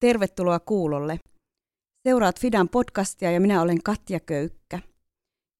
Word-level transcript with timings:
Tervetuloa 0.00 0.60
kuulolle. 0.60 1.20
Seuraat 2.08 2.40
Fidan 2.40 2.68
podcastia 2.68 3.30
ja 3.30 3.40
minä 3.40 3.62
olen 3.62 3.82
Katja 3.82 4.20
Köykkä. 4.20 4.78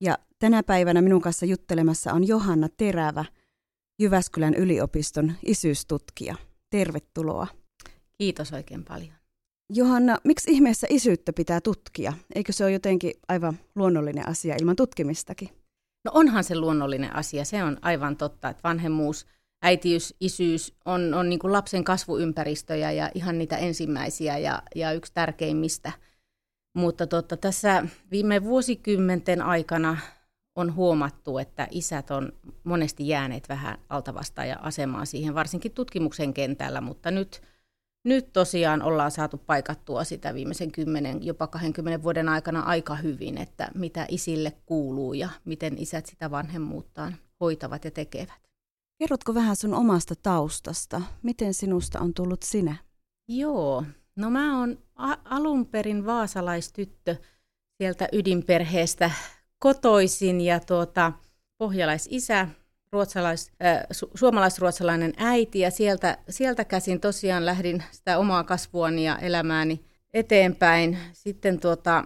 Ja 0.00 0.18
tänä 0.38 0.62
päivänä 0.62 1.02
minun 1.02 1.20
kanssa 1.20 1.46
juttelemassa 1.46 2.12
on 2.12 2.28
Johanna 2.28 2.68
Terävä, 2.76 3.24
Jyväskylän 4.00 4.54
yliopiston 4.54 5.32
isyystutkija. 5.46 6.34
Tervetuloa. 6.70 7.46
Kiitos 8.18 8.52
oikein 8.52 8.84
paljon. 8.84 9.12
Johanna, 9.72 10.18
miksi 10.24 10.50
ihmeessä 10.50 10.86
isyyttä 10.90 11.32
pitää 11.32 11.60
tutkia? 11.60 12.12
Eikö 12.34 12.52
se 12.52 12.64
ole 12.64 12.72
jotenkin 12.72 13.12
aivan 13.28 13.58
luonnollinen 13.74 14.28
asia 14.28 14.56
ilman 14.60 14.76
tutkimistakin? 14.76 15.48
No 16.04 16.10
onhan 16.14 16.44
se 16.44 16.58
luonnollinen 16.58 17.16
asia, 17.16 17.44
se 17.44 17.62
on 17.64 17.78
aivan 17.82 18.16
totta, 18.16 18.48
että 18.48 18.62
vanhemmuus, 18.64 19.26
äitiys, 19.62 20.14
isyys 20.20 20.74
on, 20.84 21.14
on 21.14 21.28
niin 21.28 21.38
kuin 21.38 21.52
lapsen 21.52 21.84
kasvuympäristöjä 21.84 22.92
ja 22.92 23.10
ihan 23.14 23.38
niitä 23.38 23.56
ensimmäisiä 23.56 24.38
ja, 24.38 24.62
ja 24.74 24.92
yksi 24.92 25.12
tärkeimmistä. 25.14 25.92
Mutta 26.74 27.06
totta, 27.06 27.36
tässä 27.36 27.84
viime 28.10 28.44
vuosikymmenten 28.44 29.42
aikana 29.42 29.96
on 30.56 30.74
huomattu, 30.74 31.38
että 31.38 31.68
isät 31.70 32.10
on 32.10 32.32
monesti 32.64 33.08
jääneet 33.08 33.48
vähän 33.48 33.78
altavasta 33.88 34.44
ja 34.44 34.56
asemaan 34.62 35.06
siihen, 35.06 35.34
varsinkin 35.34 35.72
tutkimuksen 35.72 36.34
kentällä, 36.34 36.80
mutta 36.80 37.10
nyt, 37.10 37.42
nyt 38.04 38.32
tosiaan 38.32 38.82
ollaan 38.82 39.10
saatu 39.10 39.38
paikattua 39.38 40.04
sitä 40.04 40.34
viimeisen 40.34 40.72
10, 40.72 41.26
jopa 41.26 41.46
20 41.46 42.02
vuoden 42.02 42.28
aikana 42.28 42.60
aika 42.60 42.94
hyvin, 42.94 43.38
että 43.38 43.70
mitä 43.74 44.06
isille 44.08 44.52
kuuluu 44.66 45.12
ja 45.12 45.28
miten 45.44 45.78
isät 45.78 46.06
sitä 46.06 46.30
vanhemmuuttaan 46.30 47.16
hoitavat 47.40 47.84
ja 47.84 47.90
tekevät. 47.90 48.47
Kerrotko 48.98 49.34
vähän 49.34 49.56
sun 49.56 49.74
omasta 49.74 50.14
taustasta? 50.22 51.02
Miten 51.22 51.54
sinusta 51.54 52.00
on 52.00 52.14
tullut 52.14 52.42
sinä? 52.42 52.76
Joo, 53.28 53.84
no 54.16 54.30
mä 54.30 54.58
oon 54.60 54.78
a- 54.96 55.16
alun 55.24 55.66
perin 55.66 56.06
vaasalaistyttö 56.06 57.16
sieltä 57.78 58.08
ydinperheestä 58.12 59.10
kotoisin 59.58 60.40
ja 60.40 60.60
tuota, 60.60 61.12
pohjalaisisä, 61.58 62.48
ruotsalais, 62.92 63.50
äh, 63.64 63.82
su- 63.92 64.10
suomalaisruotsalainen 64.14 65.12
äiti 65.16 65.58
ja 65.60 65.70
sieltä, 65.70 66.18
sieltä 66.28 66.64
käsin 66.64 67.00
tosiaan 67.00 67.46
lähdin 67.46 67.82
sitä 67.90 68.18
omaa 68.18 68.44
kasvuani 68.44 69.04
ja 69.04 69.18
elämääni 69.18 69.84
eteenpäin. 70.14 70.98
Sitten 71.12 71.60
tuota, 71.60 72.04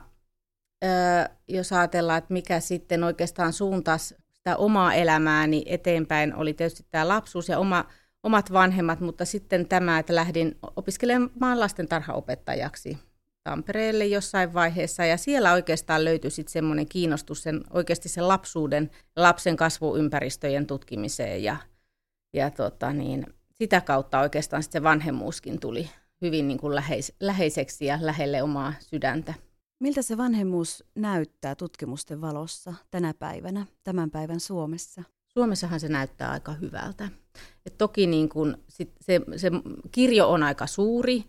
äh, 0.84 1.28
jos 1.48 1.72
ajatellaan, 1.72 2.18
että 2.18 2.32
mikä 2.32 2.60
sitten 2.60 3.04
oikeastaan 3.04 3.52
suuntas 3.52 4.14
sitä 4.42 4.56
omaa 4.56 4.94
elämääni 4.94 5.62
eteenpäin, 5.66 6.34
oli 6.34 6.54
tietysti 6.54 6.86
tämä 6.90 7.08
lapsuus 7.08 7.48
ja 7.48 7.58
oma, 7.58 7.84
omat 8.22 8.52
vanhemmat, 8.52 9.00
mutta 9.00 9.24
sitten 9.24 9.68
tämä, 9.68 9.98
että 9.98 10.14
lähdin 10.14 10.58
opiskelemaan 10.76 11.60
lastentarhaopettajaksi 11.60 12.98
Tampereelle 13.44 14.06
jossain 14.06 14.54
vaiheessa 14.54 15.04
ja 15.04 15.16
siellä 15.16 15.52
oikeastaan 15.52 16.04
löytyi 16.04 16.30
sitten 16.30 16.52
semmoinen 16.52 16.88
kiinnostus 16.88 17.42
sen, 17.42 17.60
oikeasti 17.70 18.08
sen 18.08 18.28
lapsuuden, 18.28 18.90
lapsen 19.16 19.56
kasvuympäristöjen 19.56 20.66
tutkimiseen 20.66 21.42
ja, 21.42 21.56
ja 22.32 22.50
tota 22.50 22.92
niin, 22.92 23.26
sitä 23.52 23.80
kautta 23.80 24.20
oikeastaan 24.20 24.62
sitten 24.62 24.80
se 24.80 24.82
vanhemmuuskin 24.82 25.60
tuli 25.60 25.90
hyvin 26.22 26.48
niin 26.48 26.58
kuin 26.58 26.74
läheis, 26.74 27.12
läheiseksi 27.20 27.86
ja 27.86 27.98
lähelle 28.00 28.42
omaa 28.42 28.74
sydäntä. 28.80 29.34
Miltä 29.82 30.02
se 30.02 30.16
vanhemmuus 30.16 30.84
näyttää 30.94 31.54
tutkimusten 31.54 32.20
valossa 32.20 32.74
tänä 32.90 33.14
päivänä, 33.14 33.66
tämän 33.84 34.10
päivän 34.10 34.40
Suomessa? 34.40 35.02
Suomessahan 35.28 35.80
se 35.80 35.88
näyttää 35.88 36.30
aika 36.30 36.52
hyvältä. 36.52 37.08
Et 37.66 37.78
toki 37.78 38.06
niin 38.06 38.28
kun 38.28 38.58
sit 38.68 38.92
se, 39.00 39.20
se 39.36 39.50
kirjo 39.92 40.28
on 40.28 40.42
aika 40.42 40.66
suuri, 40.66 41.24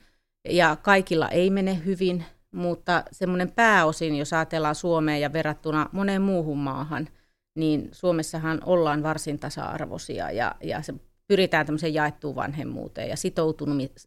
ja 0.49 0.75
kaikilla 0.75 1.29
ei 1.29 1.49
mene 1.49 1.81
hyvin, 1.85 2.23
mutta 2.51 3.03
semmoinen 3.11 3.51
pääosin, 3.51 4.15
jos 4.15 4.33
ajatellaan 4.33 4.75
Suomea 4.75 5.17
ja 5.17 5.33
verrattuna 5.33 5.89
moneen 5.91 6.21
muuhun 6.21 6.57
maahan, 6.57 7.07
niin 7.55 7.89
Suomessahan 7.91 8.61
ollaan 8.65 9.03
varsin 9.03 9.39
tasa-arvoisia 9.39 10.31
ja, 10.31 10.55
ja 10.63 10.81
se 10.81 10.93
pyritään 11.27 11.65
tämmöiseen 11.65 11.93
jaettuun 11.93 12.35
vanhemmuuteen 12.35 13.09
ja 13.09 13.15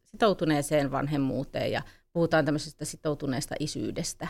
sitoutuneeseen 0.05 0.91
vanhemmuuteen 0.91 1.73
ja 1.73 1.83
puhutaan 2.13 2.45
tämmöisestä 2.45 2.85
sitoutuneesta 2.85 3.55
isyydestä. 3.61 4.29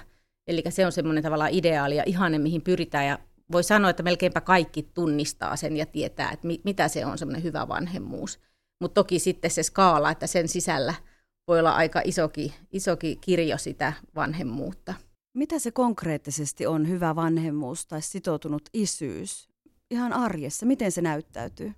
Eli 0.49 0.63
se 0.69 0.87
on 0.87 0.93
semmoinen 0.93 1.25
tavallaan 1.25 1.51
ideaali 1.53 1.97
ja 1.97 2.03
ihanne, 2.07 2.39
mihin 2.39 2.63
pyritään 2.63 3.07
ja 3.07 3.19
voi 3.53 3.65
sanoa, 3.65 3.91
että 3.91 4.03
melkeinpä 4.03 4.41
kaikki 4.41 4.83
tunnistaa 4.95 5.57
sen 5.57 5.77
ja 5.77 5.87
tietää, 5.87 6.31
että 6.31 6.49
mitä 6.65 6.89
se 6.89 7.07
on 7.07 7.19
semmoinen 7.19 7.43
hyvä 7.43 7.69
vanhemmuus. 7.69 8.41
Mutta 8.81 8.95
toki 8.95 9.19
sitten 9.19 9.51
se 9.51 9.63
skaala, 9.63 10.11
että 10.11 10.27
sen 10.27 10.49
sisällä– 10.49 10.95
voi 11.49 11.59
olla 11.59 11.73
aika 11.73 12.03
isoki, 12.05 12.55
isoki 12.73 13.17
kirjo 13.21 13.59
sitä 13.59 13.93
vanhemmuutta. 14.15 14.95
Mitä 15.35 15.59
se 15.59 15.71
konkreettisesti 15.71 16.67
on 16.67 16.89
hyvä 16.89 17.17
vanhemmuus 17.17 17.87
tai 17.87 18.03
sitoutunut 18.03 18.63
isyys 18.73 19.49
ihan 19.91 20.13
arjessa? 20.13 20.67
Miten 20.67 20.93
se 20.93 21.03
näyttäytyy? 21.03 21.73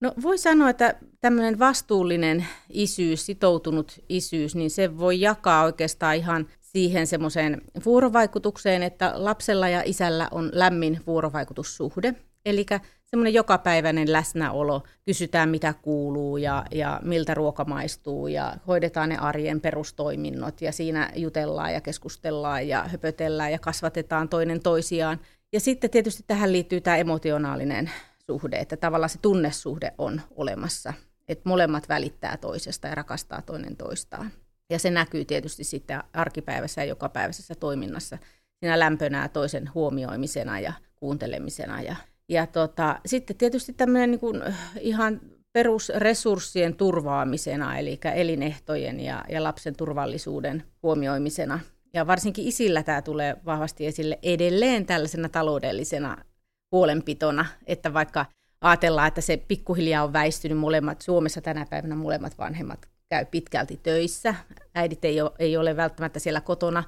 No 0.00 0.14
voi 0.22 0.38
sanoa, 0.38 0.70
että 0.70 0.94
tämmöinen 1.20 1.58
vastuullinen 1.58 2.46
isyys, 2.70 3.26
sitoutunut 3.26 4.04
isyys, 4.08 4.54
niin 4.54 4.70
se 4.70 4.98
voi 4.98 5.20
jakaa 5.20 5.64
oikeastaan 5.64 6.16
ihan 6.16 6.48
siihen 6.76 7.06
semmoiseen 7.06 7.62
vuorovaikutukseen, 7.84 8.82
että 8.82 9.12
lapsella 9.14 9.68
ja 9.68 9.82
isällä 9.84 10.28
on 10.30 10.50
lämmin 10.52 11.00
vuorovaikutussuhde. 11.06 12.14
Eli 12.46 12.66
semmoinen 13.04 13.34
jokapäiväinen 13.34 14.12
läsnäolo, 14.12 14.82
kysytään 15.04 15.48
mitä 15.48 15.74
kuuluu 15.82 16.36
ja, 16.36 16.64
ja 16.70 17.00
miltä 17.04 17.34
ruoka 17.34 17.64
maistuu 17.64 18.26
ja 18.26 18.56
hoidetaan 18.66 19.08
ne 19.08 19.16
arjen 19.16 19.60
perustoiminnot 19.60 20.60
ja 20.62 20.72
siinä 20.72 21.10
jutellaan 21.14 21.72
ja 21.72 21.80
keskustellaan 21.80 22.68
ja 22.68 22.84
höpötellään 22.84 23.52
ja 23.52 23.58
kasvatetaan 23.58 24.28
toinen 24.28 24.60
toisiaan. 24.60 25.20
Ja 25.52 25.60
sitten 25.60 25.90
tietysti 25.90 26.24
tähän 26.26 26.52
liittyy 26.52 26.80
tämä 26.80 26.96
emotionaalinen 26.96 27.90
suhde, 28.26 28.56
että 28.56 28.76
tavallaan 28.76 29.10
se 29.10 29.18
tunnesuhde 29.22 29.92
on 29.98 30.20
olemassa, 30.34 30.92
että 31.28 31.48
molemmat 31.48 31.88
välittää 31.88 32.36
toisesta 32.36 32.88
ja 32.88 32.94
rakastaa 32.94 33.42
toinen 33.42 33.76
toistaan. 33.76 34.30
Ja 34.70 34.78
se 34.78 34.90
näkyy 34.90 35.24
tietysti 35.24 35.64
sitten 35.64 36.02
arkipäivässä 36.12 36.80
ja 36.80 36.88
jokapäiväisessä 36.88 37.54
toiminnassa 37.54 38.18
siinä 38.60 38.78
lämpönä 38.78 39.28
toisen 39.28 39.70
huomioimisena 39.74 40.60
ja 40.60 40.72
kuuntelemisena 40.96 41.82
ja 41.82 41.96
ja 42.28 42.46
tota, 42.46 43.00
sitten 43.06 43.36
tietysti 43.36 43.72
tämmöinen 43.72 44.10
niin 44.10 44.20
kuin 44.20 44.42
ihan 44.80 45.20
perusresurssien 45.52 46.76
turvaamisena, 46.76 47.78
eli 47.78 48.00
elinehtojen 48.14 49.00
ja, 49.00 49.24
ja 49.28 49.42
lapsen 49.42 49.76
turvallisuuden 49.76 50.62
huomioimisena. 50.82 51.60
Ja 51.94 52.06
varsinkin 52.06 52.48
isillä 52.48 52.82
tämä 52.82 53.02
tulee 53.02 53.36
vahvasti 53.44 53.86
esille 53.86 54.18
edelleen 54.22 54.86
tällaisena 54.86 55.28
taloudellisena 55.28 56.16
huolenpitona, 56.72 57.46
että 57.66 57.94
vaikka 57.94 58.26
ajatellaan, 58.60 59.08
että 59.08 59.20
se 59.20 59.36
pikkuhiljaa 59.36 60.04
on 60.04 60.12
väistynyt 60.12 60.58
molemmat, 60.58 61.02
Suomessa 61.02 61.40
tänä 61.40 61.66
päivänä 61.70 61.94
molemmat 61.94 62.38
vanhemmat 62.38 62.88
käy 63.08 63.24
pitkälti 63.24 63.80
töissä, 63.82 64.34
äidit 64.74 65.04
ei 65.04 65.20
ole, 65.20 65.32
ei 65.38 65.56
ole 65.56 65.76
välttämättä 65.76 66.18
siellä 66.18 66.40
kotona 66.40 66.84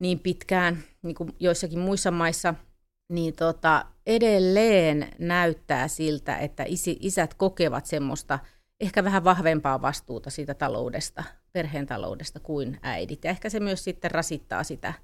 niin 0.00 0.18
pitkään, 0.18 0.78
niin 1.02 1.14
kuin 1.14 1.36
joissakin 1.40 1.78
muissa 1.78 2.10
maissa– 2.10 2.54
niin 3.12 3.36
tota, 3.36 3.84
edelleen 4.06 5.08
näyttää 5.18 5.88
siltä, 5.88 6.36
että 6.36 6.64
isi, 6.66 6.96
isät 7.00 7.34
kokevat 7.34 7.86
semmoista 7.86 8.38
ehkä 8.80 9.04
vähän 9.04 9.24
vahvempaa 9.24 9.82
vastuuta 9.82 10.30
siitä 10.30 10.54
taloudesta, 10.54 11.24
perheen 11.52 11.86
taloudesta 11.86 12.40
kuin 12.40 12.78
äidit. 12.82 13.24
Ja 13.24 13.30
ehkä 13.30 13.48
se 13.50 13.60
myös 13.60 13.84
sitten 13.84 14.10
rasittaa 14.10 14.64
sitä, 14.64 14.94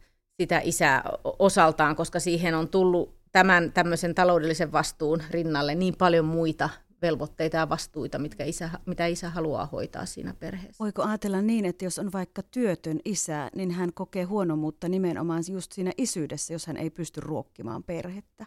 sitä 0.41 0.61
isää 0.65 1.03
osaltaan, 1.25 1.97
koska 1.97 2.21
siihen 2.21 2.55
on 2.55 2.69
tullut 2.69 3.19
tämän 3.33 3.73
tämmöisen 3.73 4.15
taloudellisen 4.15 4.73
vastuun 4.73 5.23
rinnalle 5.31 5.75
niin 5.75 5.97
paljon 5.97 6.25
muita 6.25 6.69
velvoitteita 7.03 7.57
ja 7.57 7.69
vastuita, 7.69 8.19
mitkä 8.19 8.45
isä, 8.45 8.71
mitä 8.87 9.07
isä 9.07 9.31
haluaa 9.31 9.67
hoitaa 9.67 10.07
siinä 10.07 10.35
perheessä. 10.35 10.85
Voiko 10.85 11.03
ajatella 11.03 11.43
niin, 11.43 11.65
että 11.65 11.85
jos 11.85 11.99
on 11.99 12.13
vaikka 12.13 12.43
työtön 12.43 13.01
isä, 13.05 13.51
niin 13.55 13.71
hän 13.71 13.93
kokee 13.93 14.25
huonomuutta 14.25 14.89
nimenomaan 14.89 15.43
just 15.51 15.73
siinä 15.73 15.93
isyydessä, 15.97 16.53
jos 16.53 16.67
hän 16.67 16.77
ei 16.77 16.91
pysty 16.91 17.21
ruokkimaan 17.21 17.83
perhettä? 17.83 18.47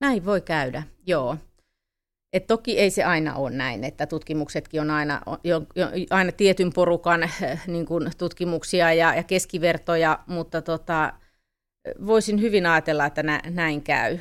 Näin 0.00 0.24
voi 0.24 0.40
käydä, 0.40 0.82
joo. 1.06 1.36
Et 2.32 2.46
toki 2.46 2.78
ei 2.78 2.90
se 2.90 3.04
aina 3.04 3.34
ole 3.34 3.50
näin, 3.50 3.84
että 3.84 4.06
tutkimuksetkin 4.06 4.80
on 4.80 4.90
aina, 4.90 5.22
jo, 5.44 5.62
jo, 5.76 5.86
aina 6.10 6.32
tietyn 6.32 6.72
porukan 6.72 7.30
niin 7.66 7.86
kuin 7.86 8.10
tutkimuksia 8.18 8.92
ja, 8.92 9.14
ja 9.14 9.22
keskivertoja, 9.22 10.18
mutta 10.26 10.62
tota, 10.62 11.12
voisin 12.06 12.40
hyvin 12.40 12.66
ajatella, 12.66 13.06
että 13.06 13.22
nä, 13.22 13.40
näin 13.50 13.82
käy. 13.82 14.18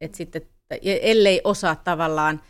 Et 0.00 0.14
sitten, 0.14 0.42
ellei 0.82 1.40
osaa 1.44 1.76
tavallaan 1.76 2.40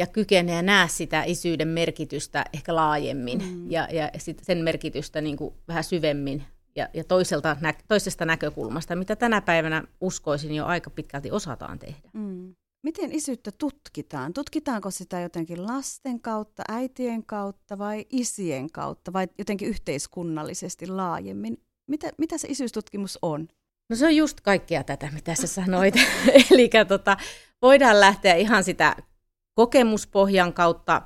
ja 0.00 0.06
kykenee 0.06 0.56
ja 0.56 0.62
näe 0.62 0.88
sitä 0.88 1.24
isyyden 1.24 1.68
merkitystä 1.68 2.44
ehkä 2.52 2.74
laajemmin 2.74 3.38
mm. 3.38 3.70
ja, 3.70 3.88
ja 3.92 4.10
sit 4.18 4.40
sen 4.42 4.58
merkitystä 4.58 5.20
niin 5.20 5.36
kuin 5.36 5.54
vähän 5.68 5.84
syvemmin 5.84 6.44
ja, 6.76 6.88
ja 6.94 7.04
toiselta, 7.04 7.56
nä, 7.60 7.74
toisesta 7.88 8.24
näkökulmasta, 8.24 8.96
mitä 8.96 9.16
tänä 9.16 9.40
päivänä 9.40 9.84
uskoisin 10.00 10.54
jo 10.54 10.66
aika 10.66 10.90
pitkälti 10.90 11.30
osataan 11.30 11.78
tehdä. 11.78 12.10
Mm. 12.12 12.54
miten 12.82 13.12
isyyttä 13.12 13.52
tutkitaan? 13.52 14.32
Tutkitaanko 14.32 14.90
sitä 14.90 15.20
jotenkin 15.20 15.66
lasten 15.66 16.20
kautta, 16.20 16.62
äitien 16.68 17.26
kautta 17.26 17.78
vai 17.78 18.06
isien 18.10 18.72
kautta 18.72 19.12
vai 19.12 19.28
jotenkin 19.38 19.68
yhteiskunnallisesti 19.68 20.86
laajemmin? 20.86 21.62
Mitä, 21.90 22.10
mitä 22.18 22.38
se 22.38 22.48
isyystutkimus 22.48 23.18
on? 23.22 23.48
No 23.90 23.96
se 23.96 24.06
on 24.06 24.16
just 24.16 24.40
kaikkea 24.40 24.84
tätä, 24.84 25.10
mitä 25.14 25.34
sä 25.34 25.46
sanoit. 25.46 25.94
Eli 26.50 26.70
tota, 26.88 27.16
voidaan 27.62 28.00
lähteä 28.00 28.34
ihan 28.34 28.64
sitä 28.64 28.96
kokemuspohjan 29.60 30.52
kautta, 30.52 31.02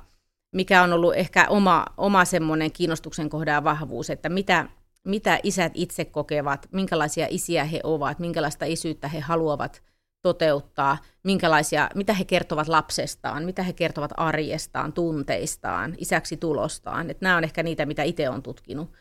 mikä 0.55 0.83
on 0.83 0.93
ollut 0.93 1.15
ehkä 1.15 1.47
oma, 1.49 1.85
oma 1.97 2.25
semmoinen 2.25 2.71
kiinnostuksen 2.71 3.29
kohda 3.29 3.51
ja 3.51 3.63
vahvuus, 3.63 4.09
että 4.09 4.29
mitä, 4.29 4.69
mitä 5.03 5.39
isät 5.43 5.71
itse 5.75 6.05
kokevat, 6.05 6.67
minkälaisia 6.71 7.27
isiä 7.29 7.63
he 7.63 7.79
ovat, 7.83 8.19
minkälaista 8.19 8.65
isyyttä 8.65 9.07
he 9.07 9.19
haluavat 9.19 9.83
toteuttaa, 10.21 10.97
minkälaisia, 11.23 11.89
mitä 11.95 12.13
he 12.13 12.25
kertovat 12.25 12.67
lapsestaan, 12.67 13.43
mitä 13.43 13.63
he 13.63 13.73
kertovat 13.73 14.11
arjestaan, 14.17 14.93
tunteistaan, 14.93 15.95
isäksi 15.97 16.37
tulostaan. 16.37 17.09
Että 17.09 17.25
nämä 17.25 17.37
on 17.37 17.43
ehkä 17.43 17.63
niitä, 17.63 17.85
mitä 17.85 18.03
itse 18.03 18.29
olen 18.29 18.43
tutkinut. 18.43 18.93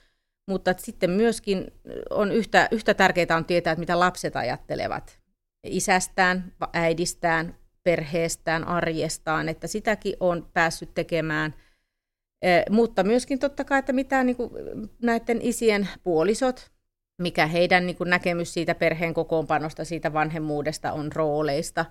Mutta 0.48 0.74
sitten 0.78 1.10
myöskin 1.10 1.66
on 2.10 2.32
yhtä, 2.32 2.68
yhtä 2.70 2.94
tärkeää 2.94 3.36
on 3.36 3.44
tietää, 3.44 3.72
että 3.72 3.80
mitä 3.80 3.98
lapset 3.98 4.36
ajattelevat 4.36 5.18
isästään, 5.64 6.52
äidistään, 6.72 7.63
perheestään, 7.84 8.68
arjestaan, 8.68 9.48
että 9.48 9.66
sitäkin 9.66 10.14
on 10.20 10.48
päässyt 10.52 10.94
tekemään. 10.94 11.54
Mutta 12.70 13.04
myöskin 13.04 13.38
totta 13.38 13.64
kai, 13.64 13.78
että 13.78 13.92
mitä 13.92 14.24
niin 14.24 14.36
kuin 14.36 14.50
näiden 15.02 15.38
isien 15.42 15.88
puolisot, 16.02 16.70
mikä 17.22 17.46
heidän 17.46 17.86
niin 17.86 17.96
kuin 17.96 18.10
näkemys 18.10 18.54
siitä 18.54 18.74
perheen 18.74 19.14
kokoonpanosta, 19.14 19.84
siitä 19.84 20.12
vanhemmuudesta 20.12 20.92
on 20.92 21.12
rooleista. 21.12 21.84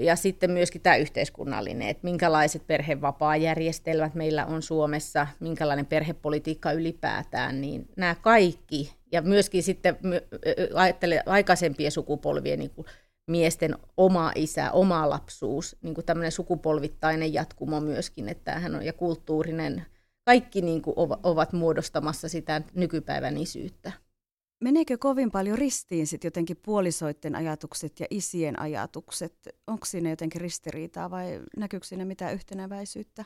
Ja 0.00 0.16
sitten 0.16 0.50
myöskin 0.50 0.80
tämä 0.80 0.96
yhteiskunnallinen, 0.96 1.88
että 1.88 2.04
minkälaiset 2.04 2.66
perhevapaajärjestelmät 2.66 4.14
meillä 4.14 4.46
on 4.46 4.62
Suomessa, 4.62 5.26
minkälainen 5.40 5.86
perhepolitiikka 5.86 6.72
ylipäätään, 6.72 7.60
niin 7.60 7.88
nämä 7.96 8.14
kaikki, 8.14 8.94
ja 9.12 9.22
myöskin 9.22 9.62
sitten 9.62 9.96
ajattelen 10.74 11.22
aikaisempien 11.26 11.92
sukupolvien 11.92 12.58
niin 12.58 12.70
kuin 12.70 12.86
miesten 13.28 13.76
oma 13.96 14.32
isä, 14.34 14.72
oma 14.72 15.10
lapsuus, 15.10 15.76
niin 15.82 15.94
kuin 15.94 16.04
tämmöinen 16.04 16.32
sukupolvittainen 16.32 17.32
jatkumo 17.32 17.80
myöskin, 17.80 18.28
että 18.28 18.58
hän 18.58 18.74
on, 18.74 18.82
ja 18.82 18.92
kulttuurinen, 18.92 19.86
kaikki 20.24 20.62
niin 20.62 20.82
kuin 20.82 20.94
ovat 21.22 21.52
muodostamassa 21.52 22.28
sitä 22.28 22.62
nykypäivän 22.74 23.36
isyyttä. 23.36 23.92
Meneekö 24.64 24.98
kovin 24.98 25.30
paljon 25.30 25.58
ristiin 25.58 26.06
sit 26.06 26.24
jotenkin 26.24 26.56
puolisoiden 26.56 27.36
ajatukset 27.36 28.00
ja 28.00 28.06
isien 28.10 28.60
ajatukset? 28.60 29.34
Onko 29.66 29.86
siinä 29.86 30.10
jotenkin 30.10 30.40
ristiriitaa 30.40 31.10
vai 31.10 31.40
näkyykö 31.56 31.86
siinä 31.86 32.04
mitään 32.04 32.34
yhtenäväisyyttä 32.34 33.24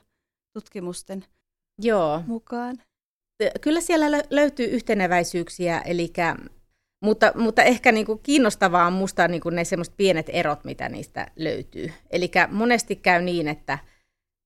tutkimusten 0.53 1.25
Joo. 1.79 2.23
mukaan? 2.27 2.83
Kyllä 3.61 3.81
siellä 3.81 4.23
löytyy 4.31 4.67
yhtenäväisyyksiä, 4.67 5.81
eli, 5.81 6.13
mutta, 7.03 7.33
mutta 7.35 7.63
ehkä 7.63 7.93
niin 7.93 8.07
kuin 8.07 8.21
kiinnostavaa 8.23 8.87
on 8.87 8.93
minusta 8.93 9.29
niin 9.29 9.41
kuin 9.41 9.57
ne 9.57 9.65
semmoiset 9.65 9.95
pienet 9.97 10.27
erot, 10.29 10.65
mitä 10.65 10.89
niistä 10.89 11.27
löytyy. 11.37 11.93
Eli 12.11 12.31
monesti 12.51 12.97
käy 12.97 13.23
niin, 13.23 13.49
että, 13.49 13.79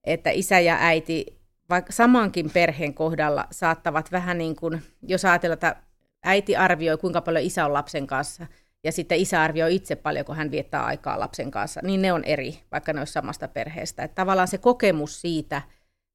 että 0.04 0.30
isä 0.30 0.60
ja 0.60 0.76
äiti 0.80 1.36
vaikka 1.70 1.92
samankin 1.92 2.50
perheen 2.50 2.94
kohdalla 2.94 3.46
saattavat 3.50 4.12
vähän 4.12 4.38
niin 4.38 4.56
kuin, 4.56 4.82
jos 5.02 5.24
ajatellaan, 5.24 5.54
että 5.54 5.76
äiti 6.24 6.56
arvioi, 6.56 6.98
kuinka 6.98 7.20
paljon 7.20 7.44
isä 7.44 7.64
on 7.64 7.72
lapsen 7.72 8.06
kanssa, 8.06 8.46
ja 8.84 8.92
sitten 8.92 9.18
isä 9.18 9.42
arvioi 9.42 9.74
itse 9.74 9.96
paljon, 9.96 10.24
kun 10.24 10.36
hän 10.36 10.50
viettää 10.50 10.84
aikaa 10.84 11.20
lapsen 11.20 11.50
kanssa, 11.50 11.80
niin 11.84 12.02
ne 12.02 12.12
on 12.12 12.24
eri, 12.24 12.58
vaikka 12.72 12.92
ne 12.92 13.00
olisi 13.00 13.12
samasta 13.12 13.48
perheestä. 13.48 14.02
Että 14.02 14.14
tavallaan 14.14 14.48
se 14.48 14.58
kokemus 14.58 15.20
siitä 15.20 15.62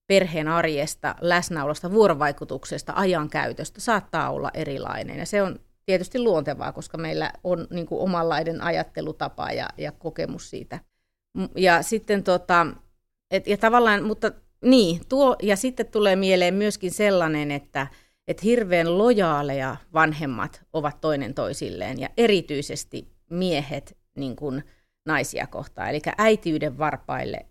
perheen 0.07 0.47
arjesta, 0.47 1.15
läsnäolosta, 1.21 1.91
vuorovaikutuksesta, 1.91 2.93
ajankäytöstä 2.95 3.81
saattaa 3.81 4.29
olla 4.29 4.51
erilainen. 4.53 5.17
Ja 5.17 5.25
se 5.25 5.41
on 5.41 5.59
tietysti 5.85 6.19
luontevaa, 6.19 6.71
koska 6.71 6.97
meillä 6.97 7.31
on 7.43 7.67
niin 7.69 7.85
kuin 7.85 8.01
omanlainen 8.01 8.61
ajattelutapa 8.61 9.51
ja, 9.51 9.69
ja 9.77 9.91
kokemus 9.91 10.49
siitä. 10.49 10.79
Ja 11.55 11.81
sitten 11.81 12.23
tota, 12.23 12.67
et, 13.31 13.47
ja 13.47 13.57
tavallaan, 13.57 14.03
mutta 14.03 14.31
niin, 14.61 15.01
tuo, 15.09 15.35
ja 15.41 15.55
sitten 15.55 15.87
tulee 15.87 16.15
mieleen 16.15 16.53
myöskin 16.53 16.91
sellainen, 16.91 17.51
että 17.51 17.87
että 18.27 18.41
hirveän 18.43 18.97
lojaaleja 18.97 19.75
vanhemmat 19.93 20.65
ovat 20.73 21.01
toinen 21.01 21.33
toisilleen 21.33 21.99
ja 21.99 22.09
erityisesti 22.17 23.07
miehet 23.29 23.97
niin 24.17 24.35
kuin 24.35 24.63
naisia 25.05 25.47
kohtaan. 25.47 25.89
Eli 25.89 26.01
äitiyden 26.17 26.77
varpaille 26.77 27.45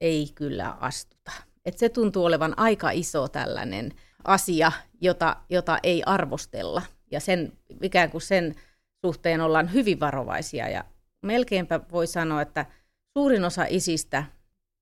ei 0.00 0.28
kyllä 0.34 0.70
astuta. 0.70 1.32
Et 1.64 1.78
se 1.78 1.88
tuntuu 1.88 2.24
olevan 2.24 2.58
aika 2.58 2.90
iso 2.90 3.28
tällainen 3.28 3.92
asia, 4.24 4.72
jota, 5.00 5.36
jota 5.50 5.78
ei 5.82 6.02
arvostella. 6.06 6.82
Ja 7.14 7.20
sen, 7.20 7.52
ikään 7.82 8.10
kuin 8.10 8.22
sen 8.22 8.54
suhteen 9.06 9.40
ollaan 9.40 9.72
hyvin 9.72 10.00
varovaisia. 10.00 10.68
Ja 10.68 10.84
melkeinpä 11.22 11.80
voi 11.92 12.06
sanoa, 12.06 12.42
että 12.42 12.66
suurin 13.18 13.44
osa 13.44 13.66
isistä 13.68 14.24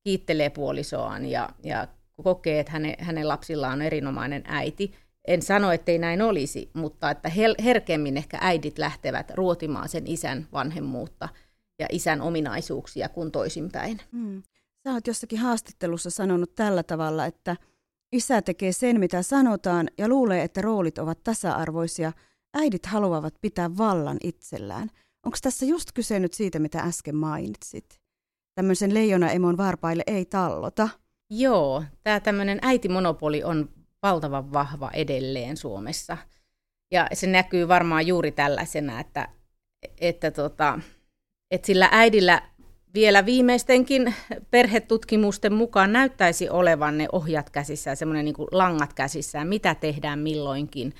kiittelee 0.04 0.50
puolisoaan 0.50 1.26
ja, 1.26 1.48
ja 1.62 1.88
kokee, 2.22 2.60
että 2.60 2.72
hänen, 2.72 2.94
hänen 2.98 3.28
lapsillaan 3.28 3.72
on 3.72 3.82
erinomainen 3.82 4.42
äiti 4.46 4.94
en 5.26 5.42
sano, 5.42 5.72
ettei 5.72 5.98
näin 5.98 6.22
olisi, 6.22 6.70
mutta 6.74 7.10
että 7.10 7.30
herkemmin 7.64 8.16
ehkä 8.16 8.38
äidit 8.40 8.78
lähtevät 8.78 9.30
ruotimaan 9.30 9.88
sen 9.88 10.06
isän 10.06 10.46
vanhemmuutta 10.52 11.28
ja 11.78 11.86
isän 11.90 12.20
ominaisuuksia 12.20 13.08
kuin 13.08 13.30
toisinpäin. 13.30 14.00
Hmm. 14.12 14.42
Sä 14.84 14.92
oot 14.92 15.06
jossakin 15.06 15.38
haastattelussa 15.38 16.10
sanonut 16.10 16.54
tällä 16.54 16.82
tavalla, 16.82 17.26
että 17.26 17.56
isä 18.12 18.42
tekee 18.42 18.72
sen, 18.72 19.00
mitä 19.00 19.22
sanotaan 19.22 19.88
ja 19.98 20.08
luulee, 20.08 20.42
että 20.42 20.60
roolit 20.60 20.98
ovat 20.98 21.22
tasa-arvoisia. 21.24 22.12
Äidit 22.54 22.86
haluavat 22.86 23.34
pitää 23.40 23.76
vallan 23.76 24.16
itsellään. 24.22 24.88
Onko 25.26 25.38
tässä 25.42 25.66
just 25.66 25.92
kyse 25.94 26.18
nyt 26.18 26.32
siitä, 26.32 26.58
mitä 26.58 26.80
äsken 26.80 27.16
mainitsit? 27.16 28.00
Tämmöisen 28.54 28.94
leijona-emon 28.94 29.56
varpaille 29.56 30.02
ei 30.06 30.24
tallota. 30.24 30.88
Joo, 31.30 31.84
tämä 32.02 32.20
tämmöinen 32.20 32.58
äitimonopoli 32.62 33.44
on 33.44 33.68
valtavan 34.02 34.52
vahva 34.52 34.90
edelleen 34.94 35.56
Suomessa. 35.56 36.16
Ja 36.90 37.06
se 37.12 37.26
näkyy 37.26 37.68
varmaan 37.68 38.06
juuri 38.06 38.32
tällaisena, 38.32 39.00
että, 39.00 39.28
että, 40.00 40.30
tota, 40.30 40.80
että 41.50 41.66
sillä 41.66 41.88
äidillä 41.92 42.42
vielä 42.94 43.26
viimeistenkin 43.26 44.14
perhetutkimusten 44.50 45.52
mukaan 45.52 45.92
näyttäisi 45.92 46.48
olevan 46.48 46.98
ne 46.98 47.08
ohjat 47.12 47.50
käsissään, 47.50 47.96
semmoinen 47.96 48.24
niin 48.24 48.34
langat 48.52 48.92
käsissään, 48.92 49.48
mitä 49.48 49.74
tehdään 49.74 50.18
milloinkin, 50.18 50.94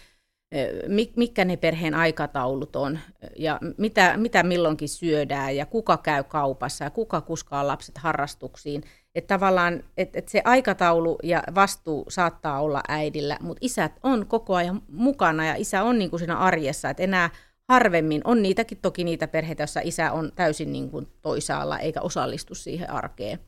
mitkä 1.16 1.44
ne 1.44 1.56
perheen 1.56 1.94
aikataulut 1.94 2.76
on? 2.76 2.98
Ja 3.36 3.58
mitä, 3.78 4.16
mitä 4.16 4.42
milloinkin 4.42 4.88
syödään? 4.88 5.56
Ja 5.56 5.66
kuka 5.66 5.96
käy 5.96 6.24
kaupassa? 6.24 6.84
Ja 6.84 6.90
kuka 6.90 7.20
kuskaa 7.20 7.66
lapset 7.66 7.98
harrastuksiin– 7.98 8.82
että 9.14 9.34
tavallaan 9.34 9.82
että, 9.96 10.18
että 10.18 10.30
se 10.30 10.42
aikataulu 10.44 11.18
ja 11.22 11.42
vastuu 11.54 12.04
saattaa 12.08 12.60
olla 12.60 12.82
äidillä, 12.88 13.38
mutta 13.40 13.58
isät 13.60 13.92
on 14.02 14.26
koko 14.26 14.54
ajan 14.54 14.82
mukana 14.88 15.46
ja 15.46 15.54
isä 15.54 15.82
on 15.82 15.98
niin 15.98 16.10
kuin 16.10 16.20
siinä 16.20 16.38
arjessa, 16.38 16.90
että 16.90 17.02
enää 17.02 17.30
harvemmin 17.68 18.20
on 18.24 18.42
niitäkin 18.42 18.78
toki 18.82 19.04
niitä 19.04 19.28
perheitä, 19.28 19.62
joissa 19.62 19.80
isä 19.84 20.12
on 20.12 20.32
täysin 20.34 20.72
niin 20.72 20.90
kuin 20.90 21.06
toisaalla 21.22 21.78
eikä 21.78 22.00
osallistu 22.00 22.54
siihen 22.54 22.90
arkeen. 22.90 23.38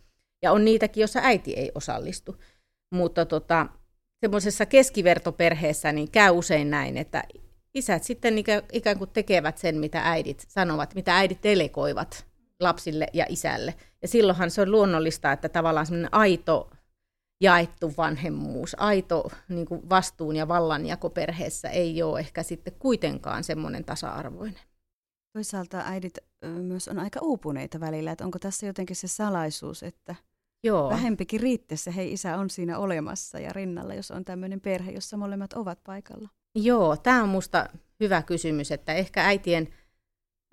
Ja 0.42 0.52
on 0.52 0.64
niitäkin, 0.64 1.00
joissa 1.00 1.21
äiti 1.23 1.52
ei 1.52 1.73
osallistu. 1.75 2.37
Mutta 2.90 3.26
tota, 3.26 3.66
semmoisessa 4.21 4.66
keskivertoperheessä 4.66 5.92
niin 5.92 6.11
käy 6.11 6.30
usein 6.30 6.71
näin, 6.71 6.97
että 6.97 7.25
isät 7.75 8.04
sitten 8.04 8.35
ikään 8.73 8.99
kuin 8.99 9.11
tekevät 9.11 9.59
sen, 9.59 9.76
mitä 9.76 10.00
äidit 10.04 10.44
sanovat, 10.49 10.94
mitä 10.94 11.16
äidit 11.16 11.42
delegoivat 11.42 12.26
lapsille 12.61 13.06
ja 13.12 13.26
isälle. 13.28 13.75
Ja 14.02 14.09
silloinhan 14.09 14.50
se 14.50 14.62
on 14.62 14.71
luonnollista, 14.71 15.33
että 15.33 15.49
tavallaan 15.49 15.87
semmoinen 15.87 16.14
aito 16.14 16.71
jaettu 17.40 17.92
vanhemmuus, 17.96 18.76
aito 18.78 19.30
niin 19.48 19.66
kuin 19.66 19.88
vastuun 19.90 20.36
ja 20.36 20.48
vallanjako 20.48 21.10
perheessä 21.10 21.68
ei 21.68 22.02
ole 22.02 22.20
ehkä 22.20 22.42
sitten 22.42 22.74
kuitenkaan 22.78 23.44
semmoinen 23.44 23.84
tasa-arvoinen. 23.84 24.62
Toisaalta 25.32 25.82
äidit 25.84 26.18
myös 26.44 26.88
on 26.88 26.98
aika 26.98 27.20
uupuneita 27.22 27.80
välillä, 27.80 28.12
että 28.12 28.24
onko 28.24 28.38
tässä 28.38 28.66
jotenkin 28.66 28.96
se 28.96 29.08
salaisuus, 29.08 29.82
että 29.82 30.14
Joo. 30.64 30.90
vähempikin 30.90 31.40
riittäessä, 31.40 31.90
hei 31.90 32.12
isä 32.12 32.36
on 32.36 32.50
siinä 32.50 32.78
olemassa 32.78 33.38
ja 33.38 33.52
rinnalla, 33.52 33.94
jos 33.94 34.10
on 34.10 34.24
tämmöinen 34.24 34.60
perhe, 34.60 34.90
jossa 34.90 35.16
molemmat 35.16 35.52
ovat 35.52 35.78
paikalla. 35.84 36.28
Joo, 36.54 36.96
tämä 36.96 37.22
on 37.22 37.28
minusta 37.28 37.68
hyvä 38.00 38.22
kysymys, 38.22 38.72
että 38.72 38.92
ehkä 38.92 39.26
äitien– 39.26 39.68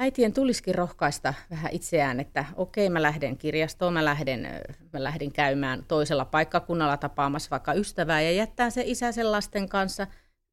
äitien 0.01 0.33
tulisikin 0.33 0.75
rohkaista 0.75 1.33
vähän 1.49 1.71
itseään, 1.71 2.19
että 2.19 2.45
okei, 2.55 2.89
mä 2.89 3.01
lähden 3.01 3.37
kirjastoon, 3.37 3.93
mä 3.93 4.05
lähden, 4.05 4.47
mä 4.93 5.03
lähden 5.03 5.31
käymään 5.31 5.85
toisella 5.87 6.25
paikkakunnalla 6.25 6.97
tapaamassa 6.97 7.49
vaikka 7.49 7.73
ystävää 7.73 8.21
ja 8.21 8.31
jättää 8.31 8.69
se 8.69 8.83
isä 8.85 9.11
sen 9.11 9.31
lasten 9.31 9.69
kanssa. 9.69 10.07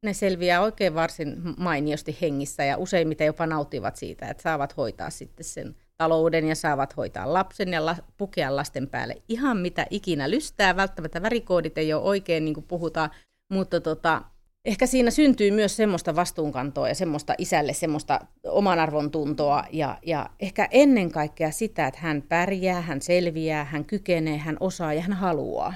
Ne 0.05 0.13
selviää 0.13 0.61
oikein 0.61 0.95
varsin 0.95 1.37
mainiosti 1.57 2.19
hengissä 2.21 2.65
ja 2.65 2.77
useimmiten 2.77 3.27
jopa 3.27 3.47
nauttivat 3.47 3.97
siitä, 3.97 4.29
että 4.29 4.43
saavat 4.43 4.77
hoitaa 4.77 5.11
sitten 5.11 5.45
sen 5.45 5.77
talouden 5.97 6.49
ja 6.49 6.55
saavat 6.55 6.97
hoitaa 6.97 7.33
lapsen 7.33 7.73
ja 7.73 7.87
la- 7.87 7.97
pukea 8.17 8.57
lasten 8.57 8.89
päälle 8.89 9.23
ihan 9.29 9.57
mitä 9.57 9.87
ikinä 9.91 10.31
lystää. 10.31 10.77
Välttämättä 10.77 11.23
värikoodit 11.23 11.79
ei 11.79 11.93
ole 11.93 12.03
oikein, 12.03 12.45
niin 12.45 12.55
kuin 12.55 12.67
puhutaan, 12.67 13.11
mutta 13.53 13.81
tota, 13.81 14.23
ehkä 14.69 14.87
siinä 14.87 15.11
syntyy 15.11 15.51
myös 15.51 15.77
semmoista 15.77 16.17
vastuunkantoa 16.17 16.89
ja 16.89 16.95
semmoista 16.95 17.35
isälle 17.39 17.73
semmoista 17.73 18.21
oman 18.45 18.79
arvon 18.79 19.11
tuntoa 19.11 19.65
ja, 19.73 19.99
ja 20.07 20.31
ehkä 20.41 20.69
ennen 20.71 21.11
kaikkea 21.11 21.51
sitä, 21.51 21.87
että 21.87 22.01
hän 22.01 22.23
pärjää, 22.23 22.81
hän 22.81 23.03
selviää, 23.03 23.65
hän 23.65 23.85
kykenee, 23.85 24.39
hän 24.39 24.57
osaa 24.61 24.95
ja 24.95 25.03
hän 25.03 25.13
haluaa. 25.13 25.75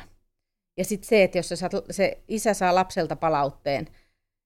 Ja 0.78 0.84
sitten 0.84 1.08
se, 1.08 1.22
että 1.22 1.38
jos 1.38 1.48
se, 1.48 1.56
se 1.90 2.18
isä 2.28 2.54
saa 2.54 2.74
lapselta 2.74 3.16
palautteen, 3.16 3.88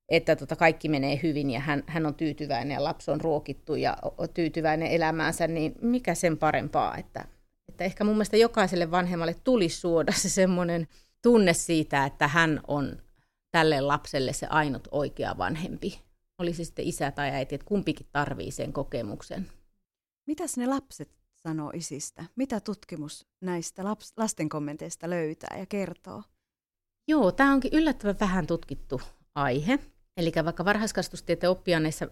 että 0.09 0.37
tota 0.37 0.57
kaikki 0.57 0.89
menee 0.89 1.21
hyvin 1.23 1.51
ja 1.51 1.61
hän, 1.61 1.85
hän 1.87 2.07
on 2.07 2.15
tyytyväinen 2.15 2.75
ja 2.75 2.85
lapsi 2.85 3.11
on 3.11 3.21
ruokittu 3.21 3.75
ja 3.75 3.97
on 4.19 4.29
tyytyväinen 4.35 4.89
elämäänsä, 4.89 5.47
niin 5.47 5.75
mikä 5.83 6.15
sen 6.15 6.39
parempaa, 6.39 6.97
että, 6.97 7.25
että 7.69 7.85
ehkä 7.85 8.05
mun 8.05 8.15
mielestä 8.15 8.37
jokaiselle 8.37 8.91
vanhemmalle 8.91 9.35
tulisi 9.45 9.81
suoda 9.81 10.13
se 10.13 10.29
semmoinen 10.29 10.89
tunne 11.23 11.53
siitä, 11.53 12.05
että 12.05 12.29
hän 12.29 12.61
on 12.69 13.06
tälle 13.51 13.81
lapselle 13.81 14.33
se 14.33 14.47
ainut 14.47 14.89
oikea 14.91 15.39
vanhempi. 15.39 16.01
Oli 16.39 16.55
se 16.55 16.65
sitten 16.65 16.85
isä 16.85 17.11
tai 17.11 17.31
äiti, 17.31 17.55
että 17.55 17.65
kumpikin 17.65 18.07
tarvii 18.13 18.51
sen 18.51 18.73
kokemuksen. 18.73 19.51
Mitäs 20.27 20.57
ne 20.57 20.67
lapset 20.67 21.11
sanoo 21.35 21.71
isistä? 21.75 22.25
Mitä 22.37 22.61
tutkimus 22.61 23.27
näistä 23.41 23.83
laps- 23.83 24.13
lasten 24.17 24.49
kommenteista 24.49 25.11
löytää 25.11 25.59
ja 25.59 25.67
kertoo? 25.67 26.23
Joo, 27.09 27.33
tämä 27.33 27.53
onkin 27.53 27.75
yllättävän 27.75 28.21
vähän 28.21 28.47
tutkittu 28.47 29.01
aihe. 29.35 29.79
Eli 30.17 30.33
vaikka 30.45 30.65
varhaiskasvatustieteen 30.65 31.51
oppiaineissa 31.51 32.09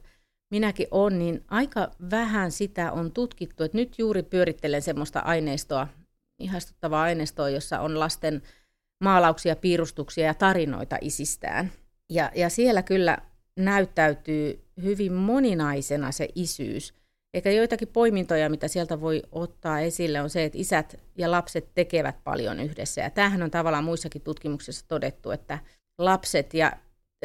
minäkin 0.50 0.86
on, 0.90 1.18
niin 1.18 1.44
aika 1.48 1.90
vähän 2.10 2.52
sitä 2.52 2.92
on 2.92 3.12
tutkittu. 3.12 3.64
Että 3.64 3.78
nyt 3.78 3.98
juuri 3.98 4.22
pyörittelen 4.22 4.82
semmoista 4.82 5.20
aineistoa, 5.20 5.88
ihastuttavaa 6.38 7.02
aineistoa, 7.02 7.50
jossa 7.50 7.80
on 7.80 8.00
lasten 8.00 8.42
maalauksia, 9.04 9.56
piirustuksia 9.56 10.26
ja 10.26 10.34
tarinoita 10.34 10.96
isistään. 11.00 11.72
Ja, 12.10 12.30
ja 12.34 12.48
siellä 12.48 12.82
kyllä 12.82 13.18
näyttäytyy 13.56 14.64
hyvin 14.82 15.12
moninaisena 15.12 16.12
se 16.12 16.28
isyys. 16.34 16.94
Eikä 17.34 17.50
joitakin 17.50 17.88
poimintoja, 17.88 18.50
mitä 18.50 18.68
sieltä 18.68 19.00
voi 19.00 19.22
ottaa 19.32 19.80
esille, 19.80 20.20
on 20.20 20.30
se, 20.30 20.44
että 20.44 20.58
isät 20.58 21.00
ja 21.18 21.30
lapset 21.30 21.74
tekevät 21.74 22.24
paljon 22.24 22.60
yhdessä. 22.60 23.00
Ja 23.00 23.10
tämähän 23.10 23.42
on 23.42 23.50
tavallaan 23.50 23.84
muissakin 23.84 24.22
tutkimuksissa 24.22 24.84
todettu, 24.88 25.30
että 25.30 25.58
lapset 25.98 26.54
ja 26.54 26.72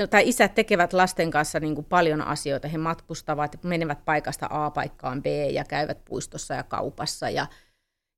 tai 0.09 0.29
isät 0.29 0.55
tekevät 0.55 0.93
lasten 0.93 1.31
kanssa 1.31 1.59
niin 1.59 1.75
kuin 1.75 1.85
paljon 1.85 2.21
asioita. 2.21 2.67
He 2.67 2.77
matkustavat, 2.77 3.63
menevät 3.63 4.05
paikasta 4.05 4.47
A 4.49 4.71
paikkaan 4.71 5.23
B 5.23 5.25
ja 5.51 5.63
käyvät 5.63 6.05
puistossa 6.05 6.53
ja 6.53 6.63
kaupassa 6.63 7.29
ja 7.29 7.47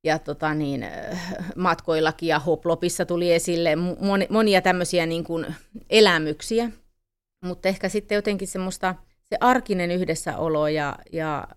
ja 0.03 0.20
tota 0.20 0.53
niin, 0.53 0.88
matkoillakin 1.55 2.29
ja 2.29 2.39
Hoplopissa 2.39 3.05
tuli 3.05 3.34
esille 3.34 3.75
monia 4.29 4.62
tämmöisiä 4.62 5.05
niin 5.05 5.24
kuin 5.24 5.55
elämyksiä, 5.89 6.72
mutta 7.46 7.70
ehkä 7.70 7.89
sitten 7.89 8.15
jotenkin 8.15 8.48
semmoista 8.48 8.96
se 9.25 9.38
arkinen 9.39 9.91
yhdessäolo 9.91 10.67
ja, 10.67 10.96
ja, 11.12 11.48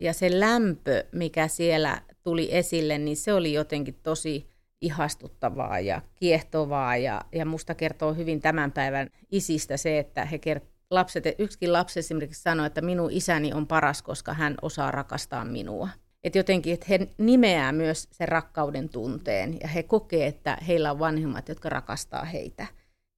ja 0.00 0.12
se 0.12 0.40
lämpö, 0.40 1.04
mikä 1.12 1.48
siellä 1.48 2.02
tuli 2.22 2.48
esille, 2.56 2.98
niin 2.98 3.16
se 3.16 3.32
oli 3.32 3.52
jotenkin 3.52 3.98
tosi 4.02 4.52
ihastuttavaa 4.80 5.80
ja 5.80 6.00
kiehtovaa 6.14 6.96
ja, 6.96 7.20
ja 7.32 7.46
musta 7.46 7.74
kertoo 7.74 8.14
hyvin 8.14 8.40
tämän 8.40 8.72
päivän 8.72 9.08
isistä 9.30 9.76
se, 9.76 9.98
että 9.98 10.24
he 10.24 10.36
kert- 10.36 10.66
lapset, 10.90 11.24
yksikin 11.38 11.72
lapsi 11.72 11.98
esimerkiksi 11.98 12.42
sanoi, 12.42 12.66
että 12.66 12.80
minun 12.80 13.10
isäni 13.10 13.52
on 13.52 13.66
paras, 13.66 14.02
koska 14.02 14.34
hän 14.34 14.54
osaa 14.62 14.90
rakastaa 14.90 15.44
minua. 15.44 15.88
Että 16.24 16.38
jotenkin, 16.38 16.74
että 16.74 16.86
he 16.88 17.08
nimeää 17.18 17.72
myös 17.72 18.08
sen 18.12 18.28
rakkauden 18.28 18.88
tunteen 18.88 19.60
ja 19.60 19.68
he 19.68 19.82
kokee, 19.82 20.26
että 20.26 20.58
heillä 20.68 20.90
on 20.90 20.98
vanhemmat, 20.98 21.48
jotka 21.48 21.68
rakastaa 21.68 22.24
heitä. 22.24 22.66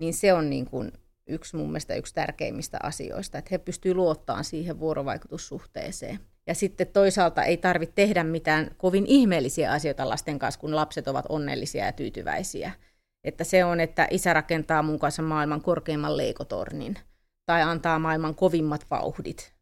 Niin 0.00 0.14
se 0.14 0.32
on 0.32 0.50
niin 0.50 0.66
kuin 0.66 0.92
yksi 1.26 1.56
mun 1.56 1.66
mielestä 1.66 1.94
yksi 1.94 2.14
tärkeimmistä 2.14 2.78
asioista, 2.82 3.38
että 3.38 3.48
he 3.50 3.58
pystyvät 3.58 3.96
luottamaan 3.96 4.44
siihen 4.44 4.80
vuorovaikutussuhteeseen. 4.80 6.18
Ja 6.46 6.54
sitten 6.54 6.86
toisaalta 6.86 7.44
ei 7.44 7.56
tarvitse 7.56 7.94
tehdä 7.94 8.24
mitään 8.24 8.70
kovin 8.76 9.06
ihmeellisiä 9.06 9.72
asioita 9.72 10.08
lasten 10.08 10.38
kanssa, 10.38 10.60
kun 10.60 10.76
lapset 10.76 11.08
ovat 11.08 11.26
onnellisia 11.28 11.84
ja 11.84 11.92
tyytyväisiä. 11.92 12.72
Että 13.24 13.44
se 13.44 13.64
on, 13.64 13.80
että 13.80 14.08
isä 14.10 14.32
rakentaa 14.32 14.82
mun 14.82 14.98
kanssa 14.98 15.22
maailman 15.22 15.62
korkeimman 15.62 16.16
leikotornin 16.16 16.98
tai 17.46 17.62
antaa 17.62 17.98
maailman 17.98 18.34
kovimmat 18.34 18.86
vauhdit 18.90 19.53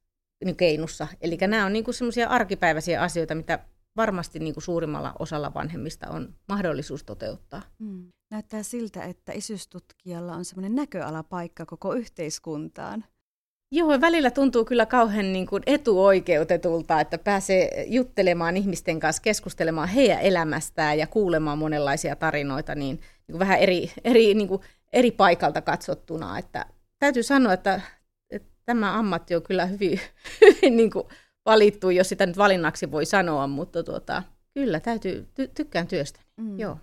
keinussa. 0.56 1.08
Eli 1.20 1.36
nämä 1.40 1.66
on 1.66 1.72
niin 1.72 1.94
semmoisia 1.94 2.28
arkipäiväisiä 2.28 3.02
asioita, 3.02 3.34
mitä 3.34 3.58
varmasti 3.96 4.38
niin 4.38 4.54
kuin 4.54 4.64
suurimmalla 4.64 5.12
osalla 5.18 5.54
vanhemmista 5.54 6.08
on 6.08 6.34
mahdollisuus 6.48 7.04
toteuttaa. 7.04 7.62
Mm. 7.78 8.08
Näyttää 8.30 8.62
siltä, 8.62 9.02
että 9.02 9.32
isyystutkijalla 9.32 10.34
on 10.34 10.44
semmoinen 10.44 10.74
näköalapaikka 10.74 11.66
koko 11.66 11.94
yhteiskuntaan. 11.94 13.04
Joo, 13.74 14.00
välillä 14.00 14.30
tuntuu 14.30 14.64
kyllä 14.64 14.86
kauhean 14.86 15.32
niin 15.32 15.46
kuin 15.46 15.62
etuoikeutetulta, 15.66 17.00
että 17.00 17.18
pääsee 17.18 17.84
juttelemaan 17.86 18.56
ihmisten 18.56 19.00
kanssa, 19.00 19.22
keskustelemaan 19.22 19.88
heidän 19.88 20.20
elämästään 20.20 20.98
ja 20.98 21.06
kuulemaan 21.06 21.58
monenlaisia 21.58 22.16
tarinoita 22.16 22.74
niin, 22.74 22.96
niin 22.96 23.32
kuin 23.32 23.38
vähän 23.38 23.58
eri, 23.58 23.90
eri, 24.04 24.34
niin 24.34 24.48
kuin 24.48 24.60
eri 24.92 25.10
paikalta 25.10 25.60
katsottuna. 25.60 26.38
Että 26.38 26.66
täytyy 26.98 27.22
sanoa, 27.22 27.52
että 27.52 27.80
tämä 28.72 28.98
ammatti 28.98 29.34
on 29.34 29.42
kyllä 29.42 29.66
hyvin, 29.66 30.00
hyvin 30.40 30.76
niin 30.76 30.90
kuin 30.90 31.04
valittu, 31.46 31.90
jos 31.90 32.08
sitä 32.08 32.26
nyt 32.26 32.38
valinnaksi 32.38 32.90
voi 32.90 33.06
sanoa, 33.06 33.46
mutta 33.46 33.82
tuota, 33.82 34.22
kyllä 34.54 34.80
täytyy, 34.80 35.26
ty- 35.40 35.50
tykkään 35.54 35.86
työstä. 35.86 36.20
Mm. 36.36 36.58
Joo. 36.58 36.78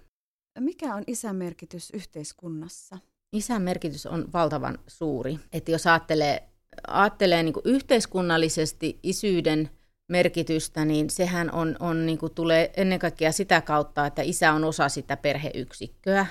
Mikä 0.59 0.95
on 0.95 1.03
isän 1.07 1.35
merkitys 1.35 1.91
yhteiskunnassa? 1.93 2.97
Isän 3.33 3.61
merkitys 3.61 4.05
on 4.05 4.33
valtavan 4.33 4.77
suuri. 4.87 5.39
Että 5.53 5.71
jos 5.71 5.87
ajattelee, 5.87 6.43
ajattelee 6.87 7.43
niin 7.43 7.53
yhteiskunnallisesti 7.65 8.99
isyyden 9.03 9.69
merkitystä, 10.09 10.85
niin 10.85 11.09
sehän 11.09 11.51
on, 11.51 11.75
on 11.79 12.05
niin 12.05 12.17
kuin 12.17 12.33
tulee 12.33 12.71
ennen 12.77 12.99
kaikkea 12.99 13.31
sitä 13.31 13.61
kautta, 13.61 14.05
että 14.05 14.21
isä 14.21 14.53
on 14.53 14.63
osa 14.63 14.89
sitä 14.89 15.17
perheyksikköä. 15.17 16.25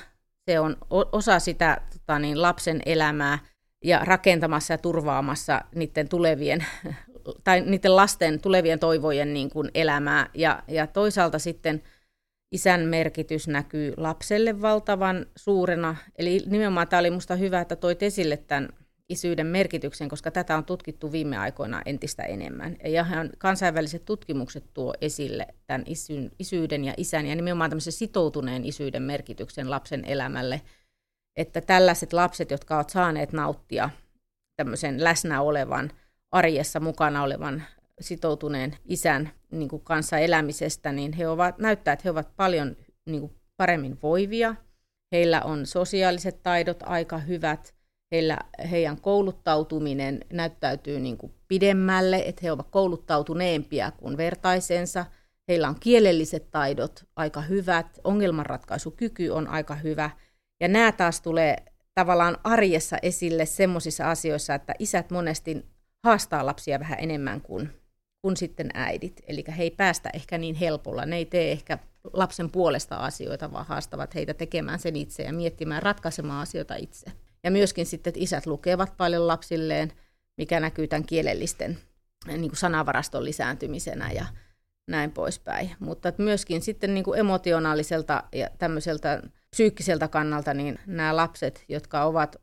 Se 0.50 0.60
on 0.60 0.76
osa 0.90 1.38
sitä 1.38 1.80
tota 1.92 2.18
niin, 2.18 2.42
lapsen 2.42 2.82
elämää 2.86 3.38
ja 3.85 4.00
rakentamassa 4.04 4.75
ja 4.75 4.78
turvaamassa 4.78 5.61
niiden 5.75 6.08
tulevien 6.08 6.66
tai 7.44 7.61
niiden 7.61 7.97
lasten 7.97 8.40
tulevien 8.40 8.78
toivojen 8.78 9.35
niin 9.35 9.50
kuin 9.50 9.70
elämää. 9.75 10.30
Ja, 10.35 10.62
ja 10.68 10.87
toisaalta 10.87 11.38
sitten 11.38 11.82
isän 12.52 12.80
merkitys 12.80 13.49
näkyy 13.49 13.94
lapselle 13.97 14.62
valtavan 14.62 15.26
suurena. 15.37 15.97
Eli 16.18 16.42
nimenomaan 16.47 16.88
tämä 16.88 17.00
oli 17.00 17.11
minusta 17.11 17.37
hyvä, 17.37 17.61
että 17.61 17.76
toit 17.76 18.02
esille 18.02 18.37
tämän 18.37 18.68
isyyden 19.08 19.47
merkityksen, 19.47 20.08
koska 20.08 20.30
tätä 20.30 20.56
on 20.56 20.64
tutkittu 20.64 21.12
viime 21.12 21.38
aikoina 21.38 21.82
entistä 21.87 22.23
enemmän. 22.23 22.76
Ja 22.85 23.06
kansainväliset 23.38 24.04
tutkimukset 24.04 24.64
tuo 24.75 24.94
esille 25.00 25.47
tämän 25.66 25.85
isyyden 26.38 26.85
ja 26.85 26.94
isän 26.97 27.26
ja 27.26 27.37
nimenomaan 27.37 27.70
tämmöisen 27.70 27.92
sitoutuneen 27.92 28.64
isyyden 28.64 29.02
merkityksen 29.02 29.70
lapsen 29.70 30.04
elämälle– 30.04 30.61
että 31.38 31.61
tällaiset 31.61 32.12
lapset, 32.12 32.50
jotka 32.50 32.76
ovat 32.76 32.90
saaneet 32.90 33.33
nauttia 33.33 33.90
tämmöisen 34.57 35.04
läsnä 35.04 35.40
olevan, 35.40 35.90
arjessa 36.33 36.80
mukana 36.80 37.23
olevan 37.23 37.62
sitoutuneen 38.00 38.76
isän 38.85 39.30
niin 39.50 39.68
kuin 39.68 39.83
kanssa 39.83 40.18
elämisestä, 40.18 40.92
niin 40.92 41.12
he 41.12 41.28
ovat, 41.28 41.59
näyttää, 41.59 41.92
että 41.92 42.02
he 42.04 42.11
ovat 42.11 42.37
paljon 42.37 42.76
niin 43.07 43.21
kuin 43.21 43.33
paremmin 43.57 43.99
voivia. 44.02 44.54
Heillä 45.12 45.42
on 45.42 45.66
sosiaaliset 45.66 46.42
taidot 46.42 46.83
aika 46.83 47.18
hyvät. 47.18 47.75
Heillä, 48.12 48.38
heidän 48.71 49.00
kouluttautuminen 49.00 50.25
näyttäytyy 50.33 51.00
niin 51.00 51.16
kuin 51.16 51.35
pidemmälle, 51.49 52.23
että 52.26 52.40
he 52.42 52.52
ovat 52.52 52.68
kouluttautuneempia 52.71 53.90
kuin 53.90 54.16
vertaisensa. 54.16 55.07
Heillä 55.49 55.68
on 55.68 55.80
kielelliset 55.80 56.50
taidot 56.50 57.04
aika 57.16 57.40
hyvät, 57.40 57.87
ongelmanratkaisukyky 58.04 59.28
on 59.28 59.49
aika 59.49 59.75
hyvä– 59.75 60.11
ja 60.60 60.68
nämä 60.68 60.92
taas 60.92 61.20
tulee 61.20 61.56
tavallaan 61.94 62.38
arjessa 62.44 62.96
esille 63.02 63.46
semmoisissa 63.46 64.10
asioissa, 64.10 64.54
että 64.54 64.74
isät 64.78 65.10
monesti 65.10 65.66
haastaa 66.04 66.46
lapsia 66.46 66.80
vähän 66.80 66.98
enemmän 67.00 67.40
kuin, 67.40 67.70
kuin 68.22 68.36
sitten 68.36 68.70
äidit. 68.74 69.20
Eli 69.28 69.44
he 69.56 69.62
ei 69.62 69.70
päästä 69.70 70.10
ehkä 70.14 70.38
niin 70.38 70.54
helpolla, 70.54 71.06
ne 71.06 71.16
ei 71.16 71.24
tee 71.24 71.52
ehkä 71.52 71.78
lapsen 72.12 72.50
puolesta 72.50 72.96
asioita, 72.96 73.52
vaan 73.52 73.66
haastavat 73.66 74.14
heitä 74.14 74.34
tekemään 74.34 74.78
sen 74.78 74.96
itse 74.96 75.22
ja 75.22 75.32
miettimään, 75.32 75.82
ratkaisemaan 75.82 76.42
asioita 76.42 76.74
itse. 76.74 77.12
Ja 77.44 77.50
myöskin 77.50 77.86
sitten, 77.86 78.10
että 78.10 78.22
isät 78.22 78.46
lukevat 78.46 78.96
paljon 78.96 79.26
lapsilleen, 79.26 79.92
mikä 80.36 80.60
näkyy 80.60 80.88
tämän 80.88 81.06
kielellisten 81.06 81.78
niin 82.26 82.40
kuin 82.40 82.56
sanavaraston 82.56 83.24
lisääntymisenä 83.24 84.10
ja 84.12 84.26
näin 84.86 85.10
poispäin. 85.10 85.70
Mutta 85.80 86.12
myöskin 86.18 86.62
sitten 86.62 86.94
niin 86.94 87.04
kuin 87.04 87.20
emotionaaliselta 87.20 88.24
ja 88.32 88.50
tämmöiseltä 88.58 89.22
psyykkiseltä 89.50 90.08
kannalta, 90.08 90.54
niin 90.54 90.78
nämä 90.86 91.16
lapset, 91.16 91.64
jotka 91.68 92.04
ovat 92.04 92.36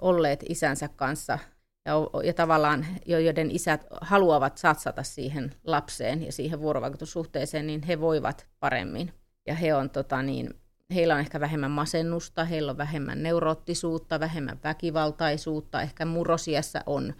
olleet 0.00 0.44
isänsä 0.48 0.88
kanssa 0.88 1.38
ja, 1.86 1.94
ja 2.24 2.34
tavallaan 2.34 2.86
joiden 3.06 3.50
isät 3.50 3.86
haluavat 4.00 4.58
satsata 4.58 5.02
siihen 5.02 5.54
lapseen 5.64 6.26
ja 6.26 6.32
siihen 6.32 6.60
vuorovaikutussuhteeseen, 6.60 7.66
niin 7.66 7.82
he 7.82 8.00
voivat 8.00 8.46
paremmin. 8.60 9.12
Ja 9.46 9.54
he 9.54 9.74
on, 9.74 9.90
tota, 9.90 10.22
niin, 10.22 10.54
heillä 10.94 11.14
on 11.14 11.20
ehkä 11.20 11.40
vähemmän 11.40 11.70
masennusta, 11.70 12.44
heillä 12.44 12.70
on 12.70 12.78
vähemmän 12.78 13.22
neuroottisuutta, 13.22 14.20
vähemmän 14.20 14.58
väkivaltaisuutta, 14.64 15.82
ehkä 15.82 16.04
murrosiassa 16.04 16.80
on, 16.86 17.14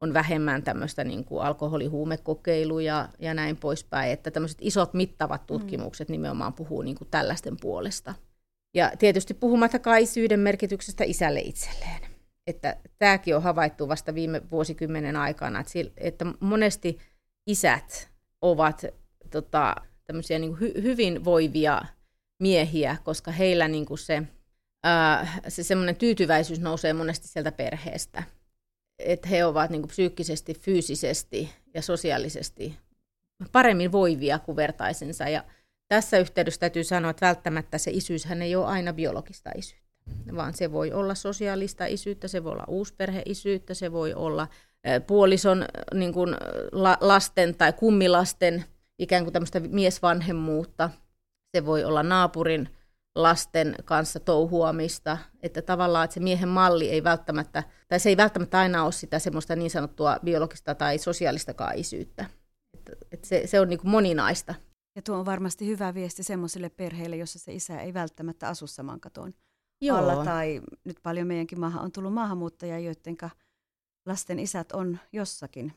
on 0.00 0.14
vähemmän 0.14 0.62
tämmöistä 0.62 1.04
niin 1.04 1.24
kuin 1.24 1.42
alkoholihuumekokeiluja 1.42 3.08
ja 3.18 3.34
näin 3.34 3.56
poispäin, 3.56 4.12
että 4.12 4.30
tämmöiset 4.30 4.58
isot 4.60 4.94
mittavat 4.94 5.40
mm. 5.40 5.46
tutkimukset 5.46 6.08
mm. 6.08 6.12
nimenomaan 6.12 6.52
puhuu 6.52 6.82
niin 6.82 6.96
kuin 6.96 7.08
tällaisten 7.10 7.56
puolesta. 7.60 8.14
Ja 8.74 8.92
tietysti 8.98 9.34
puhumattakaan 9.34 10.00
isyyden 10.00 10.40
merkityksestä 10.40 11.04
isälle 11.04 11.40
itselleen. 11.40 12.00
Että 12.46 12.76
tämäkin 12.98 13.36
on 13.36 13.42
havaittu 13.42 13.88
vasta 13.88 14.14
viime 14.14 14.42
vuosikymmenen 14.50 15.16
aikana, 15.16 15.64
että, 15.96 16.24
monesti 16.40 16.98
isät 17.46 18.10
ovat 18.42 18.84
tota, 19.30 19.74
tämmöisiä 20.04 20.38
niin 20.38 20.60
hy, 20.60 20.72
hyvinvoivia 20.82 21.82
miehiä, 22.40 22.96
koska 23.04 23.30
heillä 23.30 23.68
niin 23.68 23.86
kuin 23.86 23.98
se, 23.98 24.22
ää, 24.82 25.38
se 25.48 25.62
semmoinen 25.62 25.96
tyytyväisyys 25.96 26.60
nousee 26.60 26.92
monesti 26.92 27.28
sieltä 27.28 27.52
perheestä. 27.52 28.22
Että 28.98 29.28
he 29.28 29.44
ovat 29.44 29.70
niin 29.70 29.82
kuin 29.82 29.90
psyykkisesti, 29.90 30.54
fyysisesti 30.54 31.50
ja 31.74 31.82
sosiaalisesti 31.82 32.76
paremmin 33.52 33.92
voivia 33.92 34.38
kuin 34.38 34.56
vertaisensa. 34.56 35.28
Ja 35.28 35.44
tässä 35.88 36.18
yhteydessä 36.18 36.60
täytyy 36.60 36.84
sanoa, 36.84 37.10
että 37.10 37.26
välttämättä 37.26 37.78
se 37.78 37.90
isyyshän 37.90 38.42
ei 38.42 38.56
ole 38.56 38.66
aina 38.66 38.92
biologista 38.92 39.50
isyyttä, 39.56 40.36
vaan 40.36 40.54
se 40.54 40.72
voi 40.72 40.92
olla 40.92 41.14
sosiaalista 41.14 41.86
isyyttä, 41.86 42.28
se 42.28 42.44
voi 42.44 42.52
olla 42.52 42.64
uusperheisyyttä, 42.68 43.74
se 43.74 43.92
voi 43.92 44.14
olla 44.14 44.48
puolison 45.06 45.64
niin 45.94 46.12
kuin, 46.12 46.36
lasten 47.00 47.54
tai 47.54 47.72
kummilasten 47.72 48.64
ikään 48.98 49.24
kuin 49.24 49.32
tämmöistä 49.32 49.60
miesvanhemmuutta. 49.60 50.90
Se 51.56 51.66
voi 51.66 51.84
olla 51.84 52.02
naapurin 52.02 52.68
lasten 53.14 53.74
kanssa 53.84 54.20
touhuamista, 54.20 55.18
että 55.42 55.62
tavallaan 55.62 56.04
että 56.04 56.14
se 56.14 56.20
miehen 56.20 56.48
malli 56.48 56.90
ei 56.90 57.04
välttämättä, 57.04 57.62
tai 57.88 58.00
se 58.00 58.08
ei 58.08 58.16
välttämättä 58.16 58.58
aina 58.58 58.84
ole 58.84 58.92
sitä 58.92 59.18
semmoista 59.18 59.56
niin 59.56 59.70
sanottua 59.70 60.18
biologista 60.24 60.74
tai 60.74 60.98
sosiaalista 60.98 61.72
isyyttä. 61.74 62.26
Että, 62.74 62.92
että 63.12 63.28
se, 63.28 63.46
se 63.46 63.60
on 63.60 63.68
niin 63.68 63.78
kuin 63.78 63.90
moninaista. 63.90 64.54
Ja 64.96 65.02
tuo 65.02 65.16
on 65.16 65.26
varmasti 65.26 65.66
hyvä 65.66 65.94
viesti 65.94 66.22
semmoisille 66.22 66.68
perheille, 66.68 67.16
jossa 67.16 67.38
se 67.38 67.52
isä 67.52 67.80
ei 67.80 67.94
välttämättä 67.94 68.48
asu 68.48 68.66
saman 68.66 69.00
katon 69.00 69.34
Joo. 69.80 69.98
alla. 69.98 70.24
Tai 70.24 70.60
nyt 70.84 70.96
paljon 71.02 71.26
meidänkin 71.26 71.60
maahan 71.60 71.84
on 71.84 71.92
tullut 71.92 72.14
maahanmuuttajia, 72.14 72.78
joiden 72.78 73.16
lasten 74.06 74.38
isät 74.38 74.72
on 74.72 74.98
jossakin. 75.12 75.72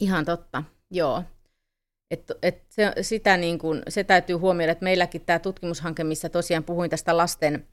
Ihan 0.00 0.24
totta, 0.24 0.62
joo. 0.90 1.22
Et, 2.10 2.32
et 2.42 2.64
se, 2.68 2.92
sitä 3.02 3.36
niin 3.36 3.58
kun, 3.58 3.82
se 3.88 4.04
täytyy 4.04 4.36
huomioida, 4.36 4.72
että 4.72 4.84
meilläkin 4.84 5.20
tämä 5.20 5.38
tutkimushanke, 5.38 6.04
missä 6.04 6.28
tosiaan 6.28 6.64
puhuin 6.64 6.90
tästä 6.90 7.16
lasten, 7.16 7.68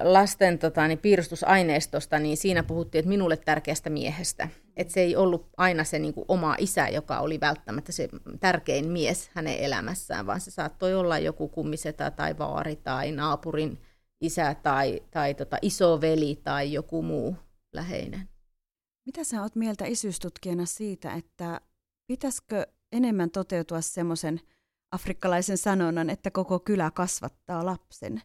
lasten 0.00 0.58
tota, 0.58 0.88
niin 0.88 0.98
piirustusaineistosta, 0.98 2.18
niin 2.18 2.36
siinä 2.36 2.62
puhuttiin, 2.62 3.00
että 3.00 3.08
minulle 3.08 3.36
tärkeästä 3.36 3.90
miehestä. 3.90 4.48
Että 4.76 4.92
se 4.92 5.00
ei 5.00 5.16
ollut 5.16 5.48
aina 5.56 5.84
se 5.84 5.98
niin 5.98 6.14
kuin, 6.14 6.24
oma 6.28 6.56
isä, 6.58 6.88
joka 6.88 7.18
oli 7.18 7.40
välttämättä 7.40 7.92
se 7.92 8.08
tärkein 8.40 8.88
mies 8.88 9.30
hänen 9.34 9.58
elämässään, 9.58 10.26
vaan 10.26 10.40
se 10.40 10.50
saattoi 10.50 10.94
olla 10.94 11.18
joku 11.18 11.48
kummisetä 11.48 12.10
tai 12.10 12.38
vaari 12.38 12.76
tai 12.76 13.12
naapurin 13.12 13.78
isä 14.20 14.54
tai, 14.62 15.02
tai 15.10 15.34
tota, 15.34 15.58
isoveli 15.62 16.40
tai 16.44 16.72
joku 16.72 17.02
muu 17.02 17.36
läheinen. 17.72 18.28
Mitä 19.06 19.24
sä 19.24 19.42
oot 19.42 19.54
mieltä 19.56 19.84
isyystutkijana 19.86 20.66
siitä, 20.66 21.14
että 21.14 21.60
pitäisikö 22.06 22.66
enemmän 22.92 23.30
toteutua 23.30 23.80
semmoisen 23.80 24.40
afrikkalaisen 24.90 25.58
sanonnan, 25.58 26.10
että 26.10 26.30
koko 26.30 26.58
kylä 26.58 26.90
kasvattaa 26.90 27.66
lapsen? 27.66 28.22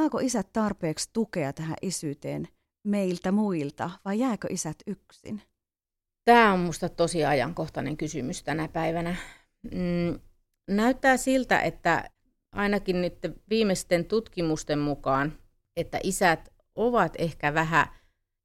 Saako 0.00 0.18
isät 0.18 0.52
tarpeeksi 0.52 1.10
tukea 1.12 1.52
tähän 1.52 1.76
isyyteen 1.82 2.48
meiltä 2.84 3.32
muilta 3.32 3.90
vai 4.04 4.18
jääkö 4.18 4.48
isät 4.50 4.76
yksin? 4.86 5.42
Tämä 6.24 6.52
on 6.52 6.60
minusta 6.60 6.88
tosi 6.88 7.24
ajankohtainen 7.24 7.96
kysymys 7.96 8.42
tänä 8.42 8.68
päivänä. 8.68 9.16
Mm, 9.62 10.20
näyttää 10.70 11.16
siltä, 11.16 11.60
että 11.60 12.10
ainakin 12.52 13.02
nyt 13.02 13.18
viimeisten 13.50 14.04
tutkimusten 14.04 14.78
mukaan, 14.78 15.38
että 15.76 16.00
isät 16.02 16.52
ovat 16.74 17.12
ehkä 17.18 17.54
vähän, 17.54 17.86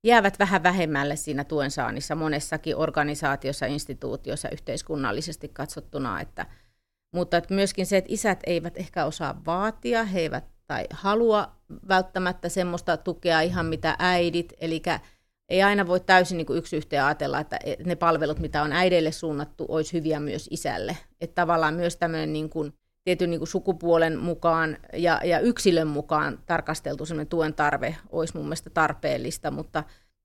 jäävät 0.03 0.39
vähän 0.39 0.63
vähemmälle 0.63 1.15
siinä 1.15 1.43
tuen 1.43 1.71
saannissa 1.71 2.15
monessakin 2.15 2.75
organisaatiossa, 2.75 3.65
instituutiossa 3.65 4.49
yhteiskunnallisesti 4.49 5.47
katsottuna, 5.47 6.21
että, 6.21 6.45
mutta 7.13 7.41
myöskin 7.49 7.85
se, 7.85 7.97
että 7.97 8.13
isät 8.13 8.39
eivät 8.45 8.77
ehkä 8.77 9.05
osaa 9.05 9.41
vaatia, 9.45 10.03
he 10.03 10.19
eivät 10.19 10.50
tai 10.71 10.87
halua 10.91 11.51
välttämättä 11.87 12.49
semmoista 12.49 12.97
tukea 12.97 13.41
ihan 13.41 13.65
mitä 13.65 13.95
äidit, 13.99 14.53
eli 14.61 14.81
ei 15.49 15.61
aina 15.61 15.87
voi 15.87 15.99
täysin 15.99 16.37
niin 16.37 16.45
kuin 16.45 16.57
yksi 16.57 16.77
yhteen 16.77 17.03
ajatella, 17.03 17.39
että 17.39 17.59
ne 17.85 17.95
palvelut, 17.95 18.39
mitä 18.39 18.63
on 18.63 18.73
äideille 18.73 19.11
suunnattu, 19.11 19.65
olisi 19.69 19.93
hyviä 19.93 20.19
myös 20.19 20.47
isälle. 20.51 20.97
Että 21.21 21.35
tavallaan 21.35 21.73
myös 21.73 21.97
tämmöinen 21.97 22.33
niin 22.33 22.49
kuin 22.49 22.73
tietyn 23.03 23.29
niin 23.29 23.39
kuin 23.39 23.47
sukupuolen 23.47 24.19
mukaan 24.19 24.77
ja, 24.93 25.21
ja 25.23 25.39
yksilön 25.39 25.87
mukaan 25.87 26.39
tarkasteltu 26.45 27.05
semmoinen 27.05 27.27
tuen 27.29 27.53
tarve 27.53 27.95
olisi 28.09 28.37
mun 28.37 28.45
mielestä 28.45 28.69
tarpeellista, 28.69 29.51
mutta 29.51 29.83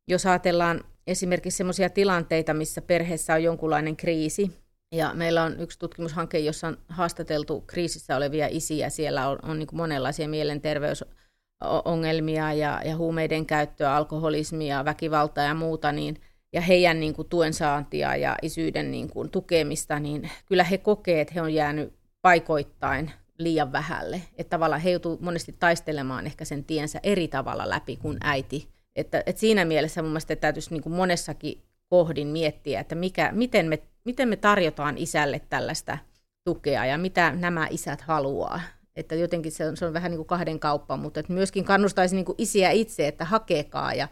jos 0.09 0.26
ajatellaan 0.26 0.85
esimerkiksi 1.06 1.56
sellaisia 1.56 1.90
tilanteita, 1.90 2.54
missä 2.54 2.82
perheessä 2.82 3.35
on 3.35 3.42
jonkunlainen 3.42 3.96
kriisi, 3.96 4.65
ja 4.92 5.14
meillä 5.14 5.42
on 5.42 5.61
yksi 5.61 5.79
tutkimushanke, 5.79 6.38
jossa 6.38 6.68
on 6.68 6.79
haastateltu 6.88 7.61
kriisissä 7.61 8.16
olevia 8.16 8.46
isiä, 8.51 8.88
siellä 8.88 9.29
on, 9.29 9.38
on 9.42 9.59
niin 9.59 9.68
monenlaisia 9.72 10.29
mielenterveysongelmia 10.29 12.53
ja, 12.53 12.81
ja 12.85 12.96
huumeiden 12.96 13.46
käyttöä, 13.46 13.94
alkoholismia, 13.94 14.85
väkivaltaa 14.85 15.44
ja 15.44 15.55
muuta, 15.55 15.92
niin 15.92 16.20
ja 16.53 16.61
heidän 16.61 17.01
niin 17.01 17.14
kuin, 17.14 17.29
tuen 17.29 17.53
saantia 17.53 18.16
ja 18.16 18.37
isyyden 18.42 18.90
niin 18.90 19.11
kuin, 19.11 19.31
tukemista, 19.31 20.01
niin 20.01 20.31
kyllä 20.46 20.64
he 20.64 20.79
kokee, 20.79 21.20
että 21.20 21.35
he 21.35 21.42
on 21.42 21.55
jäänyt 21.55 21.94
paikoittain 22.22 23.11
liian 23.38 23.72
vähälle. 23.72 24.22
Että 24.38 24.51
tavallaan 24.51 24.81
he 24.81 24.90
joutuu 24.90 25.18
monesti 25.20 25.57
taistelemaan 25.59 26.27
ehkä 26.27 26.44
sen 26.44 26.64
tiensä 26.64 27.01
eri 27.03 27.29
tavalla 27.29 27.70
läpi 27.70 27.96
kuin 27.96 28.16
äiti. 28.20 28.68
Että, 28.96 29.22
että 29.27 29.40
siinä 29.40 29.64
mielessä 29.64 30.03
mun 30.03 30.11
mielestä 30.11 30.37
täytyisi 30.37 30.70
niin 30.70 30.83
kuin 30.83 30.92
monessakin 30.92 31.62
kohdin 31.88 32.29
miettiä, 32.29 32.81
että 32.81 32.94
mikä, 32.94 33.33
miten, 33.33 33.66
me, 33.66 33.79
miten 34.05 34.29
me 34.29 34.37
tarjotaan 34.37 34.99
isälle 34.99 35.40
tällaista 35.49 35.99
tukea 36.44 36.87
ja 36.87 36.99
mitä 36.99 37.31
nämä 37.31 37.66
isät 37.70 38.01
haluaa. 38.01 38.61
Että 38.96 39.14
jotenkin 39.14 39.53
se 39.53 39.68
on, 39.68 39.77
se 39.77 39.87
on 39.87 39.92
vähän 39.92 40.11
niin 40.11 40.18
kuin 40.18 40.27
kahden 40.27 40.61
kauppa, 40.61 40.96
mutta 40.96 41.20
että 41.20 41.33
myöskin 41.33 41.64
kannustaisi 41.64 42.14
niin 42.14 42.25
kuin 42.25 42.37
isiä 42.38 42.70
itse, 42.70 43.09
että 43.09 43.25
hakekaa 43.25 43.94
ja, 43.94 44.09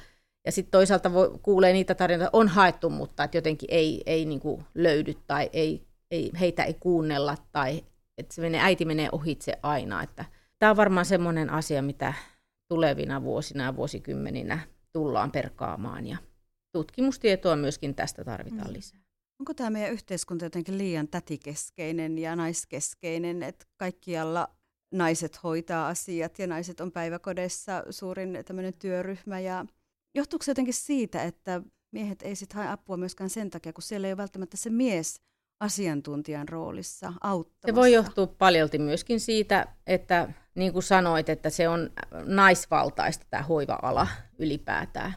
ja 0.47 0.53
sitten 0.53 0.71
toisaalta 0.71 1.13
voi, 1.13 1.39
kuulee 1.43 1.73
niitä 1.73 1.95
tarinoita, 1.95 2.31
on 2.33 2.49
haettu, 2.49 2.91
mutta 2.91 3.25
että 3.25 3.37
jotenkin 3.37 3.69
ei, 3.73 4.03
ei 4.07 4.25
niin 4.25 4.41
kuin 4.41 4.65
löydy 4.75 5.15
tai 5.27 5.51
ei, 5.53 5.87
ei, 6.11 6.31
heitä 6.41 6.65
ei 6.65 6.75
kuunnella 6.75 7.37
tai 7.53 7.85
että 8.19 8.35
se 8.35 8.43
menee, 8.43 8.61
äiti 8.61 8.85
menee 8.85 9.09
ohitse 9.13 9.59
aina. 9.63 10.03
Että 10.03 10.25
tämä 10.59 10.71
on 10.71 10.77
varmaan 10.77 11.07
semmoinen 11.07 11.51
asia, 11.51 11.83
mitä 11.83 12.15
tulevina 12.69 13.23
vuosina 13.23 13.65
ja 13.65 13.77
vuosikymmeninä 13.77 14.59
tullaan 14.93 15.31
perkaamaan 15.31 16.07
ja 16.07 16.17
tutkimustietoa 16.75 17.57
myöskin 17.57 17.95
tästä 17.95 18.25
tarvitaan 18.25 18.69
mm. 18.69 18.73
lisää. 18.73 19.01
Onko 19.41 19.55
tämä 19.55 19.71
meidän 19.71 19.93
yhteiskunta 19.93 20.45
jotenkin 20.45 20.79
liian 20.79 21.09
tätikeskeinen 21.09 22.19
ja 22.19 22.37
naiskeskeinen, 22.37 23.43
että 23.43 23.65
kaikkialla 23.77 24.49
naiset 24.93 25.43
hoitaa 25.43 25.89
asiat 25.89 26.39
ja 26.39 26.47
naiset 26.47 26.81
on 26.81 26.93
päiväkodessa 26.93 27.85
suurin 27.91 28.39
tämmöinen 28.45 28.75
työryhmä 28.75 29.41
ja 29.41 29.65
johtuuko 30.15 30.43
se 30.43 30.51
jotenkin 30.51 30.75
siitä, 30.75 31.23
että 31.23 31.63
miehet 31.93 32.23
ei 32.23 32.37
sitten 32.37 32.57
hae 32.57 32.69
apua 32.69 32.97
myöskään 32.97 33.31
sen 33.31 33.51
takia, 33.51 33.73
kun 33.73 33.83
siellä 33.83 34.07
ei 34.07 34.13
ole 34.13 34.17
välttämättä 34.17 34.57
se 34.57 34.71
mies 34.71 35.21
asiantuntijan 35.61 36.49
roolissa 36.49 37.13
auttamassa? 37.21 37.67
Se 37.67 37.75
voi 37.75 37.93
johtua 37.93 38.27
paljolti 38.27 38.79
myöskin 38.79 39.21
siitä, 39.21 39.67
että 39.87 40.33
niin 40.55 40.73
kuin 40.73 40.83
sanoit, 40.83 41.29
että 41.29 41.51
se 41.51 41.69
on 41.69 41.91
naisvaltaista 42.25 43.27
tämä 43.31 43.43
hoiva-ala 43.43 44.07
ylipäätään. 44.39 45.15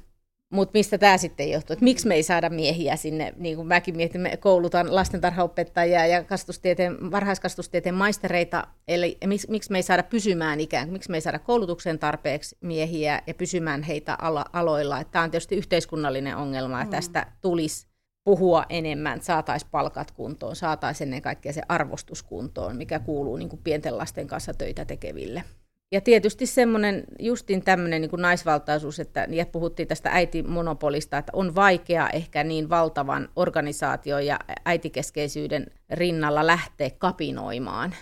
Mutta 0.53 0.77
mistä 0.77 0.97
tämä 0.97 1.17
sitten 1.17 1.51
johtuu? 1.51 1.73
Että 1.73 1.83
miksi 1.83 2.07
me 2.07 2.15
ei 2.15 2.23
saada 2.23 2.49
miehiä 2.49 2.95
sinne, 2.95 3.33
niin 3.37 3.55
kuin 3.55 3.67
mäkin 3.67 3.97
mietin, 3.97 4.21
me 4.21 4.37
koulutan 4.37 4.95
lastentarhaopettajia 4.95 6.05
ja 6.05 6.23
kastustieteen, 6.23 7.11
varhaiskastustieteen 7.11 7.95
maistereita, 7.95 8.67
eli 8.87 9.17
miksi, 9.25 9.51
miksi 9.51 9.71
me 9.71 9.77
ei 9.77 9.83
saada 9.83 10.03
pysymään 10.03 10.59
ikään 10.59 10.87
kuin, 10.87 10.93
miksi 10.93 11.11
me 11.11 11.17
ei 11.17 11.21
saada 11.21 11.39
koulutuksen 11.39 11.99
tarpeeksi 11.99 12.57
miehiä 12.61 13.21
ja 13.27 13.33
pysymään 13.33 13.83
heitä 13.83 14.17
alo- 14.21 14.49
aloilla. 14.53 15.03
Tämä 15.03 15.23
on 15.23 15.31
tietysti 15.31 15.55
yhteiskunnallinen 15.55 16.37
ongelma, 16.37 16.79
ja 16.79 16.85
mm. 16.85 16.91
tästä 16.91 17.25
tulisi 17.41 17.87
puhua 18.23 18.65
enemmän, 18.69 19.21
saataisiin 19.21 19.71
palkat 19.71 20.11
kuntoon, 20.11 20.55
saataisiin 20.55 21.07
ennen 21.07 21.21
kaikkea 21.21 21.53
se 21.53 21.61
arvostus 21.69 22.23
kuntoon, 22.23 22.75
mikä 22.75 22.99
kuuluu 22.99 23.37
niin 23.37 23.49
kuin 23.49 23.61
pienten 23.63 23.97
lasten 23.97 24.27
kanssa 24.27 24.53
töitä 24.53 24.85
tekeville. 24.85 25.43
Ja 25.91 26.01
tietysti 26.01 26.45
semmoinen 26.45 27.03
justin 27.19 27.61
tämmöinen 27.61 28.01
niin 28.01 28.11
naisvaltaisuus, 28.17 28.99
että 28.99 29.27
ja 29.29 29.45
puhuttiin 29.45 29.87
tästä 29.87 30.09
äitimonopolista, 30.11 31.17
että 31.17 31.31
on 31.35 31.55
vaikea 31.55 32.09
ehkä 32.09 32.43
niin 32.43 32.69
valtavan 32.69 33.29
organisaation 33.35 34.25
ja 34.25 34.39
äitikeskeisyyden 34.65 35.65
rinnalla 35.89 36.47
lähteä 36.47 36.89
kapinoimaan. 36.97 37.95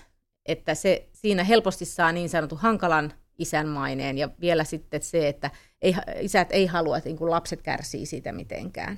Että 0.46 0.76
se 0.76 1.10
siinä 1.14 1.44
helposti 1.44 1.86
saa 1.86 2.12
niin 2.12 2.30
sanotun 2.30 2.58
hankalan 2.58 3.14
isänmaineen 3.38 4.18
ja 4.18 4.30
vielä 4.42 4.64
sitten 4.64 5.02
se, 5.02 5.28
että 5.28 5.52
ei, 5.82 5.96
isät 6.20 6.48
ei 6.52 6.66
halua, 6.66 6.98
että 6.98 7.10
niin 7.10 7.30
lapset 7.32 7.62
kärsii 7.62 8.06
siitä 8.06 8.32
mitenkään. 8.32 8.98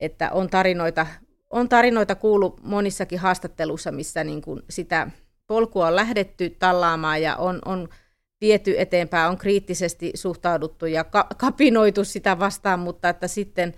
Että 0.00 0.30
on 0.30 0.50
tarinoita, 0.50 1.06
on 1.50 1.68
tarinoita 1.68 2.14
kuullut 2.14 2.62
monissakin 2.62 3.18
haastatteluissa, 3.18 3.92
missä 3.92 4.24
niin 4.24 4.42
kuin 4.42 4.62
sitä 4.70 5.10
polkua 5.46 5.86
on 5.86 5.96
lähdetty 5.96 6.50
tallaamaan 6.50 7.22
ja 7.22 7.36
on, 7.36 7.58
on 7.64 7.88
viety 8.44 8.74
eteenpäin, 8.78 9.30
on 9.30 9.38
kriittisesti 9.38 10.12
suhtauduttu 10.14 10.86
ja 10.86 11.04
ka- 11.04 11.26
kapinoitu 11.36 12.04
sitä 12.04 12.38
vastaan, 12.38 12.80
mutta 12.80 13.08
että 13.08 13.28
sitten 13.28 13.74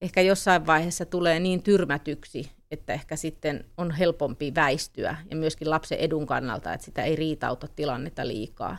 ehkä 0.00 0.20
jossain 0.20 0.66
vaiheessa 0.66 1.06
tulee 1.06 1.40
niin 1.40 1.62
tyrmätyksi, 1.62 2.50
että 2.70 2.92
ehkä 2.92 3.16
sitten 3.16 3.64
on 3.76 3.90
helpompi 3.90 4.54
väistyä 4.54 5.16
ja 5.30 5.36
myöskin 5.36 5.70
lapsen 5.70 5.98
edun 5.98 6.26
kannalta, 6.26 6.72
että 6.72 6.84
sitä 6.84 7.02
ei 7.02 7.16
riitauta 7.16 7.68
tilannetta 7.76 8.26
liikaa. 8.26 8.78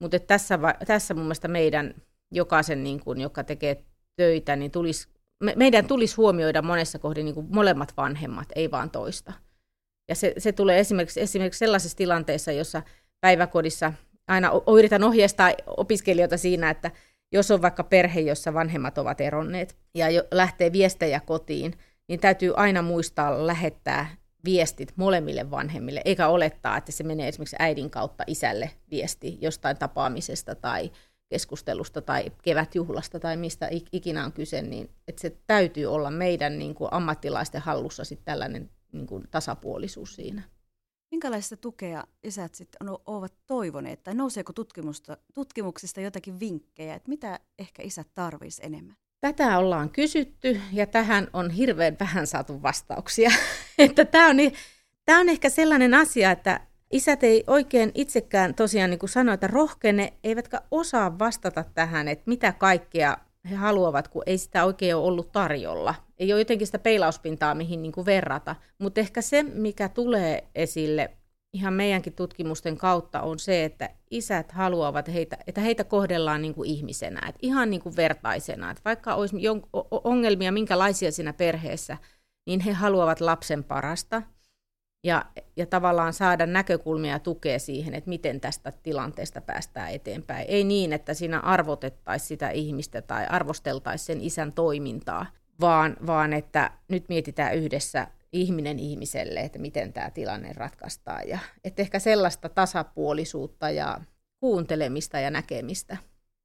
Mutta 0.00 0.18
tässä, 0.18 0.58
tässä 0.86 1.14
mun 1.14 1.24
mielestä 1.24 1.48
meidän 1.48 1.94
jokaisen, 2.30 2.84
niin 2.84 3.00
kun, 3.00 3.20
joka 3.20 3.44
tekee 3.44 3.84
töitä, 4.16 4.56
niin 4.56 4.70
tulisi, 4.70 5.08
me, 5.44 5.52
meidän 5.56 5.86
tulisi 5.86 6.16
huomioida 6.16 6.62
monessa 6.62 6.98
kohdin 6.98 7.24
niin 7.24 7.46
molemmat 7.50 7.96
vanhemmat, 7.96 8.48
ei 8.54 8.70
vaan 8.70 8.90
toista. 8.90 9.32
Ja 10.08 10.14
se, 10.14 10.34
se 10.38 10.52
tulee 10.52 10.78
esimerkiksi, 10.78 11.20
esimerkiksi 11.20 11.58
sellaisessa 11.58 11.96
tilanteessa, 11.96 12.52
jossa 12.52 12.82
päiväkodissa 13.20 13.92
aina 14.28 14.50
yritän 14.78 15.04
ohjeistaa 15.04 15.52
opiskelijoita 15.66 16.36
siinä, 16.36 16.70
että 16.70 16.90
jos 17.32 17.50
on 17.50 17.62
vaikka 17.62 17.84
perhe, 17.84 18.20
jossa 18.20 18.54
vanhemmat 18.54 18.98
ovat 18.98 19.20
eronneet 19.20 19.76
ja 19.94 20.10
jo 20.10 20.22
lähtee 20.30 20.72
viestejä 20.72 21.20
kotiin, 21.20 21.74
niin 22.08 22.20
täytyy 22.20 22.52
aina 22.56 22.82
muistaa 22.82 23.46
lähettää 23.46 24.16
viestit 24.44 24.92
molemmille 24.96 25.50
vanhemmille, 25.50 26.02
eikä 26.04 26.28
olettaa, 26.28 26.76
että 26.76 26.92
se 26.92 27.04
menee 27.04 27.28
esimerkiksi 27.28 27.56
äidin 27.58 27.90
kautta 27.90 28.24
isälle 28.26 28.70
viesti 28.90 29.38
jostain 29.40 29.76
tapaamisesta 29.76 30.54
tai 30.54 30.90
keskustelusta 31.28 32.02
tai 32.02 32.32
kevätjuhlasta 32.42 33.20
tai 33.20 33.36
mistä 33.36 33.68
ikinä 33.92 34.24
on 34.24 34.32
kyse, 34.32 34.62
niin 34.62 34.90
että 35.08 35.20
se 35.20 35.36
täytyy 35.46 35.86
olla 35.86 36.10
meidän 36.10 36.58
niin 36.58 36.74
kuin 36.74 36.88
ammattilaisten 36.92 37.60
hallussa 37.60 38.04
sitten 38.04 38.24
tällainen 38.24 38.70
niin 38.92 39.06
kuin 39.06 39.24
tasapuolisuus 39.30 40.16
siinä. 40.16 40.42
Minkälaista 41.10 41.56
tukea 41.56 42.04
isät 42.22 42.54
sitten 42.54 42.88
ovat 43.06 43.32
toivoneet, 43.46 44.02
tai 44.02 44.14
nouseeko 44.14 44.52
tutkimusta, 44.52 45.16
tutkimuksista 45.34 46.00
jotakin 46.00 46.40
vinkkejä, 46.40 46.94
että 46.94 47.08
mitä 47.08 47.40
ehkä 47.58 47.82
isät 47.82 48.08
tarvitsisi 48.14 48.66
enemmän? 48.66 48.96
Tätä 49.20 49.58
ollaan 49.58 49.90
kysytty 49.90 50.60
ja 50.72 50.86
tähän 50.86 51.28
on 51.32 51.50
hirveän 51.50 51.96
vähän 52.00 52.26
saatu 52.26 52.62
vastauksia. 52.62 53.30
että 53.78 54.04
tämä, 54.04 54.28
on, 54.28 54.36
tämä 55.04 55.20
on 55.20 55.28
ehkä 55.28 55.48
sellainen 55.48 55.94
asia, 55.94 56.30
että 56.30 56.60
isät 56.92 57.24
ei 57.24 57.44
oikein 57.46 57.92
itsekään 57.94 58.54
tosiaan 58.54 58.90
niin 58.90 58.98
kuin 58.98 59.28
että 59.34 59.46
rohkene, 59.46 60.12
eivätkä 60.24 60.60
osaa 60.70 61.18
vastata 61.18 61.64
tähän, 61.74 62.08
että 62.08 62.24
mitä 62.26 62.52
kaikkea 62.52 63.16
he 63.50 63.54
haluavat, 63.54 64.08
kun 64.08 64.22
ei 64.26 64.38
sitä 64.38 64.64
oikein 64.64 64.96
ole 64.96 65.04
ollut 65.04 65.32
tarjolla. 65.32 65.94
Ei 66.18 66.32
ole 66.32 66.40
jotenkin 66.40 66.66
sitä 66.66 66.78
peilauspintaa, 66.78 67.54
mihin 67.54 67.82
niin 67.82 67.92
kuin 67.92 68.06
verrata. 68.06 68.56
Mutta 68.78 69.00
ehkä 69.00 69.22
se, 69.22 69.42
mikä 69.42 69.88
tulee 69.88 70.44
esille 70.54 71.10
ihan 71.52 71.74
meidänkin 71.74 72.12
tutkimusten 72.12 72.76
kautta, 72.76 73.20
on 73.22 73.38
se, 73.38 73.64
että 73.64 73.90
isät 74.10 74.52
haluavat, 74.52 75.08
heitä, 75.08 75.38
että 75.46 75.60
heitä 75.60 75.84
kohdellaan 75.84 76.42
niin 76.42 76.54
kuin 76.54 76.70
ihmisenä, 76.70 77.28
että 77.28 77.38
ihan 77.42 77.70
niin 77.70 77.82
kuin 77.82 77.96
vertaisena. 77.96 78.70
Että 78.70 78.82
vaikka 78.84 79.14
olisi 79.14 79.36
ongelmia 80.04 80.52
minkälaisia 80.52 81.12
siinä 81.12 81.32
perheessä, 81.32 81.96
niin 82.46 82.60
he 82.60 82.72
haluavat 82.72 83.20
lapsen 83.20 83.64
parasta– 83.64 84.22
ja, 85.04 85.24
ja 85.56 85.66
tavallaan 85.66 86.12
saada 86.12 86.46
näkökulmia 86.46 87.12
ja 87.12 87.18
tukea 87.18 87.58
siihen, 87.58 87.94
että 87.94 88.08
miten 88.08 88.40
tästä 88.40 88.72
tilanteesta 88.82 89.40
päästään 89.40 89.90
eteenpäin. 89.90 90.46
Ei 90.48 90.64
niin, 90.64 90.92
että 90.92 91.14
siinä 91.14 91.40
arvotettaisiin 91.40 92.28
sitä 92.28 92.50
ihmistä 92.50 93.02
tai 93.02 93.26
arvosteltaisiin 93.26 94.06
sen 94.06 94.20
isän 94.20 94.52
toimintaa, 94.52 95.26
vaan, 95.60 95.96
vaan 96.06 96.32
että 96.32 96.70
nyt 96.88 97.08
mietitään 97.08 97.54
yhdessä 97.54 98.06
ihminen 98.32 98.78
ihmiselle, 98.78 99.40
että 99.40 99.58
miten 99.58 99.92
tämä 99.92 100.10
tilanne 100.10 100.52
ratkaistaan. 100.52 101.28
Ja, 101.28 101.38
että 101.64 101.82
ehkä 101.82 101.98
sellaista 101.98 102.48
tasapuolisuutta 102.48 103.70
ja 103.70 104.00
kuuntelemista 104.40 105.18
ja 105.18 105.30
näkemistä, 105.30 105.96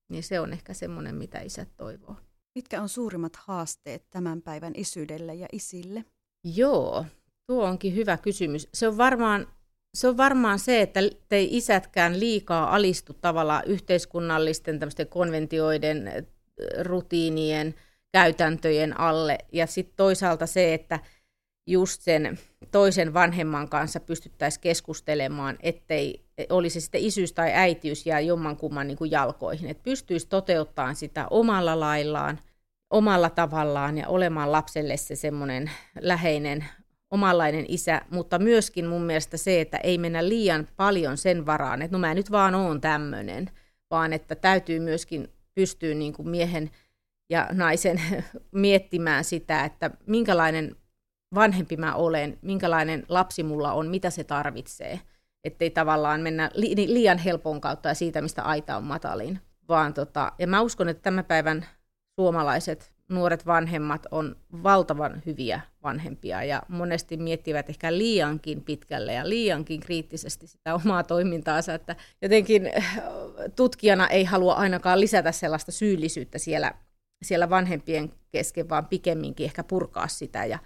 niin 0.09 0.23
se 0.23 0.39
on 0.39 0.53
ehkä 0.53 0.73
semmoinen, 0.73 1.15
mitä 1.15 1.39
isät 1.39 1.69
toivoo. 1.77 2.15
Mitkä 2.55 2.81
on 2.81 2.89
suurimmat 2.89 3.35
haasteet 3.35 4.09
tämän 4.09 4.41
päivän 4.41 4.73
isyydelle 4.75 5.35
ja 5.35 5.47
isille? 5.51 6.05
Joo, 6.43 7.05
Tuo 7.47 7.65
onkin 7.65 7.95
hyvä 7.95 8.17
kysymys. 8.17 8.67
Se 8.73 8.87
on 8.87 8.97
varmaan 8.97 9.47
se, 9.93 10.07
on 10.07 10.17
varmaan 10.17 10.59
se 10.59 10.81
että 10.81 10.99
te 11.29 11.41
isätkään 11.41 12.19
liikaa 12.19 12.75
alistu 12.75 13.13
tavallaan 13.13 13.63
yhteiskunnallisten 13.65 14.79
konventioiden, 15.09 16.27
rutiinien, 16.79 17.75
käytäntöjen 18.13 18.99
alle. 18.99 19.37
Ja 19.51 19.67
sitten 19.67 19.95
toisaalta 19.97 20.45
se, 20.45 20.73
että 20.73 20.99
just 21.67 22.01
sen 22.01 22.39
toisen 22.71 23.13
vanhemman 23.13 23.69
kanssa 23.69 23.99
pystyttäisiin 23.99 24.61
keskustelemaan, 24.61 25.57
ettei 25.59 26.25
olisi 26.49 26.81
sitten 26.81 27.01
isyys 27.01 27.33
tai 27.33 27.51
äitiys 27.53 28.05
jää 28.05 28.19
jommankumman 28.19 28.87
niin 28.87 28.97
kuin 28.97 29.11
jalkoihin. 29.11 29.69
Että 29.69 29.83
pystyisi 29.83 30.27
toteuttamaan 30.27 30.95
sitä 30.95 31.27
omalla 31.29 31.79
laillaan, 31.79 32.39
omalla 32.89 33.29
tavallaan 33.29 33.97
ja 33.97 34.07
olemaan 34.07 34.51
lapselle 34.51 34.97
se 34.97 35.15
semmoinen 35.15 35.71
läheinen 35.99 36.65
omanlainen 37.11 37.65
isä, 37.67 38.01
mutta 38.09 38.39
myöskin 38.39 38.85
mun 38.85 39.01
mielestä 39.01 39.37
se, 39.37 39.61
että 39.61 39.77
ei 39.77 39.97
mennä 39.97 40.27
liian 40.27 40.67
paljon 40.75 41.17
sen 41.17 41.45
varaan, 41.45 41.81
että 41.81 41.95
no 41.97 41.99
mä 41.99 42.13
nyt 42.13 42.31
vaan 42.31 42.55
oon 42.55 42.81
tämmöinen, 42.81 43.49
vaan 43.91 44.13
että 44.13 44.35
täytyy 44.35 44.79
myöskin 44.79 45.27
pystyä 45.55 45.93
niin 45.93 46.13
kuin 46.13 46.29
miehen 46.29 46.71
ja 47.33 47.47
naisen 47.51 48.01
miettimään 48.51 49.23
sitä, 49.23 49.65
että 49.65 49.91
minkälainen 50.07 50.75
vanhempi 51.35 51.77
mä 51.77 51.95
olen, 51.95 52.39
minkälainen 52.41 53.05
lapsi 53.09 53.43
mulla 53.43 53.73
on, 53.73 53.87
mitä 53.87 54.09
se 54.09 54.23
tarvitsee, 54.23 54.99
ettei 55.43 55.69
tavallaan 55.69 56.21
mennä 56.21 56.51
li- 56.53 56.93
liian 56.93 57.17
helpon 57.17 57.61
kautta 57.61 57.89
ja 57.89 57.95
siitä, 57.95 58.21
mistä 58.21 58.43
aita 58.43 58.77
on 58.77 58.83
matalin. 58.83 59.39
Vaan 59.69 59.93
tota, 59.93 60.31
ja 60.39 60.47
mä 60.47 60.61
uskon, 60.61 60.89
että 60.89 61.03
tämän 61.03 61.25
päivän 61.25 61.65
suomalaiset 62.15 62.93
nuoret 63.09 63.45
vanhemmat 63.45 64.07
on 64.11 64.35
valtavan 64.63 65.21
hyviä 65.25 65.61
vanhempia 65.83 66.43
ja 66.43 66.63
monesti 66.67 67.17
miettivät 67.17 67.69
ehkä 67.69 67.97
liiankin 67.97 68.63
pitkälle 68.63 69.13
ja 69.13 69.29
liiankin 69.29 69.79
kriittisesti 69.79 70.47
sitä 70.47 70.75
omaa 70.75 71.03
toimintaansa, 71.03 71.73
että 71.73 71.95
jotenkin 72.21 72.69
äh, 72.77 72.99
tutkijana 73.55 74.07
ei 74.07 74.23
halua 74.23 74.53
ainakaan 74.53 74.99
lisätä 74.99 75.31
sellaista 75.31 75.71
syyllisyyttä 75.71 76.37
siellä, 76.37 76.73
siellä 77.23 77.49
vanhempien 77.49 78.13
kesken, 78.31 78.69
vaan 78.69 78.85
pikemminkin 78.85 79.45
ehkä 79.45 79.63
purkaa 79.63 80.07
sitä 80.07 80.45
ja 80.45 80.59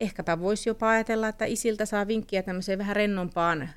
ehkäpä 0.00 0.40
voisi 0.40 0.70
jopa 0.70 0.88
ajatella, 0.90 1.28
että 1.28 1.44
isiltä 1.44 1.86
saa 1.86 2.06
vinkkiä 2.06 2.42
tämmöiseen 2.42 2.78
vähän 2.78 2.96
rennompaan 2.96 3.70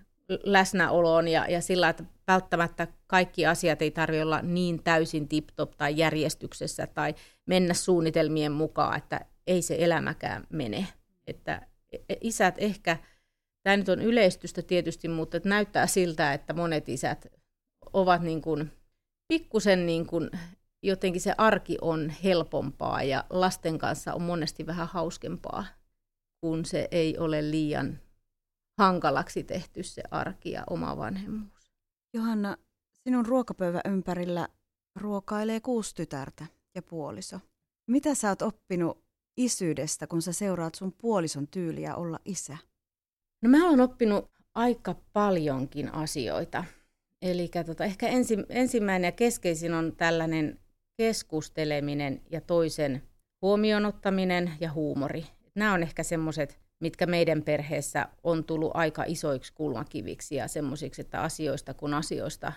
läsnäoloon 0.43 1.27
ja, 1.27 1.45
ja 1.47 1.61
sillä, 1.61 1.89
että 1.89 2.03
välttämättä 2.27 2.87
kaikki 3.07 3.45
asiat 3.45 3.81
ei 3.81 3.91
tarvitse 3.91 4.23
olla 4.23 4.41
niin 4.41 4.83
täysin 4.83 5.27
tip-top 5.27 5.71
tai 5.77 5.97
järjestyksessä 5.97 6.87
tai 6.87 7.15
mennä 7.45 7.73
suunnitelmien 7.73 8.51
mukaan, 8.51 8.97
että 8.97 9.25
ei 9.47 9.61
se 9.61 9.75
elämäkään 9.79 10.43
mene. 10.49 10.87
Että 11.27 11.67
e, 11.91 11.97
e, 12.09 12.15
isät 12.21 12.55
ehkä, 12.57 12.97
tämä 13.63 13.77
nyt 13.77 13.89
on 13.89 14.01
yleistystä 14.01 14.61
tietysti, 14.61 15.07
mutta 15.07 15.39
näyttää 15.43 15.87
siltä, 15.87 16.33
että 16.33 16.53
monet 16.53 16.89
isät 16.89 17.27
ovat 17.93 18.21
niin 18.21 18.41
kuin, 18.41 18.71
pikkusen 19.27 19.85
niin 19.85 20.05
kuin, 20.07 20.29
jotenkin 20.83 21.21
se 21.21 21.33
arki 21.37 21.77
on 21.81 22.09
helpompaa 22.23 23.03
ja 23.03 23.23
lasten 23.29 23.77
kanssa 23.77 24.13
on 24.13 24.21
monesti 24.21 24.65
vähän 24.65 24.87
hauskempaa, 24.87 25.65
kun 26.41 26.65
se 26.65 26.87
ei 26.91 27.17
ole 27.17 27.51
liian 27.51 27.99
hankalaksi 28.77 29.43
tehty 29.43 29.83
se 29.83 30.03
arki 30.11 30.51
ja 30.51 30.63
oma 30.69 30.97
vanhemmuus. 30.97 31.71
Johanna, 32.13 32.57
sinun 33.03 33.25
ruokapöydän 33.25 33.81
ympärillä 33.85 34.47
ruokailee 34.95 35.59
kuusi 35.59 35.95
tytärtä 35.95 36.45
ja 36.75 36.81
puoliso. 36.81 37.39
Mitä 37.87 38.15
sä 38.15 38.29
oot 38.29 38.41
oppinut 38.41 39.03
isyydestä, 39.37 40.07
kun 40.07 40.21
sä 40.21 40.33
seuraat 40.33 40.75
sun 40.75 40.93
puolison 40.93 41.47
tyyliä 41.47 41.95
olla 41.95 42.19
isä? 42.25 42.57
No 43.41 43.49
mä 43.49 43.69
oon 43.69 43.81
oppinut 43.81 44.31
aika 44.55 44.95
paljonkin 45.13 45.93
asioita. 45.93 46.63
Eli 47.21 47.51
tota, 47.65 47.85
ehkä 47.85 48.07
ensi, 48.07 48.37
ensimmäinen 48.49 49.07
ja 49.07 49.11
keskeisin 49.11 49.73
on 49.73 49.95
tällainen 49.95 50.59
keskusteleminen 50.97 52.21
ja 52.29 52.41
toisen 52.41 53.03
huomioon 53.41 53.85
ottaminen 53.85 54.51
ja 54.59 54.71
huumori. 54.71 55.25
Nämä 55.55 55.73
on 55.73 55.83
ehkä 55.83 56.03
semmoiset 56.03 56.59
mitkä 56.79 57.05
meidän 57.05 57.41
perheessä 57.41 58.07
on 58.23 58.43
tullut 58.43 58.71
aika 58.73 59.03
isoiksi 59.07 59.53
kulmakiviksi 59.53 60.35
ja 60.35 60.47
semmoisiksi, 60.47 61.01
että 61.01 61.21
asioista 61.21 61.73
kun 61.73 61.93
asioista 61.93 62.53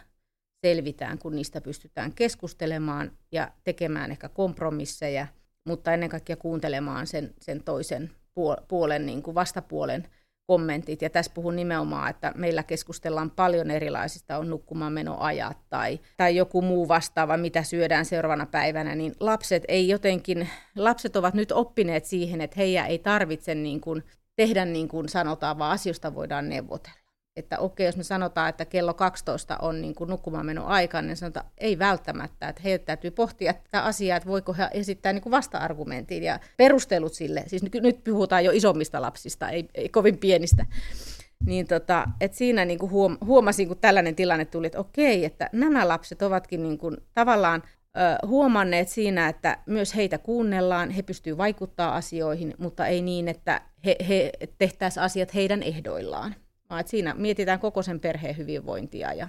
selvitään, 0.66 1.18
kun 1.18 1.37
niistä 1.37 1.61
pystytään 1.61 2.12
keskustelemaan 2.12 3.12
ja 3.33 3.53
tekemään 3.64 4.11
ehkä 4.11 4.29
kompromisseja, 4.29 5.27
mutta 5.64 5.92
ennen 5.92 6.09
kaikkea 6.09 6.37
kuuntelemaan 6.37 7.07
sen, 7.07 7.35
sen 7.40 7.62
toisen 7.62 8.11
puolen, 8.68 9.07
niin 9.07 9.22
kuin 9.22 9.35
vastapuolen 9.35 10.09
kommentit. 10.46 11.02
Ja 11.02 11.11
tässä 11.11 11.32
puhun 11.35 11.56
nimenomaan, 11.56 12.11
että 12.11 12.32
meillä 12.37 12.62
keskustellaan 12.62 13.30
paljon 13.30 13.70
erilaisista, 13.70 14.38
on 14.38 14.50
nukkumaanmenoajat 14.50 15.56
tai, 15.68 16.00
tai 16.16 16.37
joku 16.37 16.62
muu 16.62 16.88
vastaava, 16.88 17.37
mitä 17.37 17.62
syödään 17.62 18.04
seuraavana 18.04 18.46
päivänä, 18.46 18.94
niin 18.94 19.14
lapset 19.20 19.62
ei 19.68 19.88
jotenkin, 19.88 20.48
lapset 20.76 21.16
ovat 21.16 21.35
nyt 21.35 21.52
oppineet 21.52 22.04
siihen, 22.04 22.40
että 22.40 22.56
heidän 22.56 22.87
ei 22.87 22.98
tarvitse 22.98 23.54
niin 23.54 23.80
kuin 23.80 24.02
tehdä 24.37 24.64
niin 24.64 24.88
kuin 24.88 25.09
sanotaan, 25.09 25.59
vaan 25.59 25.72
asioista 25.72 26.14
voidaan 26.14 26.48
neuvotella 26.48 27.05
että 27.37 27.59
okei, 27.59 27.87
jos 27.87 27.96
me 27.96 28.03
sanotaan, 28.03 28.49
että 28.49 28.64
kello 28.64 28.94
12 28.94 29.57
on 29.62 29.81
niin 29.83 29.94
kuin 29.94 30.11
nukkumaanmenon 30.11 30.66
aika, 30.66 31.03
niin 31.03 31.16
sanotaan, 31.16 31.46
ei 31.59 31.79
välttämättä, 31.79 32.49
että 32.49 32.62
heidän 32.64 32.87
täytyy 32.87 33.11
pohtia 33.11 33.55
tätä 33.55 33.85
asiaa, 33.85 34.16
että 34.16 34.29
voiko 34.29 34.53
he 34.53 34.68
esittää 34.70 35.12
niin 35.12 35.22
kuin 35.22 35.31
vasta-argumentin 35.31 36.22
ja 36.22 36.40
perustelut 36.57 37.12
sille. 37.12 37.44
Siis 37.46 37.62
nyt, 37.62 38.05
puhutaan 38.05 38.44
jo 38.44 38.51
isommista 38.55 39.03
lapsista, 39.03 39.51
ei, 39.51 39.68
ei 39.75 39.88
kovin 39.88 40.18
pienistä. 40.18 40.66
Niin 41.46 41.66
tota, 41.66 42.09
et 42.20 42.35
siinä 42.35 42.64
niin 42.64 42.79
kuin 42.79 42.90
huom, 42.90 43.18
huomasin, 43.25 43.68
kun 43.68 43.79
tällainen 43.79 44.14
tilanne 44.14 44.44
tuli, 44.44 44.66
että 44.66 44.79
okei, 44.79 45.25
että 45.25 45.51
nämä 45.53 45.88
lapset 45.88 46.22
ovatkin 46.22 46.62
niin 46.62 46.79
kuin 46.79 46.96
tavallaan 47.14 47.62
huomanneet 48.27 48.88
siinä, 48.88 49.29
että 49.29 49.59
myös 49.66 49.96
heitä 49.96 50.18
kuunnellaan, 50.18 50.90
he 50.90 51.03
pystyvät 51.03 51.38
vaikuttaa 51.38 51.96
asioihin, 51.96 52.55
mutta 52.59 52.87
ei 52.87 53.03
niin, 53.03 53.29
että 53.29 53.61
he, 53.85 53.96
he 54.09 54.33
tehtäisiin 54.59 55.03
asiat 55.03 55.35
heidän 55.35 55.62
ehdoillaan 55.62 56.35
vaan 56.70 56.81
että 56.81 56.90
siinä 56.90 57.14
mietitään 57.14 57.61
koko 57.61 57.83
sen 57.83 58.00
perheen 58.00 58.37
hyvinvointia 58.37 59.12
ja, 59.12 59.29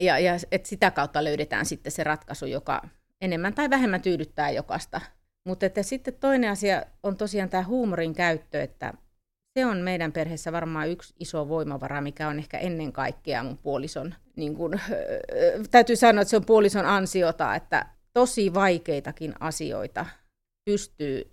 ja, 0.00 0.18
ja 0.18 0.32
että 0.50 0.68
sitä 0.68 0.90
kautta 0.90 1.24
löydetään 1.24 1.66
sitten 1.66 1.92
se 1.92 2.04
ratkaisu, 2.04 2.46
joka 2.46 2.82
enemmän 3.20 3.54
tai 3.54 3.70
vähemmän 3.70 4.02
tyydyttää 4.02 4.50
jokasta. 4.50 5.00
Mutta 5.44 5.66
että 5.66 5.82
sitten 5.82 6.14
toinen 6.14 6.50
asia 6.50 6.82
on 7.02 7.16
tosiaan 7.16 7.48
tämä 7.48 7.62
huumorin 7.62 8.14
käyttö, 8.14 8.62
että 8.62 8.94
se 9.58 9.66
on 9.66 9.78
meidän 9.78 10.12
perheessä 10.12 10.52
varmaan 10.52 10.88
yksi 10.88 11.14
iso 11.20 11.48
voimavara, 11.48 12.00
mikä 12.00 12.28
on 12.28 12.38
ehkä 12.38 12.58
ennen 12.58 12.92
kaikkea 12.92 13.42
mun 13.42 13.58
puolison, 13.58 14.14
niin 14.36 14.56
kun, 14.56 14.80
täytyy 15.70 15.96
sanoa, 15.96 16.22
että 16.22 16.30
se 16.30 16.36
on 16.36 16.44
puolison 16.44 16.86
ansiota, 16.86 17.54
että 17.54 17.86
tosi 18.12 18.54
vaikeitakin 18.54 19.34
asioita 19.40 20.06
pystyy 20.64 21.32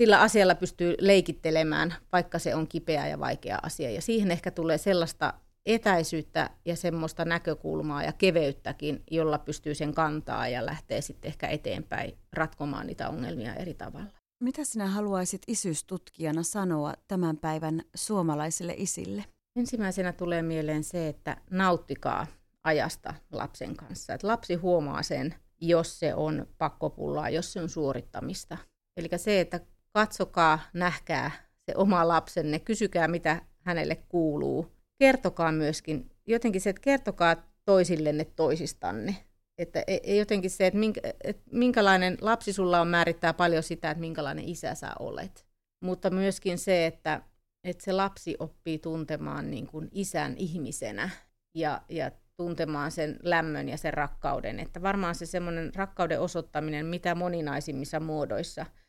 sillä 0.00 0.20
asialla 0.20 0.54
pystyy 0.54 0.94
leikittelemään, 1.00 1.94
vaikka 2.12 2.38
se 2.38 2.54
on 2.54 2.68
kipeä 2.68 3.08
ja 3.08 3.20
vaikea 3.20 3.58
asia. 3.62 3.90
Ja 3.90 4.02
siihen 4.02 4.30
ehkä 4.30 4.50
tulee 4.50 4.78
sellaista 4.78 5.34
etäisyyttä 5.66 6.50
ja 6.64 6.76
semmoista 6.76 7.24
näkökulmaa 7.24 8.02
ja 8.02 8.12
keveyttäkin, 8.12 9.02
jolla 9.10 9.38
pystyy 9.38 9.74
sen 9.74 9.94
kantaa 9.94 10.48
ja 10.48 10.66
lähtee 10.66 11.00
sitten 11.00 11.28
ehkä 11.28 11.48
eteenpäin 11.48 12.18
ratkomaan 12.32 12.86
niitä 12.86 13.08
ongelmia 13.08 13.54
eri 13.54 13.74
tavalla. 13.74 14.10
Mitä 14.42 14.64
sinä 14.64 14.86
haluaisit 14.86 15.42
isyystutkijana 15.46 16.42
sanoa 16.42 16.94
tämän 17.08 17.36
päivän 17.36 17.82
suomalaisille 17.94 18.74
isille? 18.76 19.24
Ensimmäisenä 19.56 20.12
tulee 20.12 20.42
mieleen 20.42 20.84
se, 20.84 21.08
että 21.08 21.36
nauttikaa 21.50 22.26
ajasta 22.64 23.14
lapsen 23.32 23.76
kanssa. 23.76 24.14
Että 24.14 24.26
lapsi 24.26 24.54
huomaa 24.54 25.02
sen, 25.02 25.34
jos 25.60 25.98
se 25.98 26.14
on 26.14 26.46
pakkopullaa, 26.58 27.30
jos 27.30 27.52
se 27.52 27.62
on 27.62 27.68
suorittamista. 27.68 28.56
Eli 28.96 29.08
se, 29.16 29.40
että 29.40 29.60
katsokaa, 29.92 30.58
nähkää 30.72 31.30
se 31.70 31.74
oma 31.76 32.08
lapsenne, 32.08 32.58
kysykää 32.58 33.08
mitä 33.08 33.42
hänelle 33.60 33.96
kuuluu. 34.08 34.72
Kertokaa 34.98 35.52
myöskin, 35.52 36.10
jotenkin 36.26 36.60
se, 36.60 36.70
että 36.70 36.82
kertokaa 36.82 37.36
toisillenne 37.64 38.24
toisistanne. 38.24 39.16
Että 39.58 39.84
ei 39.86 40.00
e, 40.02 40.16
jotenkin 40.16 40.50
se, 40.50 40.66
että, 40.66 40.78
että 41.24 41.42
minkälainen 41.52 42.18
lapsi 42.20 42.52
sulla 42.52 42.80
on, 42.80 42.88
määrittää 42.88 43.34
paljon 43.34 43.62
sitä, 43.62 43.90
että 43.90 44.00
minkälainen 44.00 44.48
isä 44.48 44.74
sä 44.74 44.92
olet. 44.98 45.46
Mutta 45.80 46.10
myöskin 46.10 46.58
se, 46.58 46.86
että, 46.86 47.22
että 47.64 47.84
se 47.84 47.92
lapsi 47.92 48.36
oppii 48.38 48.78
tuntemaan 48.78 49.50
niin 49.50 49.66
kuin 49.66 49.88
isän 49.92 50.34
ihmisenä 50.36 51.10
ja, 51.54 51.82
ja 51.88 52.10
tuntemaan 52.36 52.90
sen 52.90 53.18
lämmön 53.22 53.68
ja 53.68 53.76
sen 53.76 53.94
rakkauden. 53.94 54.60
Että 54.60 54.82
varmaan 54.82 55.14
se 55.14 55.26
semmoinen 55.26 55.74
rakkauden 55.74 56.20
osoittaminen 56.20 56.86
mitä 56.86 57.14
moninaisimmissa 57.14 58.00
muodoissa– 58.00 58.66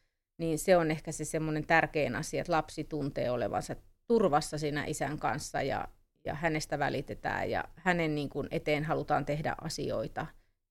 niin 0.41 0.59
se 0.59 0.77
on 0.77 0.91
ehkä 0.91 1.11
se 1.11 1.25
semmoinen 1.25 1.67
tärkein 1.67 2.15
asia, 2.15 2.41
että 2.41 2.51
lapsi 2.51 2.83
tuntee 2.83 3.31
olevansa 3.31 3.75
turvassa 4.07 4.57
siinä 4.57 4.85
isän 4.85 5.19
kanssa 5.19 5.61
ja, 5.61 5.87
ja 6.25 6.33
hänestä 6.33 6.79
välitetään 6.79 7.49
ja 7.49 7.63
hänen 7.75 8.15
niin 8.15 8.29
kuin 8.29 8.47
eteen 8.51 8.83
halutaan 8.83 9.25
tehdä 9.25 9.55
asioita. 9.61 10.25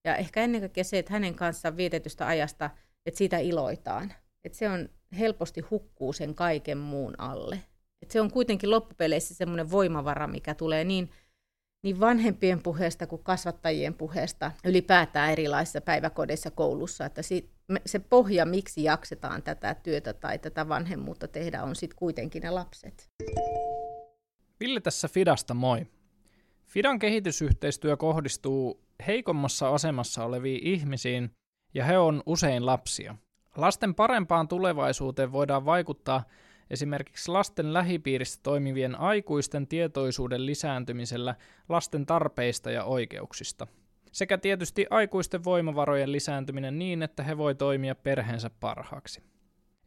Ja 0.04 0.16
ehkä 0.16 0.42
ennen 0.42 0.60
kaikkea 0.60 0.84
se, 0.84 0.98
että 0.98 1.12
hänen 1.12 1.34
kanssaan 1.34 1.76
vietetystä 1.76 2.26
ajasta, 2.26 2.70
että 3.06 3.18
siitä 3.18 3.38
iloitaan. 3.38 4.12
Että 4.44 4.58
se 4.58 4.68
on 4.68 4.88
helposti 5.18 5.60
hukkuu 5.60 6.12
sen 6.12 6.34
kaiken 6.34 6.78
muun 6.78 7.14
alle. 7.18 7.62
Että 8.02 8.12
se 8.12 8.20
on 8.20 8.30
kuitenkin 8.30 8.70
loppupeleissä 8.70 9.34
semmoinen 9.34 9.70
voimavara, 9.70 10.26
mikä 10.26 10.54
tulee 10.54 10.84
niin, 10.84 11.10
niin 11.82 12.00
vanhempien 12.00 12.62
puheesta 12.62 13.06
kuin 13.06 13.24
kasvattajien 13.24 13.94
puheesta 13.94 14.52
ylipäätään 14.64 15.30
erilaisissa 15.30 15.80
päiväkodeissa 15.80 16.50
koulussa, 16.50 17.04
että 17.06 17.22
se 17.86 17.98
pohja, 17.98 18.46
miksi 18.46 18.84
jaksetaan 18.84 19.42
tätä 19.42 19.74
työtä 19.74 20.12
tai 20.12 20.38
tätä 20.38 20.68
vanhemmuutta 20.68 21.28
tehdä, 21.28 21.62
on 21.62 21.76
sitten 21.76 21.98
kuitenkin 21.98 22.42
ne 22.42 22.50
lapset. 22.50 23.08
Ville 24.60 24.80
tässä 24.80 25.08
Fidasta 25.08 25.54
moi. 25.54 25.86
Fidan 26.66 26.98
kehitysyhteistyö 26.98 27.96
kohdistuu 27.96 28.80
heikommassa 29.06 29.74
asemassa 29.74 30.24
oleviin 30.24 30.66
ihmisiin, 30.66 31.30
ja 31.74 31.84
he 31.84 31.98
on 31.98 32.22
usein 32.26 32.66
lapsia. 32.66 33.16
Lasten 33.56 33.94
parempaan 33.94 34.48
tulevaisuuteen 34.48 35.32
voidaan 35.32 35.64
vaikuttaa 35.64 36.24
esimerkiksi 36.70 37.30
lasten 37.30 37.72
lähipiirissä 37.72 38.40
toimivien 38.42 39.00
aikuisten 39.00 39.66
tietoisuuden 39.66 40.46
lisääntymisellä 40.46 41.34
lasten 41.68 42.06
tarpeista 42.06 42.70
ja 42.70 42.84
oikeuksista– 42.84 43.66
sekä 44.12 44.38
tietysti 44.38 44.86
aikuisten 44.90 45.44
voimavarojen 45.44 46.12
lisääntyminen 46.12 46.78
niin, 46.78 47.02
että 47.02 47.22
he 47.22 47.38
voi 47.38 47.54
toimia 47.54 47.94
perheensä 47.94 48.50
parhaaksi. 48.60 49.22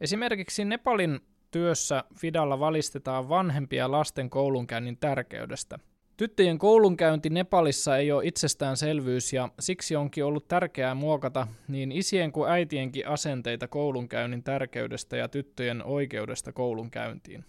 Esimerkiksi 0.02 0.66
Nepalin 0.66 1.20
työssä 1.52 2.04
Fidalla 2.20 2.60
valistetaan 2.60 3.30
vanhempia 3.30 3.92
lasten 3.92 4.30
koulunkäynnin 4.30 4.98
tärkeydestä. 4.98 5.80
Tyttöjen 6.18 6.58
koulunkäynti 6.58 7.30
Nepalissa 7.30 7.98
ei 7.98 8.12
ole 8.12 8.26
itsestäänselvyys 8.26 9.34
ja 9.34 9.50
siksi 9.60 9.96
onkin 9.96 10.26
ollut 10.26 10.48
tärkeää 10.48 10.96
muokata 10.96 11.48
niin 11.68 11.92
isien 11.92 12.32
kuin 12.32 12.52
äitienkin 12.52 13.08
asenteita 13.08 13.68
koulunkäynnin 13.68 14.44
tärkeydestä 14.44 15.18
ja 15.18 15.28
tyttöjen 15.28 15.84
oikeudesta 15.84 16.52
koulunkäyntiin. 16.52 17.46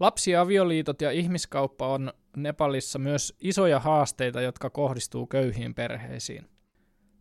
Lapsiavioliitot 0.00 1.00
ja 1.02 1.10
ihmiskauppa 1.10 1.88
on 1.88 2.12
Nepalissa 2.36 2.98
myös 2.98 3.34
isoja 3.40 3.80
haasteita, 3.80 4.40
jotka 4.40 4.70
kohdistuu 4.70 5.26
köyhiin 5.26 5.74
perheisiin. 5.74 6.46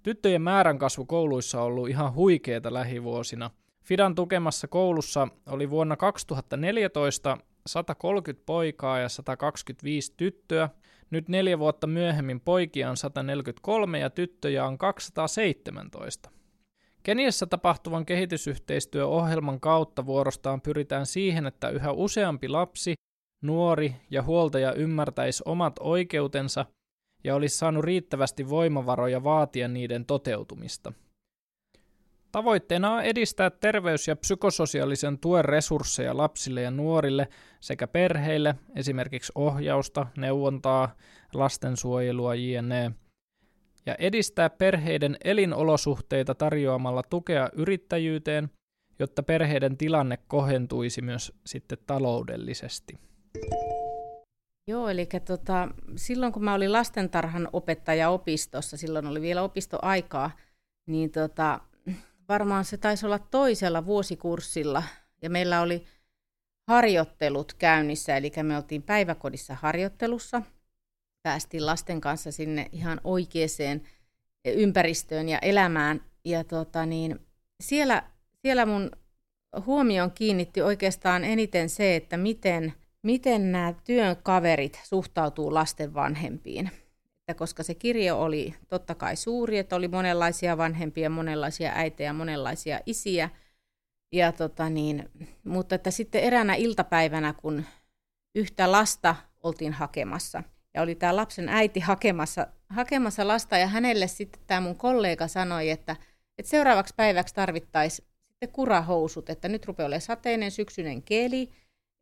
Tyttöjen 0.03 0.41
määrän 0.41 0.77
kasvu 0.77 1.05
kouluissa 1.05 1.61
on 1.61 1.67
ollut 1.67 1.89
ihan 1.89 2.13
huikeeta 2.13 2.73
lähivuosina. 2.73 3.51
Fidan 3.83 4.15
tukemassa 4.15 4.67
koulussa 4.67 5.27
oli 5.49 5.69
vuonna 5.69 5.97
2014 5.97 7.38
130 7.67 8.45
poikaa 8.45 8.99
ja 8.99 9.10
125 9.10 10.13
tyttöä. 10.17 10.69
Nyt 11.10 11.30
neljä 11.30 11.60
vuotta 11.60 11.88
myöhemmin 11.88 12.41
poikia 12.41 12.89
on 12.89 12.97
143 12.97 13.99
ja 13.99 14.10
tyttöjä 14.10 14.65
on 14.65 14.78
217. 14.78 16.30
Keniassa 17.04 17.47
tapahtuvan 17.47 18.06
kehitysyhteistyöohjelman 18.06 19.60
kautta 19.60 20.06
vuorostaan 20.06 20.62
pyritään 20.62 21.06
siihen, 21.06 21.45
että 21.45 21.69
yhä 21.69 21.91
useampi 21.91 22.47
lapsi, 22.47 22.93
nuori 23.43 23.95
ja 24.10 24.23
huoltaja 24.23 24.73
ymmärtäisi 24.73 25.43
omat 25.45 25.75
oikeutensa 25.80 26.65
ja 27.23 27.36
olisi 27.36 27.58
saanut 27.58 27.84
riittävästi 27.84 28.49
voimavaroja 28.49 29.23
vaatia 29.23 29.67
niiden 29.67 30.06
toteutumista. 30.06 30.93
Tavoitteena 32.35 32.93
on 32.93 33.03
edistää 33.03 33.49
terveys- 33.49 34.07
ja 34.07 34.15
psykososiaalisen 34.15 35.19
tuen 35.19 35.45
resursseja 35.45 36.17
lapsille 36.17 36.61
ja 36.61 36.71
nuorille 36.71 37.27
sekä 37.59 37.87
perheille, 37.87 38.55
esimerkiksi 38.75 39.31
ohjausta, 39.35 40.07
neuvontaa, 40.17 40.95
lastensuojelua 41.33 42.35
jne 42.35 42.91
ja 43.85 43.95
edistää 43.99 44.49
perheiden 44.49 45.17
elinolosuhteita 45.23 46.35
tarjoamalla 46.35 47.03
tukea 47.03 47.49
yrittäjyyteen, 47.53 48.49
jotta 48.99 49.23
perheiden 49.23 49.77
tilanne 49.77 50.17
kohentuisi 50.27 51.01
myös 51.01 51.33
sitten 51.45 51.77
taloudellisesti. 51.87 52.99
Joo, 54.67 54.89
eli 54.89 55.07
tota, 55.25 55.69
silloin 55.95 56.33
kun 56.33 56.43
mä 56.43 56.53
olin 56.53 56.73
lastentarhan 56.73 57.49
opettaja 57.53 58.09
opistossa, 58.09 58.77
silloin 58.77 59.07
oli 59.07 59.21
vielä 59.21 59.41
opistoaikaa, 59.41 60.31
niin 60.89 61.11
tota, 61.11 61.59
varmaan 62.29 62.65
se 62.65 62.77
taisi 62.77 63.05
olla 63.05 63.19
toisella 63.19 63.85
vuosikurssilla, 63.85 64.83
ja 65.21 65.29
meillä 65.29 65.61
oli 65.61 65.85
harjoittelut 66.67 67.53
käynnissä, 67.53 68.17
eli 68.17 68.31
me 68.43 68.57
oltiin 68.57 68.83
päiväkodissa 68.83 69.55
harjoittelussa– 69.55 70.41
päästiin 71.25 71.65
lasten 71.65 72.01
kanssa 72.01 72.31
sinne 72.31 72.69
ihan 72.71 73.01
oikeaan 73.03 73.81
ympäristöön 74.45 75.29
ja 75.29 75.39
elämään. 75.39 76.01
Ja 76.25 76.43
tota 76.43 76.85
niin, 76.85 77.19
siellä, 77.59 78.03
siellä 78.41 78.65
mun 78.65 78.91
huomioon 79.65 80.11
kiinnitti 80.11 80.61
oikeastaan 80.61 81.23
eniten 81.23 81.69
se, 81.69 81.95
että 81.95 82.17
miten, 82.17 82.73
miten 83.01 83.51
nämä 83.51 83.73
työn 83.83 84.17
kaverit 84.23 84.81
suhtautuu 84.83 85.53
lasten 85.53 85.93
vanhempiin. 85.93 86.71
Että 87.27 87.39
koska 87.39 87.63
se 87.63 87.75
kirjo 87.75 88.21
oli 88.21 88.55
totta 88.67 88.95
kai 88.95 89.15
suuri, 89.15 89.57
että 89.57 89.75
oli 89.75 89.88
monenlaisia 89.88 90.57
vanhempia, 90.57 91.09
monenlaisia 91.09 91.71
äitejä, 91.75 92.13
monenlaisia 92.13 92.79
isiä. 92.85 93.29
Ja 94.11 94.31
tota 94.31 94.69
niin, 94.69 95.09
mutta 95.43 95.75
että 95.75 95.91
sitten 95.91 96.21
eräänä 96.21 96.55
iltapäivänä, 96.55 97.33
kun 97.33 97.63
yhtä 98.35 98.71
lasta 98.71 99.15
oltiin 99.43 99.73
hakemassa, 99.73 100.43
ja 100.73 100.81
oli 100.81 100.95
tämä 100.95 101.15
lapsen 101.15 101.49
äiti 101.49 101.79
hakemassa, 101.79 102.47
hakemassa 102.69 103.27
lasta, 103.27 103.57
ja 103.57 103.67
hänelle 103.67 104.07
sitten 104.07 104.41
tämä 104.47 104.61
mun 104.61 104.75
kollega 104.75 105.27
sanoi, 105.27 105.69
että, 105.69 105.95
että 106.38 106.49
seuraavaksi 106.49 106.93
päiväksi 106.97 107.35
tarvittaisiin 107.35 108.07
sitten 108.27 108.49
kurahousut, 108.49 109.29
että 109.29 109.47
nyt 109.49 109.65
rupeaa 109.65 109.88
olemaan 109.88 110.01
sateinen 110.01 110.51
syksyinen 110.51 111.03
keli, 111.03 111.49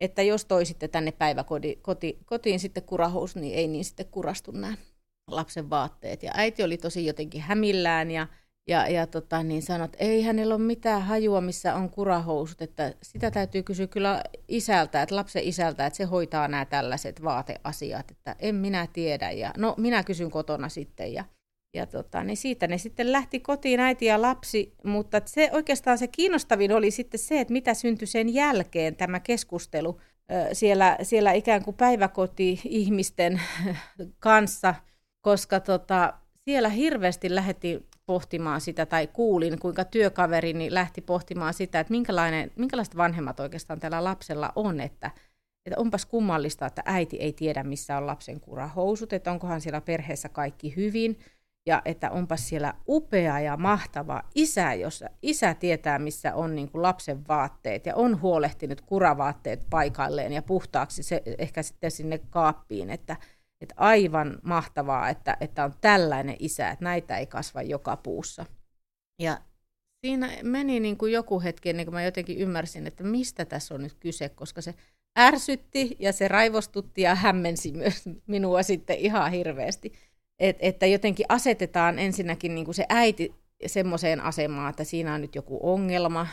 että 0.00 0.22
jos 0.22 0.44
toisitte 0.44 0.88
tänne 0.88 1.12
päiväkotiin 1.12 1.82
koti, 1.82 2.18
kotiin 2.24 2.60
sitten 2.60 2.82
kurahousut, 2.82 3.42
niin 3.42 3.54
ei 3.54 3.68
niin 3.68 3.84
sitten 3.84 4.06
kurastu 4.06 4.50
nämä 4.50 4.74
lapsen 5.30 5.70
vaatteet. 5.70 6.22
Ja 6.22 6.32
äiti 6.34 6.62
oli 6.62 6.76
tosi 6.76 7.06
jotenkin 7.06 7.40
hämillään 7.40 8.10
ja, 8.10 8.26
ja, 8.68 8.88
ja 8.88 9.06
tota, 9.06 9.42
niin 9.42 9.62
sanoi, 9.62 9.84
että 9.84 9.98
ei 10.00 10.22
hänellä 10.22 10.54
ole 10.54 10.62
mitään 10.62 11.02
hajua, 11.02 11.40
missä 11.40 11.74
on 11.74 11.90
kurahousut, 11.90 12.62
että 12.62 12.94
sitä 13.02 13.30
täytyy 13.30 13.62
kysyä 13.62 13.86
kyllä 13.86 14.22
isältä, 14.48 15.02
että 15.02 15.16
lapsen 15.16 15.44
isältä, 15.44 15.86
että 15.86 15.96
se 15.96 16.04
hoitaa 16.04 16.48
nämä 16.48 16.64
tällaiset 16.64 17.24
vaateasiat, 17.24 18.10
että 18.10 18.36
en 18.38 18.54
minä 18.54 18.88
tiedä. 18.92 19.30
Ja 19.30 19.52
no 19.56 19.74
minä 19.78 20.02
kysyn 20.02 20.30
kotona 20.30 20.68
sitten 20.68 21.12
ja 21.12 21.24
ja 21.74 21.86
tota, 21.86 22.24
niin 22.24 22.36
siitä 22.36 22.66
ne 22.66 22.78
sitten 22.78 23.12
lähti 23.12 23.40
kotiin 23.40 23.80
äiti 23.80 24.06
ja 24.06 24.22
lapsi, 24.22 24.74
mutta 24.84 25.20
se 25.24 25.50
oikeastaan 25.52 25.98
se 25.98 26.06
kiinnostavin 26.08 26.72
oli 26.72 26.90
sitten 26.90 27.20
se, 27.20 27.40
että 27.40 27.52
mitä 27.52 27.74
syntyi 27.74 28.06
sen 28.06 28.34
jälkeen 28.34 28.96
tämä 28.96 29.20
keskustelu 29.20 30.00
siellä, 30.52 30.98
siellä 31.02 31.32
ikään 31.32 31.64
kuin 31.64 31.76
päiväkoti-ihmisten 31.76 33.40
kanssa, 34.18 34.74
koska 35.24 35.60
tota, 35.60 36.14
siellä 36.44 36.68
hirveästi 36.68 37.34
lähti 37.34 37.86
pohtimaan 38.06 38.60
sitä, 38.60 38.86
tai 38.86 39.06
kuulin, 39.06 39.58
kuinka 39.58 39.84
työkaverini 39.84 40.74
lähti 40.74 41.00
pohtimaan 41.00 41.54
sitä, 41.54 41.80
että 41.80 41.90
minkälainen, 41.90 42.50
minkälaiset 42.56 42.96
vanhemmat 42.96 43.40
oikeastaan 43.40 43.80
tällä 43.80 44.04
lapsella 44.04 44.52
on, 44.56 44.80
että, 44.80 45.10
että 45.66 45.80
onpas 45.80 46.06
kummallista, 46.06 46.66
että 46.66 46.82
äiti 46.84 47.16
ei 47.16 47.32
tiedä, 47.32 47.62
missä 47.62 47.96
on 47.96 48.06
lapsen 48.06 48.40
kurahousut, 48.40 49.12
että 49.12 49.30
onkohan 49.30 49.60
siellä 49.60 49.80
perheessä 49.80 50.28
kaikki 50.28 50.76
hyvin, 50.76 51.18
ja 51.66 51.82
että 51.84 52.10
onpas 52.10 52.48
siellä 52.48 52.74
upea 52.88 53.40
ja 53.40 53.56
mahtava 53.56 54.22
isä, 54.34 54.74
jossa 54.74 55.10
isä 55.22 55.54
tietää, 55.54 55.98
missä 55.98 56.34
on 56.34 56.54
niin 56.54 56.70
kuin 56.70 56.82
lapsen 56.82 57.28
vaatteet 57.28 57.86
ja 57.86 57.96
on 57.96 58.20
huolehtinut 58.20 58.80
kuravaatteet 58.80 59.60
paikalleen 59.70 60.32
ja 60.32 60.42
puhtaaksi 60.42 61.02
se, 61.02 61.22
ehkä 61.38 61.62
sitten 61.62 61.90
sinne 61.90 62.20
kaappiin, 62.30 62.90
että, 62.90 63.16
että 63.60 63.74
aivan 63.76 64.38
mahtavaa, 64.42 65.08
että, 65.08 65.36
että 65.40 65.64
on 65.64 65.74
tällainen 65.80 66.36
isä, 66.38 66.70
että 66.70 66.84
näitä 66.84 67.18
ei 67.18 67.26
kasva 67.26 67.62
joka 67.62 67.96
puussa. 67.96 68.46
Ja 69.18 69.40
siinä 70.06 70.30
meni 70.42 70.80
niin 70.80 70.98
kuin 70.98 71.12
joku 71.12 71.40
hetki 71.40 71.70
ennen 71.70 71.86
kuin 71.86 71.94
mä 71.94 72.02
jotenkin 72.02 72.38
ymmärsin, 72.38 72.86
että 72.86 73.04
mistä 73.04 73.44
tässä 73.44 73.74
on 73.74 73.82
nyt 73.82 73.94
kyse, 73.94 74.28
koska 74.28 74.60
se 74.60 74.74
ärsytti 75.18 75.96
ja 75.98 76.12
se 76.12 76.28
raivostutti 76.28 77.02
ja 77.02 77.14
hämmensi 77.14 77.72
myös 77.72 78.04
minua 78.26 78.62
sitten 78.62 78.98
ihan 78.98 79.30
hirveästi. 79.30 79.92
Et, 80.38 80.56
että 80.60 80.86
jotenkin 80.86 81.26
asetetaan 81.28 81.98
ensinnäkin 81.98 82.54
niin 82.54 82.64
kuin 82.64 82.74
se 82.74 82.86
äiti 82.88 83.34
semmoiseen 83.66 84.20
asemaan, 84.20 84.70
että 84.70 84.84
siinä 84.84 85.14
on 85.14 85.20
nyt 85.20 85.34
joku 85.34 85.58
ongelma, 85.62 86.26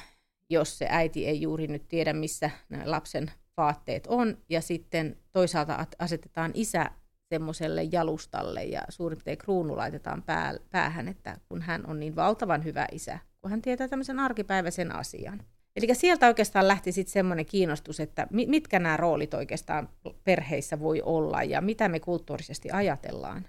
jos 0.49 0.77
se 0.77 0.88
äiti 0.89 1.27
ei 1.27 1.41
juuri 1.41 1.67
nyt 1.67 1.88
tiedä, 1.88 2.13
missä 2.13 2.49
lapsen 2.86 3.31
vaatteet 3.57 4.07
on, 4.07 4.38
ja 4.49 4.62
sitten 4.62 5.17
toisaalta 5.31 5.88
asetetaan 5.99 6.51
isä 6.53 6.91
semmoiselle 7.32 7.84
jalustalle 7.84 8.63
ja 8.63 8.82
suurin 8.89 9.17
piirtein 9.17 9.38
kruunu 9.38 9.78
laitetaan 9.78 10.24
pää, 10.24 10.54
päähän, 10.72 11.08
että 11.08 11.38
kun 11.50 11.62
hän 11.62 11.86
on 11.88 12.00
niin 12.00 12.15
valtavan 12.15 12.63
hyvä 12.63 12.88
isä, 12.91 13.20
kun 13.41 13.52
hän 13.52 13.62
tietää 13.62 13.88
tämmöisen 13.88 14.20
arkipäiväisen 14.20 14.96
asian. 14.96 15.44
Eli 15.76 15.96
sieltä 15.96 16.28
oikeastaan 16.28 16.67
lähti 16.67 16.91
sitten 16.91 17.13
semmoinen 17.13 17.46
kiinnostus, 17.46 18.00
että 18.00 18.28
mitkä 18.32 18.80
nämä 18.80 18.98
roolit 18.98 19.34
oikeastaan 19.34 19.89
perheissä 20.24 20.80
voi 20.80 21.02
olla 21.02 21.44
ja 21.44 21.62
mitä 21.62 21.89
me 21.89 22.00
kulttuurisesti 22.00 22.72
ajatellaan 22.72 23.48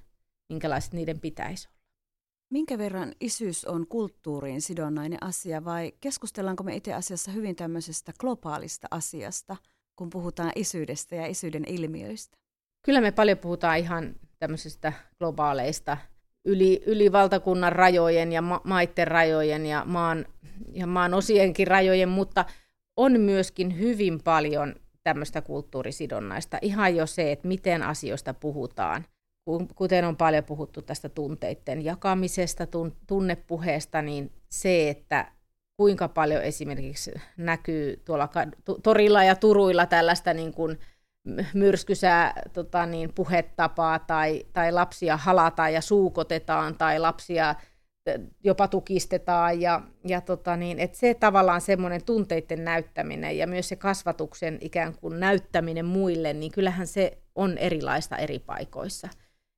minkälaiset 0.49 0.93
niiden 0.93 1.21
pitäisi 1.21 1.69
olla. 1.69 1.79
Minkä 2.53 2.79
verran 2.79 3.13
isyys 3.21 3.65
on 3.65 3.87
kulttuuriin 3.87 4.63
sidonnainen 4.63 5.23
asia 5.23 5.65
vai 5.65 5.93
keskustellaanko 6.01 6.63
me 6.63 6.77
itse 6.77 6.95
asiassa 6.95 7.31
hyvin 7.31 7.57
tämmöisestä 7.57 8.13
globaalista 8.21 8.89
asiasta, 8.91 9.57
kun 9.97 10.11
puhutaan 10.11 10.53
isyydestä 10.57 11.17
ja 11.17 11.27
isyyden 11.27 11.65
ilmiöistä? 11.69 12.42
Kyllä 12.83 13.01
me 13.01 13.13
paljon 13.13 13.39
puhutaan 13.39 13.79
ihan 13.79 14.15
tämmöisistä 14.39 14.93
globaaleista 15.19 15.97
yli, 16.45 16.83
yli 16.87 17.13
valtakunnan 17.13 17.73
rajojen 17.73 18.33
ja 18.33 18.43
ma- 18.43 18.61
maiden 18.65 19.09
rajojen 19.09 19.67
ja 19.67 19.83
maan, 19.87 20.27
ja 20.73 20.87
maan 20.87 21.15
osienkin 21.15 21.67
rajojen, 21.67 22.09
mutta 22.09 22.45
on 22.97 23.21
myöskin 23.21 23.79
hyvin 23.79 24.23
paljon 24.23 24.75
tämmöistä 25.03 25.43
kulttuurisidonnaista. 25.43 26.59
Ihan 26.63 26.97
jo 26.97 27.07
se, 27.07 27.33
että 27.33 27.49
miten 27.49 27.83
asioista 27.83 28.35
puhutaan 28.35 29.05
kuten 29.75 30.05
on 30.05 30.17
paljon 30.17 30.45
puhuttu 30.45 30.83
tästä 30.83 31.09
tunteiden 31.09 31.85
jakamisesta, 31.85 32.67
tunnepuheesta, 33.07 34.03
niin 34.03 34.33
se, 34.49 34.89
että 34.89 35.33
kuinka 35.77 36.09
paljon 36.09 36.43
esimerkiksi 36.43 37.11
näkyy 37.37 38.03
tuolla 38.05 38.29
torilla 38.83 39.25
ja 39.25 39.37
turuilla 39.37 39.87
tällaista 39.87 40.35
niin 40.35 40.55
kuin 40.55 40.79
myrskysää 41.55 42.43
tota 42.53 42.87
niin, 42.87 43.15
puhetapaa 43.15 43.99
tai, 43.99 44.43
tai 44.53 44.73
lapsia 44.73 45.17
halataan 45.17 45.73
ja 45.73 45.81
suukotetaan 45.81 46.79
tai 46.79 46.99
lapsia 46.99 47.55
jopa 48.45 48.69
tukistetaan 48.69 49.61
ja, 49.61 49.81
ja 50.05 50.21
tota 50.21 50.57
niin, 50.57 50.79
että 50.79 50.99
se 50.99 51.15
tavallaan 51.15 51.61
semmoinen 51.61 52.05
tunteiden 52.05 52.65
näyttäminen 52.65 53.39
ja 53.39 53.47
myös 53.47 53.69
se 53.69 53.77
kasvatuksen 53.77 54.59
ikään 54.61 54.95
kuin 54.95 55.21
näyttäminen 55.21 55.85
muille, 55.85 56.33
niin 56.33 56.53
kyllähän 56.53 56.87
se 56.87 57.19
on 57.35 57.59
erilaista 57.59 58.17
eri 58.17 58.39
paikoissa. 58.39 59.09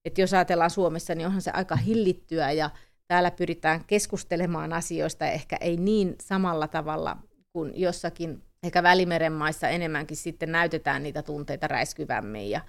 Että 0.04 0.20
jos 0.20 0.34
ajatellaan 0.34 0.70
Suomessa, 0.70 1.14
niin 1.14 1.26
onhan 1.26 1.42
se 1.42 1.50
aika 1.50 1.76
hillittyä 1.76 2.52
ja 2.52 2.70
täällä 3.08 3.30
pyritään 3.30 3.84
keskustelemaan 3.86 4.72
asioista 4.72 5.26
ehkä 5.26 5.56
ei 5.60 5.76
niin 5.76 6.14
samalla 6.20 6.68
tavalla 6.68 7.16
kuin 7.52 7.72
jossakin 7.80 8.42
ehkä 8.64 8.82
Välimeren 8.82 9.32
maissa 9.32 9.68
enemmänkin 9.68 10.16
sitten 10.16 10.52
näytetään 10.52 11.02
niitä 11.02 11.22
tunteita 11.22 11.68
räiskyvämmin 11.68 12.50
ja, 12.50 12.60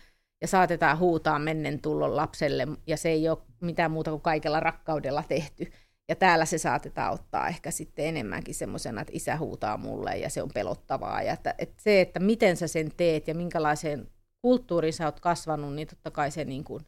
ja 0.41 0.47
saatetaan 0.47 0.99
huutaa 0.99 1.39
mennen 1.39 1.81
tullon 1.81 2.15
lapselle 2.15 2.67
ja 2.87 2.97
se 2.97 3.09
ei 3.09 3.29
ole 3.29 3.37
mitään 3.61 3.91
muuta 3.91 4.11
kuin 4.11 4.21
kaikella 4.21 4.59
rakkaudella 4.59 5.23
tehty. 5.27 5.71
Ja 6.09 6.15
täällä 6.15 6.45
se 6.45 6.57
saatetaan 6.57 7.13
ottaa 7.13 7.47
ehkä 7.47 7.71
sitten 7.71 8.05
enemmänkin 8.05 8.55
semmoisena, 8.55 9.01
että 9.01 9.13
isä 9.15 9.37
huutaa 9.37 9.77
mulle 9.77 10.17
ja 10.17 10.29
se 10.29 10.43
on 10.43 10.49
pelottavaa. 10.53 11.21
Ja 11.21 11.33
että, 11.33 11.55
että 11.57 11.83
se, 11.83 12.01
että 12.01 12.19
miten 12.19 12.57
sä 12.57 12.67
sen 12.67 12.91
teet 12.97 13.27
ja 13.27 13.35
minkälaiseen 13.35 14.07
kulttuuriin 14.41 14.93
sä 14.93 15.05
oot 15.05 15.19
kasvanut, 15.19 15.75
niin 15.75 15.87
totta 15.87 16.11
kai 16.11 16.31
se 16.31 16.45
niin 16.45 16.63
kuin 16.63 16.83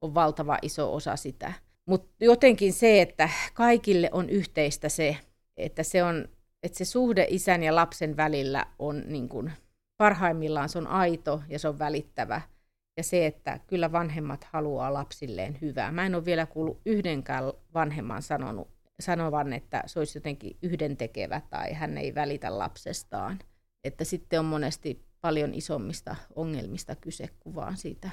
on 0.00 0.14
valtava 0.14 0.58
iso 0.62 0.94
osa 0.94 1.16
sitä. 1.16 1.52
Mutta 1.86 2.24
jotenkin 2.24 2.72
se, 2.72 3.02
että 3.02 3.28
kaikille 3.54 4.08
on 4.12 4.30
yhteistä 4.30 4.88
se, 4.88 5.16
että 5.56 5.82
se, 5.82 6.02
on, 6.02 6.28
että 6.62 6.78
se 6.78 6.84
suhde 6.84 7.26
isän 7.30 7.62
ja 7.62 7.74
lapsen 7.74 8.16
välillä 8.16 8.66
on 8.78 9.02
niin 9.06 9.28
kuin, 9.28 9.52
parhaimmillaan 9.96 10.68
se 10.68 10.78
on 10.78 10.86
aito 10.86 11.42
ja 11.48 11.58
se 11.58 11.68
on 11.68 11.78
välittävä. 11.78 12.40
Ja 12.96 13.02
se, 13.02 13.26
että 13.26 13.60
kyllä 13.66 13.92
vanhemmat 13.92 14.44
haluaa 14.44 14.92
lapsilleen 14.92 15.58
hyvää. 15.60 15.92
Mä 15.92 16.06
en 16.06 16.14
ole 16.14 16.24
vielä 16.24 16.46
kuullut 16.46 16.80
yhdenkään 16.86 17.44
vanhemman 17.74 18.22
sanonut, 18.22 18.68
sanovan, 19.00 19.52
että 19.52 19.82
se 19.86 19.98
olisi 19.98 20.18
jotenkin 20.18 20.56
yhdentekevä 20.62 21.40
tai 21.50 21.72
hän 21.72 21.98
ei 21.98 22.14
välitä 22.14 22.58
lapsestaan. 22.58 23.38
Että 23.84 24.04
sitten 24.04 24.40
on 24.40 24.46
monesti 24.46 25.04
paljon 25.20 25.54
isommista 25.54 26.16
ongelmista 26.36 26.96
kyse 26.96 27.28
kuin 27.40 27.54
vaan 27.54 27.76
siitä 27.76 28.10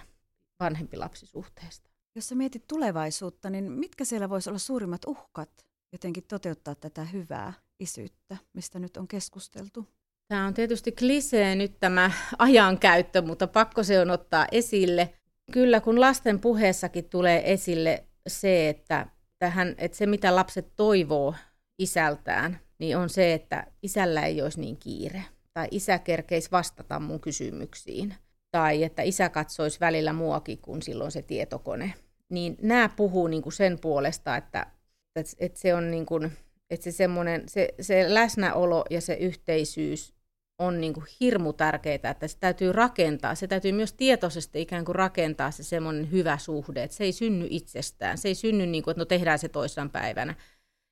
vanhempi-lapsisuhteesta. 0.60 1.90
Jos 2.16 2.30
sä 2.30 2.36
mietit 2.36 2.68
tulevaisuutta, 2.68 3.50
niin 3.50 3.72
mitkä 3.72 4.06
siellä 4.06 4.30
voisi 4.30 4.50
olla 4.50 4.60
suurimmat 4.60 5.06
uhkat 5.06 5.50
jotenkin 5.94 6.24
toteuttaa 6.28 6.76
tätä 6.76 7.04
hyvää 7.04 7.54
isyyttä, 7.80 8.38
mistä 8.54 8.80
nyt 8.80 8.98
on 8.98 9.08
keskusteltu? 9.08 9.88
Tämä 10.28 10.46
on 10.46 10.54
tietysti 10.54 10.92
klisee 10.92 11.56
nyt 11.56 11.80
tämä 11.80 12.12
ajankäyttö, 12.40 13.22
mutta 13.22 13.48
pakko 13.48 13.84
se 13.84 14.00
on 14.00 14.10
ottaa 14.10 14.48
esille. 14.52 15.14
Kyllä 15.52 15.82
kun 15.82 16.02
lasten 16.02 16.40
puheessakin 16.40 17.10
tulee 17.10 17.54
esille 17.54 18.04
se, 18.28 18.70
että, 18.70 19.08
tähän, 19.40 19.76
että 19.78 19.98
se 19.98 20.06
mitä 20.06 20.36
lapset 20.36 20.76
toivoo 20.76 21.36
isältään, 21.80 22.60
niin 22.80 22.98
on 22.98 23.10
se, 23.10 23.34
että 23.34 23.68
isällä 23.82 24.26
ei 24.26 24.42
olisi 24.42 24.60
niin 24.60 24.78
kiire. 24.78 25.24
Tai 25.54 25.68
isä 25.72 26.00
kerkeisi 26.00 26.52
vastata 26.52 27.00
mun 27.00 27.20
kysymyksiin 27.20 28.16
tai 28.52 28.84
että 28.84 29.02
isä 29.02 29.30
katsoisi 29.30 29.80
välillä 29.80 30.14
muakin 30.14 30.58
kuin 30.58 30.82
silloin 30.82 31.12
se 31.12 31.22
tietokone. 31.22 31.94
Niin 32.30 32.58
nämä 32.62 32.90
puhuu 32.90 33.28
niin 33.28 33.44
kuin 33.44 33.54
sen 33.54 33.80
puolesta, 33.80 34.38
että, 34.38 34.68
että 35.40 35.60
se 35.60 35.76
on 35.76 35.92
niin 35.92 36.06
kuin, 36.06 36.32
että 36.70 36.92
se, 36.92 37.08
se, 37.48 37.70
se 37.82 38.14
läsnäolo 38.14 38.86
ja 38.90 39.02
se 39.02 39.14
yhteisyys 39.14 40.14
on 40.60 40.82
niin 40.82 40.94
kuin 40.94 41.06
hirmu 41.20 41.54
tärkeää, 41.54 42.10
että 42.12 42.28
se 42.28 42.38
täytyy 42.40 42.72
rakentaa. 42.72 43.36
Se 43.36 43.48
täytyy 43.48 43.72
myös 43.72 43.94
tietoisesti 43.94 44.62
ikään 44.62 44.86
kuin 44.86 44.96
rakentaa 44.96 45.52
se 45.52 45.64
semmoinen 45.64 46.12
hyvä 46.12 46.38
suhde, 46.38 46.84
että 46.84 46.98
se 46.98 47.04
ei 47.04 47.12
synny 47.12 47.48
itsestään. 47.50 48.18
Se 48.18 48.28
ei 48.28 48.36
synny 48.36 48.66
niin 48.66 48.84
kuin, 48.84 48.92
että 48.92 49.02
no 49.02 49.06
tehdään 49.06 49.40
se 49.40 49.50
toissan 49.50 49.90
päivänä. 49.90 50.36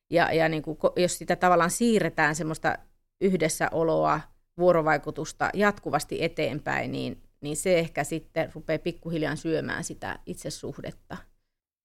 Ja, 0.10 0.34
ja 0.34 0.50
niin 0.50 0.64
kuin, 0.64 0.78
jos 0.96 1.18
sitä 1.18 1.36
tavallaan 1.36 1.72
siirretään 1.72 2.36
semmoista 2.36 2.78
yhdessäoloa, 3.22 4.22
vuorovaikutusta 4.58 5.50
jatkuvasti 5.54 6.24
eteenpäin, 6.24 6.92
niin, 6.92 7.24
niin 7.42 7.58
se 7.58 7.80
ehkä 7.80 8.04
sitten 8.04 8.52
rupeaa 8.56 8.80
pikkuhiljaa 8.80 9.36
syömään 9.36 9.84
sitä 9.84 10.20
itsesuhdetta. 10.26 11.18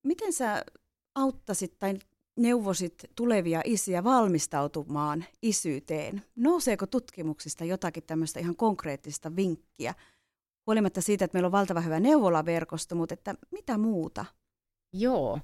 Miten 0.05 0.33
sä 0.33 0.65
auttasit 1.15 1.79
tai 1.79 1.95
neuvosit 2.37 3.05
tulevia 3.15 3.61
isiä 3.65 4.05
valmistautumaan 4.05 5.25
isyyteen? 5.43 6.23
Nouseeko 6.37 6.87
tutkimuksista 6.87 7.65
jotakin 7.65 8.03
tämmöistä 8.03 8.41
ihan 8.41 8.57
konkreettista 8.57 9.37
vinkkiä? 9.37 9.95
Huolimatta 10.67 11.01
siitä, 11.01 11.25
että 11.25 11.37
meillä 11.37 11.47
on 11.47 11.53
valtava 11.53 11.81
hyvä 11.81 12.01
neuvolaverkosto, 12.01 12.95
mutta 12.95 13.15
että 13.15 13.35
mitä 13.51 13.79
muuta? 13.79 14.25
Joo. 14.93 15.41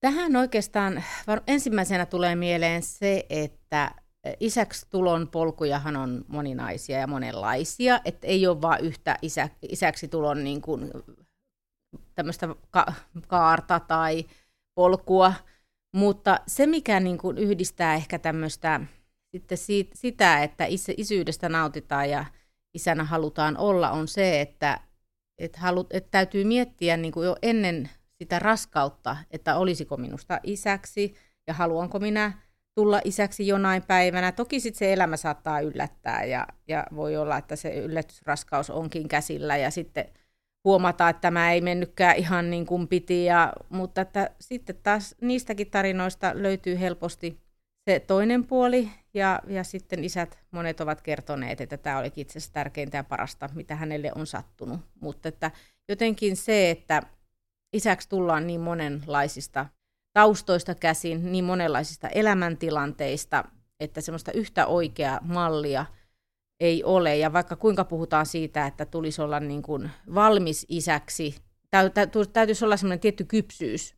Tähän 0.00 0.36
oikeastaan 0.36 1.04
ensimmäisenä 1.46 2.06
tulee 2.06 2.34
mieleen 2.34 2.82
se, 2.82 3.26
että 3.30 3.94
isäksi 4.40 4.86
tulon 4.90 5.28
polkujahan 5.28 5.96
on 5.96 6.24
moninaisia 6.28 6.98
ja 6.98 7.06
monenlaisia, 7.06 8.00
että 8.04 8.26
ei 8.26 8.46
ole 8.46 8.62
vain 8.62 8.84
yhtä 8.84 9.18
isä, 9.22 9.48
isäksi 9.68 10.08
tulon 10.08 10.44
niin 10.44 10.62
kuin 10.62 10.90
tämmöistä 12.14 12.48
ka- 12.70 12.92
kaarta 13.26 13.80
tai 13.80 14.24
polkua, 14.74 15.34
mutta 15.92 16.40
se, 16.46 16.66
mikä 16.66 17.00
niin 17.00 17.18
kuin 17.18 17.38
yhdistää 17.38 17.94
ehkä 17.94 18.18
tämmöistä 18.18 18.80
sitten 19.30 19.58
siitä, 19.58 19.90
sitä, 19.94 20.42
että 20.42 20.64
is, 20.64 20.86
isyydestä 20.96 21.48
nautitaan 21.48 22.10
ja 22.10 22.24
isänä 22.74 23.04
halutaan 23.04 23.56
olla, 23.56 23.90
on 23.90 24.08
se, 24.08 24.40
että, 24.40 24.80
että, 25.38 25.60
halu, 25.60 25.86
että 25.90 26.10
täytyy 26.10 26.44
miettiä 26.44 26.96
niin 26.96 27.12
kuin 27.12 27.26
jo 27.26 27.36
ennen 27.42 27.90
sitä 28.18 28.38
raskautta, 28.38 29.16
että 29.30 29.56
olisiko 29.56 29.96
minusta 29.96 30.40
isäksi 30.42 31.14
ja 31.46 31.54
haluanko 31.54 31.98
minä 31.98 32.32
tulla 32.74 33.00
isäksi 33.04 33.46
jonain 33.46 33.82
päivänä. 33.82 34.32
Toki 34.32 34.60
sitten 34.60 34.78
se 34.78 34.92
elämä 34.92 35.16
saattaa 35.16 35.60
yllättää 35.60 36.24
ja, 36.24 36.46
ja 36.68 36.86
voi 36.96 37.16
olla, 37.16 37.36
että 37.36 37.56
se 37.56 37.74
yllätysraskaus 37.74 38.70
onkin 38.70 39.08
käsillä 39.08 39.56
ja 39.56 39.70
sitten 39.70 40.04
huomata, 40.64 41.08
että 41.08 41.20
tämä 41.20 41.52
ei 41.52 41.60
mennytkään 41.60 42.16
ihan 42.16 42.50
niin 42.50 42.66
kuin 42.66 42.88
piti. 42.88 43.24
Ja, 43.24 43.52
mutta 43.68 44.00
että 44.00 44.30
sitten 44.40 44.76
taas 44.82 45.14
niistäkin 45.20 45.70
tarinoista 45.70 46.32
löytyy 46.34 46.80
helposti 46.80 47.40
se 47.88 48.00
toinen 48.00 48.44
puoli 48.44 48.90
ja, 49.14 49.40
ja 49.46 49.64
sitten 49.64 50.04
isät 50.04 50.38
monet 50.50 50.80
ovat 50.80 51.00
kertoneet, 51.00 51.60
että 51.60 51.76
tämä 51.76 51.98
oli 51.98 52.12
itse 52.16 52.38
asiassa 52.38 52.52
tärkeintä 52.52 52.96
ja 52.96 53.04
parasta, 53.04 53.48
mitä 53.54 53.76
hänelle 53.76 54.12
on 54.14 54.26
sattunut. 54.26 54.80
Mutta 55.00 55.28
että 55.28 55.50
jotenkin 55.88 56.36
se, 56.36 56.70
että 56.70 57.02
isäksi 57.72 58.08
tullaan 58.08 58.46
niin 58.46 58.60
monenlaisista 58.60 59.66
taustoista 60.12 60.74
käsin, 60.74 61.32
niin 61.32 61.44
monenlaisista 61.44 62.08
elämäntilanteista, 62.08 63.44
että 63.80 64.00
semmoista 64.00 64.32
yhtä 64.32 64.66
oikeaa 64.66 65.18
mallia 65.22 65.86
ei 66.60 66.84
ole. 66.84 67.16
Ja 67.16 67.32
vaikka 67.32 67.56
kuinka 67.56 67.84
puhutaan 67.84 68.26
siitä, 68.26 68.66
että 68.66 68.84
tulisi 68.84 69.22
olla 69.22 69.40
niin 69.40 69.62
kuin 69.62 69.90
valmis 70.14 70.66
isäksi, 70.68 71.34
täytyisi 72.32 72.64
olla 72.64 72.76
semmoinen 72.76 73.00
tietty 73.00 73.24
kypsyys, 73.24 73.94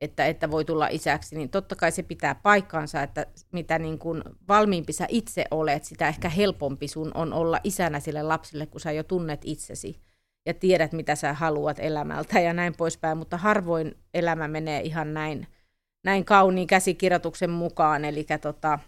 että, 0.00 0.26
että 0.26 0.50
voi 0.50 0.64
tulla 0.64 0.88
isäksi, 0.88 1.36
niin 1.36 1.50
totta 1.50 1.76
kai 1.76 1.92
se 1.92 2.02
pitää 2.02 2.34
paikkaansa, 2.34 3.02
että 3.02 3.26
mitä 3.52 3.78
niin 3.78 3.98
kuin 3.98 4.22
valmiimpi 4.48 4.92
sä 4.92 5.06
itse 5.08 5.44
olet, 5.50 5.84
sitä 5.84 6.08
ehkä 6.08 6.28
helpompi 6.28 6.88
sun 6.88 7.10
on 7.14 7.32
olla 7.32 7.60
isänä 7.64 8.00
sille 8.00 8.22
lapsille, 8.22 8.66
kun 8.66 8.80
sä 8.80 8.92
jo 8.92 9.02
tunnet 9.02 9.40
itsesi 9.44 10.00
ja 10.46 10.54
tiedät, 10.54 10.92
mitä 10.92 11.14
sä 11.14 11.32
haluat 11.32 11.76
elämältä 11.80 12.40
ja 12.40 12.52
näin 12.52 12.76
poispäin, 12.76 13.18
mutta 13.18 13.36
harvoin 13.36 13.94
elämä 14.14 14.48
menee 14.48 14.80
ihan 14.80 15.14
näin, 15.14 15.46
näin 16.04 16.24
kauniin 16.24 16.66
käsikirjoituksen 16.66 17.50
mukaan, 17.50 18.04
eli 18.04 18.26
tota, 18.40 18.78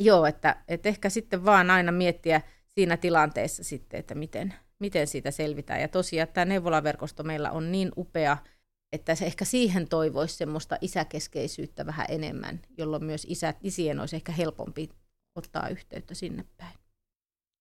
joo, 0.00 0.26
että, 0.26 0.64
että 0.68 0.88
ehkä 0.88 1.10
sitten 1.10 1.44
vaan 1.44 1.70
aina 1.70 1.92
miettiä 1.92 2.40
siinä 2.74 2.96
tilanteessa 2.96 3.64
sitten, 3.64 4.00
että 4.00 4.14
miten, 4.14 4.54
miten 4.78 5.06
siitä 5.06 5.30
selvitään. 5.30 5.80
Ja 5.80 5.88
tosiaan 5.88 6.28
tämä 6.28 6.44
neuvolaverkosto 6.44 7.22
meillä 7.22 7.50
on 7.50 7.72
niin 7.72 7.92
upea, 7.96 8.36
että 8.92 9.14
se 9.14 9.26
ehkä 9.26 9.44
siihen 9.44 9.88
toivoisi 9.88 10.36
semmoista 10.36 10.78
isäkeskeisyyttä 10.80 11.86
vähän 11.86 12.06
enemmän, 12.08 12.60
jolloin 12.78 13.04
myös 13.04 13.26
isät, 13.30 13.56
isien 13.62 14.00
olisi 14.00 14.16
ehkä 14.16 14.32
helpompi 14.32 14.88
ottaa 15.34 15.68
yhteyttä 15.68 16.14
sinne 16.14 16.44
päin. 16.56 16.78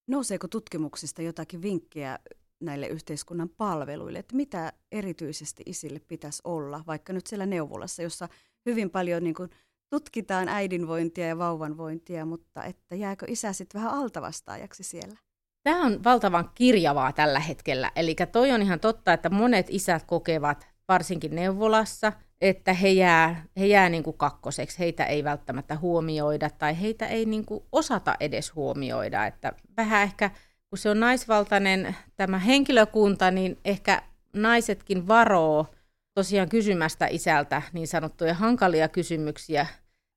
Nouseeko 0.07 0.47
tutkimuksista 0.47 1.21
jotakin 1.21 1.61
vinkkejä 1.61 2.19
näille 2.59 2.87
yhteiskunnan 2.87 3.49
palveluille, 3.49 4.19
että 4.19 4.35
mitä 4.35 4.73
erityisesti 4.91 5.63
isille 5.65 5.99
pitäisi 5.99 6.41
olla, 6.43 6.83
vaikka 6.87 7.13
nyt 7.13 7.27
siellä 7.27 7.45
neuvolassa, 7.45 8.03
jossa 8.03 8.29
hyvin 8.65 8.89
paljon 8.89 9.23
niin 9.23 9.35
kuin, 9.35 9.49
tutkitaan 9.93 10.49
äidinvointia 10.49 11.27
ja 11.27 11.37
vauvanvointia, 11.37 12.25
mutta 12.25 12.63
että 12.63 12.95
jääkö 12.95 13.25
isä 13.29 13.53
sitten 13.53 13.81
vähän 13.81 13.99
altavastaajaksi 13.99 14.83
siellä? 14.83 15.17
Tämä 15.63 15.85
on 15.85 16.03
valtavan 16.03 16.49
kirjavaa 16.55 17.11
tällä 17.11 17.39
hetkellä. 17.39 17.91
Eli 17.95 18.15
toi 18.31 18.51
on 18.51 18.61
ihan 18.61 18.79
totta, 18.79 19.13
että 19.13 19.29
monet 19.29 19.67
isät 19.69 20.03
kokevat, 20.03 20.67
varsinkin 20.87 21.35
neuvolassa, 21.35 22.13
että 22.41 22.73
he 22.73 22.89
jää, 22.89 23.45
he 23.59 23.65
jää 23.65 23.89
niin 23.89 24.03
kuin 24.03 24.17
kakkoseksi. 24.17 24.79
Heitä 24.79 25.05
ei 25.05 25.23
välttämättä 25.23 25.75
huomioida 25.75 26.49
tai 26.49 26.81
heitä 26.81 27.07
ei 27.07 27.25
niin 27.25 27.45
kuin 27.45 27.63
osata 27.71 28.15
edes 28.19 28.55
huomioida. 28.55 29.25
Että 29.25 29.53
vähän 29.77 30.03
ehkä 30.03 30.29
kun 30.69 30.77
se 30.77 30.89
on 30.89 30.99
naisvaltainen 30.99 31.95
tämä 32.15 32.39
henkilökunta, 32.39 33.31
niin 33.31 33.59
ehkä 33.65 34.01
naisetkin 34.33 35.07
varoo 35.07 35.67
tosiaan 36.13 36.49
kysymästä 36.49 37.07
isältä 37.07 37.61
niin 37.73 37.87
sanottuja 37.87 38.33
hankalia 38.33 38.87
kysymyksiä. 38.87 39.67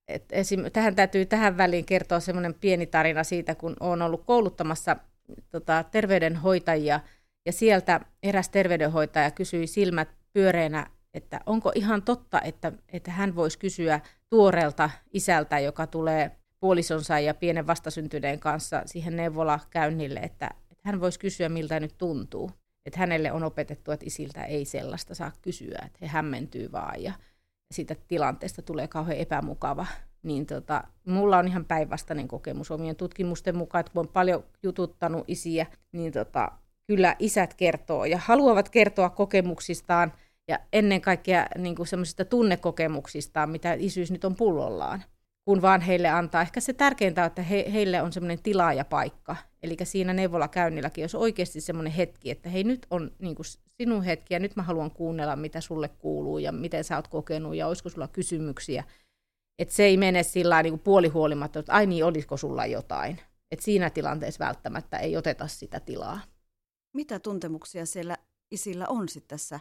Et 0.08 0.24
esim, 0.32 0.64
tähän 0.72 0.94
täytyy 0.94 1.26
tähän 1.26 1.56
väliin 1.56 1.84
kertoa 1.84 2.20
semmoinen 2.20 2.54
pieni 2.54 2.86
tarina 2.86 3.24
siitä, 3.24 3.54
kun 3.54 3.76
olen 3.80 4.02
ollut 4.02 4.24
kouluttamassa 4.26 4.96
tota, 5.50 5.84
terveydenhoitajia, 5.90 7.00
ja 7.46 7.52
sieltä 7.52 8.00
eräs 8.22 8.48
terveydenhoitaja 8.48 9.30
kysyi 9.30 9.66
silmät 9.66 10.08
pyöreänä, 10.32 10.86
että 11.14 11.40
onko 11.46 11.72
ihan 11.74 12.02
totta, 12.02 12.40
että, 12.40 12.72
että 12.92 13.10
hän 13.10 13.36
voisi 13.36 13.58
kysyä 13.58 14.00
tuoreelta 14.30 14.90
isältä, 15.12 15.58
joka 15.58 15.86
tulee 15.86 16.30
puolisonsa 16.60 17.18
ja 17.18 17.34
pienen 17.34 17.66
vastasyntyneen 17.66 18.40
kanssa 18.40 18.82
siihen 18.86 19.16
neuvolakäynnille, 19.16 20.20
että, 20.20 20.50
että 20.70 20.82
hän 20.84 21.00
voisi 21.00 21.18
kysyä, 21.18 21.48
miltä 21.48 21.80
nyt 21.80 21.94
tuntuu. 21.98 22.50
Että 22.86 23.00
hänelle 23.00 23.32
on 23.32 23.44
opetettu, 23.44 23.90
että 23.90 24.06
isiltä 24.06 24.44
ei 24.44 24.64
sellaista 24.64 25.14
saa 25.14 25.32
kysyä, 25.42 25.78
että 25.86 25.98
he 26.00 26.06
hämmentyy 26.06 26.72
vaan 26.72 27.02
ja 27.02 27.12
siitä 27.74 27.96
tilanteesta 28.08 28.62
tulee 28.62 28.88
kauhean 28.88 29.18
epämukava. 29.18 29.86
Niin 30.22 30.46
tota, 30.46 30.84
mulla 31.06 31.38
on 31.38 31.48
ihan 31.48 31.64
päinvastainen 31.64 32.28
kokemus 32.28 32.70
omien 32.70 32.96
tutkimusten 32.96 33.56
mukaan, 33.56 33.80
että 33.80 33.92
kun 33.92 34.00
on 34.00 34.08
paljon 34.08 34.44
jututtanut 34.62 35.24
isiä, 35.28 35.66
niin 35.92 36.12
tota, 36.12 36.52
kyllä 36.86 37.16
isät 37.18 37.54
kertoo 37.54 38.04
ja 38.04 38.18
haluavat 38.24 38.68
kertoa 38.68 39.10
kokemuksistaan 39.10 40.12
ja 40.48 40.58
ennen 40.72 41.00
kaikkea 41.00 41.46
niin 41.58 41.86
semmoisista 41.86 42.24
tunnekokemuksistaan, 42.24 43.50
mitä 43.50 43.72
isyys 43.72 44.10
nyt 44.10 44.24
on 44.24 44.36
pullollaan 44.36 45.04
kun 45.46 45.62
vaan 45.62 45.80
heille 45.80 46.08
antaa. 46.08 46.42
Ehkä 46.42 46.60
se 46.60 46.72
tärkeintä 46.72 47.22
on, 47.22 47.26
että 47.26 47.42
he, 47.42 47.64
heille 47.72 48.02
on 48.02 48.12
semmoinen 48.12 48.42
tila 48.42 48.72
ja 48.72 48.84
paikka. 48.84 49.36
Eli 49.62 49.76
siinä 49.82 50.12
neuvolakäynnilläkin, 50.12 51.02
jos 51.02 51.14
oikeasti 51.14 51.60
semmoinen 51.60 51.92
hetki, 51.92 52.30
että 52.30 52.48
hei 52.48 52.64
nyt 52.64 52.86
on 52.90 53.10
niin 53.18 53.34
kuin 53.34 53.46
sinun 53.80 54.02
hetki 54.02 54.34
ja 54.34 54.40
nyt 54.40 54.56
mä 54.56 54.62
haluan 54.62 54.90
kuunnella, 54.90 55.36
mitä 55.36 55.60
sulle 55.60 55.88
kuuluu 55.88 56.38
ja 56.38 56.52
miten 56.52 56.84
sä 56.84 56.96
oot 56.96 57.08
kokenut 57.08 57.56
ja 57.56 57.66
olisiko 57.66 57.88
sulla 57.88 58.08
kysymyksiä. 58.08 58.84
Että 59.58 59.74
se 59.74 59.84
ei 59.84 59.96
mene 59.96 60.22
sillä 60.22 60.62
niin 60.62 60.78
puolihuolimatta, 60.78 61.58
että 61.58 61.72
ai 61.72 61.86
niin, 61.86 62.04
olisiko 62.04 62.36
sulla 62.36 62.66
jotain. 62.66 63.20
Että 63.50 63.64
siinä 63.64 63.90
tilanteessa 63.90 64.44
välttämättä 64.44 64.98
ei 64.98 65.16
oteta 65.16 65.46
sitä 65.46 65.80
tilaa. 65.80 66.20
Mitä 66.94 67.18
tuntemuksia 67.18 67.86
siellä 67.86 68.16
isillä 68.50 68.86
on 68.88 69.08
sitten 69.08 69.28
tässä 69.28 69.60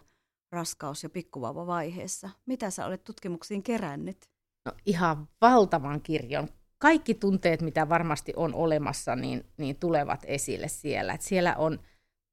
raskaus- 0.52 1.04
ja 1.04 1.10
pikkuvauvavaiheessa? 1.10 2.30
Mitä 2.46 2.70
sä 2.70 2.86
olet 2.86 3.04
tutkimuksiin 3.04 3.64
kerännyt? 3.64 4.35
No, 4.66 4.72
ihan 4.86 5.28
valtavan 5.42 6.02
kirjon. 6.02 6.50
Kaikki 6.78 7.14
tunteet, 7.14 7.62
mitä 7.62 7.90
varmasti 7.90 8.34
on 8.36 8.54
olemassa, 8.54 9.16
niin, 9.16 9.46
niin 9.58 9.76
tulevat 9.76 10.26
esille 10.28 10.68
siellä. 10.68 11.14
Et 11.14 11.22
siellä 11.22 11.56
on 11.56 11.80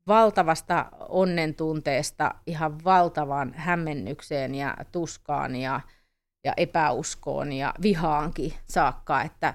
valtavasta 0.06 0.86
onnen 1.08 1.54
tunteesta 1.54 2.34
ihan 2.46 2.84
valtavan 2.84 3.54
hämmennykseen 3.54 4.54
ja 4.54 4.76
tuskaan 4.92 5.56
ja, 5.56 5.80
ja 6.44 6.52
epäuskoon 6.56 7.52
ja 7.52 7.74
vihaankin 7.82 8.52
saakka, 8.68 9.22
että, 9.22 9.54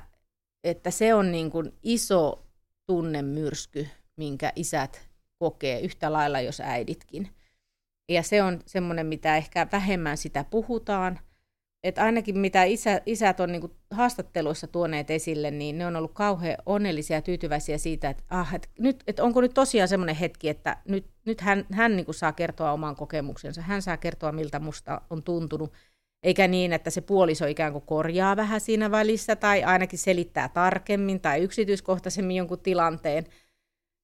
että 0.64 0.92
se 0.92 1.14
on 1.14 1.32
niin 1.32 1.52
kuin 1.52 1.74
iso 1.84 2.46
tunnemyrsky, 2.86 3.88
minkä 4.18 4.54
isät 4.56 5.08
kokee 5.40 5.80
yhtä 5.80 6.14
lailla, 6.14 6.42
jos 6.42 6.60
äiditkin. 6.60 7.30
Ja 8.10 8.24
se 8.24 8.44
on 8.44 8.60
semmoinen, 8.66 9.06
mitä 9.06 9.38
ehkä 9.38 9.68
vähemmän 9.72 10.18
sitä 10.18 10.44
puhutaan. 10.44 11.20
Että 11.84 12.04
ainakin 12.04 12.38
mitä 12.38 12.64
isä, 12.64 13.02
isät 13.06 13.40
on 13.40 13.52
niin 13.52 13.72
haastatteluissa 13.92 14.68
tuoneet 14.68 15.12
esille, 15.12 15.52
niin 15.52 15.78
ne 15.78 15.86
on 15.86 15.96
ollut 15.96 16.14
kauhean 16.14 16.58
onnellisia 16.66 17.18
ja 17.18 17.22
tyytyväisiä 17.22 17.78
siitä, 17.78 18.10
että, 18.10 18.24
ah, 18.30 18.56
että, 18.56 18.68
nyt, 18.80 19.04
että 19.08 19.24
onko 19.24 19.42
nyt 19.42 19.54
tosiaan 19.54 19.88
semmoinen 19.88 20.16
hetki, 20.16 20.50
että 20.50 20.78
nyt, 20.86 21.06
nyt 21.26 21.42
hän, 21.42 21.66
hän 21.72 21.96
niin 21.96 22.06
saa 22.12 22.34
kertoa 22.34 22.72
oman 22.72 22.96
kokemuksensa, 22.96 23.62
hän 23.62 23.82
saa 23.82 23.98
kertoa, 23.98 24.32
miltä 24.32 24.60
musta 24.60 25.02
on 25.10 25.24
tuntunut, 25.24 25.74
eikä 26.24 26.48
niin, 26.48 26.74
että 26.74 26.90
se 26.90 27.02
puoliso 27.02 27.46
ikään 27.46 27.72
kuin 27.72 27.86
korjaa 27.86 28.36
vähän 28.36 28.62
siinä 28.62 28.92
välissä 28.92 29.36
tai 29.36 29.64
ainakin 29.64 30.00
selittää 30.00 30.50
tarkemmin 30.50 31.20
tai 31.20 31.44
yksityiskohtaisemmin 31.44 32.36
jonkun 32.36 32.60
tilanteen, 32.60 33.26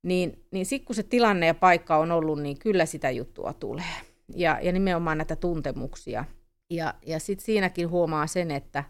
niin, 0.05 0.45
niin 0.51 0.65
sitten 0.65 0.85
kun 0.85 0.95
se 0.95 1.03
tilanne 1.03 1.47
ja 1.47 1.53
paikka 1.53 1.97
on 1.97 2.11
ollut, 2.11 2.41
niin 2.41 2.59
kyllä 2.59 2.85
sitä 2.85 3.11
juttua 3.11 3.53
tulee. 3.53 3.93
Ja, 4.35 4.59
ja 4.61 4.71
nimenomaan 4.71 5.17
näitä 5.17 5.35
tuntemuksia. 5.35 6.25
Ja, 6.69 6.93
ja 7.05 7.19
sitten 7.19 7.45
siinäkin 7.45 7.89
huomaa 7.89 8.27
sen, 8.27 8.51
että 8.51 8.83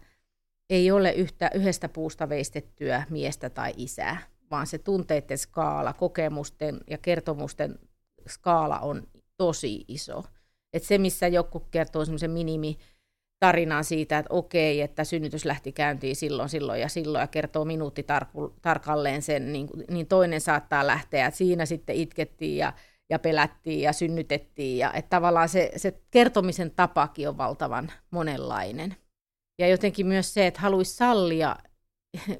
ei 0.70 0.90
ole 0.90 1.12
yhtä, 1.12 1.50
yhdestä 1.54 1.88
puusta 1.88 2.28
veistettyä 2.28 3.04
miestä 3.10 3.50
tai 3.50 3.72
isää, 3.76 4.16
vaan 4.50 4.66
se 4.66 4.78
tunteiden 4.78 5.38
skaala, 5.38 5.92
kokemusten 5.92 6.80
ja 6.90 6.98
kertomusten 6.98 7.78
skaala 8.28 8.78
on 8.78 9.06
tosi 9.36 9.84
iso. 9.88 10.24
Et 10.72 10.82
se, 10.82 10.98
missä 10.98 11.28
joku 11.28 11.60
kertoo 11.60 12.04
semmoisen 12.04 12.30
minimi 12.30 12.78
tarinan 13.40 13.84
siitä, 13.84 14.18
että 14.18 14.34
okei, 14.34 14.80
että 14.80 15.04
synnytys 15.04 15.44
lähti 15.44 15.72
käyntiin 15.72 16.16
silloin, 16.16 16.48
silloin 16.48 16.80
ja 16.80 16.88
silloin 16.88 17.22
ja 17.22 17.26
kertoo 17.26 17.64
minuutti 17.64 18.06
tarkalleen 18.62 19.22
sen, 19.22 19.52
niin, 19.52 19.68
niin 19.90 20.06
toinen 20.06 20.40
saattaa 20.40 20.86
lähteä, 20.86 21.26
että 21.26 21.38
siinä 21.38 21.66
sitten 21.66 21.96
itkettiin 21.96 22.56
ja, 22.56 22.72
ja 23.10 23.18
pelättiin 23.18 23.80
ja 23.80 23.92
synnytettiin 23.92 24.78
ja 24.78 24.92
että 24.92 25.08
tavallaan 25.08 25.48
se, 25.48 25.72
se 25.76 26.00
kertomisen 26.10 26.70
tapakin 26.70 27.28
on 27.28 27.38
valtavan 27.38 27.92
monenlainen. 28.10 28.96
Ja 29.58 29.68
jotenkin 29.68 30.06
myös 30.06 30.34
se, 30.34 30.46
että 30.46 30.60
haluaisi 30.60 30.96
sallia 30.96 31.56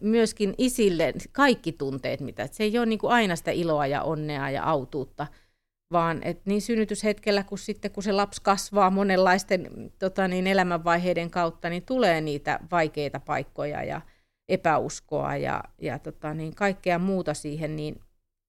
myöskin 0.01 0.55
isille 0.59 1.13
kaikki 1.33 1.73
tunteet, 1.73 2.21
mitä 2.21 2.47
se 2.47 2.65
ei 2.65 2.79
ole 2.79 2.87
niin 2.87 2.99
kuin 2.99 3.13
aina 3.13 3.37
sitä 3.37 3.51
iloa 3.51 3.87
ja 3.87 4.03
onnea 4.03 4.51
ja 4.51 4.65
autuutta– 4.65 5.27
vaan 5.95 6.23
et 6.23 6.47
niin 6.47 6.63
synnytyshetkellä 6.63 7.43
kuin 7.43 7.59
sitten, 7.59 7.91
kun 7.91 8.03
se 8.03 8.13
lapsi 8.13 8.43
kasvaa 8.43 8.91
monenlaisten 8.91 9.93
tota 9.99 10.29
niin, 10.29 10.47
elämänvaiheiden 10.47 11.31
kautta, 11.31 11.71
niin 11.71 11.83
tulee 11.83 12.21
niitä 12.21 12.61
vaikeita 12.71 13.21
paikkoja 13.21 13.85
ja 13.85 14.01
epäuskoa 14.49 15.37
ja, 15.37 15.65
ja 15.79 15.99
tota 15.99 16.35
niin, 16.35 16.55
kaikkea 16.55 16.99
muuta 16.99 17.35
siihen, 17.35 17.77
niin 17.77 18.01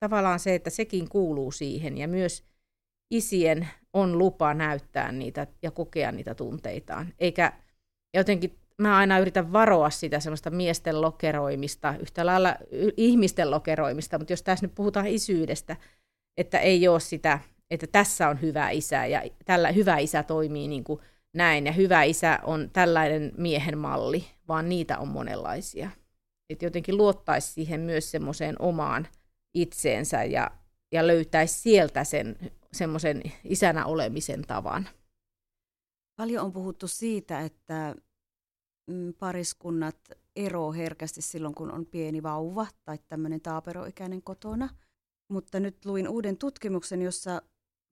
tavallaan 0.05 0.39
se, 0.39 0.55
että 0.55 0.69
sekin 0.69 1.09
kuuluu 1.09 1.51
siihen 1.51 1.97
ja 1.97 2.07
myös 2.07 2.43
isien 3.11 3.67
on 3.93 4.17
lupa 4.17 4.53
näyttää 4.53 5.11
niitä 5.11 5.47
ja 5.61 5.71
kokea 5.71 6.11
niitä 6.11 6.35
tunteitaan. 6.35 7.13
Eikä 7.19 7.53
jotenkin, 8.13 8.59
mä 8.77 8.97
aina 8.97 9.19
yritän 9.19 9.53
varoa 9.53 9.89
sitä 9.89 10.19
semmoista 10.19 10.49
miesten 10.49 11.01
lokeroimista, 11.01 11.95
yhtä 11.99 12.25
lailla 12.25 12.55
ihmisten 12.97 13.51
lokeroimista, 13.51 14.17
mutta 14.17 14.33
jos 14.33 14.43
tässä 14.43 14.65
nyt 14.65 14.75
puhutaan 14.75 15.07
isyydestä, 15.07 15.75
että 16.37 16.59
ei 16.59 16.87
ole 16.87 16.99
sitä, 16.99 17.39
että 17.71 17.87
tässä 17.87 18.29
on 18.29 18.41
hyvä 18.41 18.69
isä 18.69 19.05
ja 19.05 19.21
tällä 19.45 19.71
hyvä 19.71 19.97
isä 19.97 20.23
toimii 20.23 20.67
niin 20.67 20.83
kuin 20.83 20.99
näin 21.33 21.65
ja 21.65 21.71
hyvä 21.71 22.03
isä 22.03 22.39
on 22.43 22.69
tällainen 22.73 23.31
miehen 23.37 23.77
malli, 23.77 24.25
vaan 24.47 24.69
niitä 24.69 24.97
on 24.97 25.07
monenlaisia. 25.07 25.89
Että 26.49 26.65
jotenkin 26.65 26.97
luottaisi 26.97 27.53
siihen 27.53 27.81
myös 27.81 28.11
semmoiseen 28.11 28.55
omaan 28.59 29.07
itseensä 29.55 30.23
ja, 30.23 30.51
ja 30.91 31.07
löytäisi 31.07 31.59
sieltä 31.59 32.03
sen 32.03 32.35
semmoisen 32.73 33.21
isänä 33.43 33.85
olemisen 33.85 34.41
tavan. 34.41 34.89
Paljon 36.15 36.45
on 36.45 36.53
puhuttu 36.53 36.87
siitä, 36.87 37.41
että 37.41 37.95
mm, 38.87 39.13
pariskunnat 39.13 39.97
eroo 40.35 40.73
herkästi 40.73 41.21
silloin, 41.21 41.55
kun 41.55 41.71
on 41.71 41.85
pieni 41.85 42.23
vauva 42.23 42.67
tai 42.83 42.97
tämmöinen 43.07 43.41
taaperoikäinen 43.41 44.21
kotona– 44.21 44.69
mutta 45.27 45.59
nyt 45.59 45.85
luin 45.85 46.09
uuden 46.09 46.37
tutkimuksen, 46.37 47.01
jossa 47.01 47.41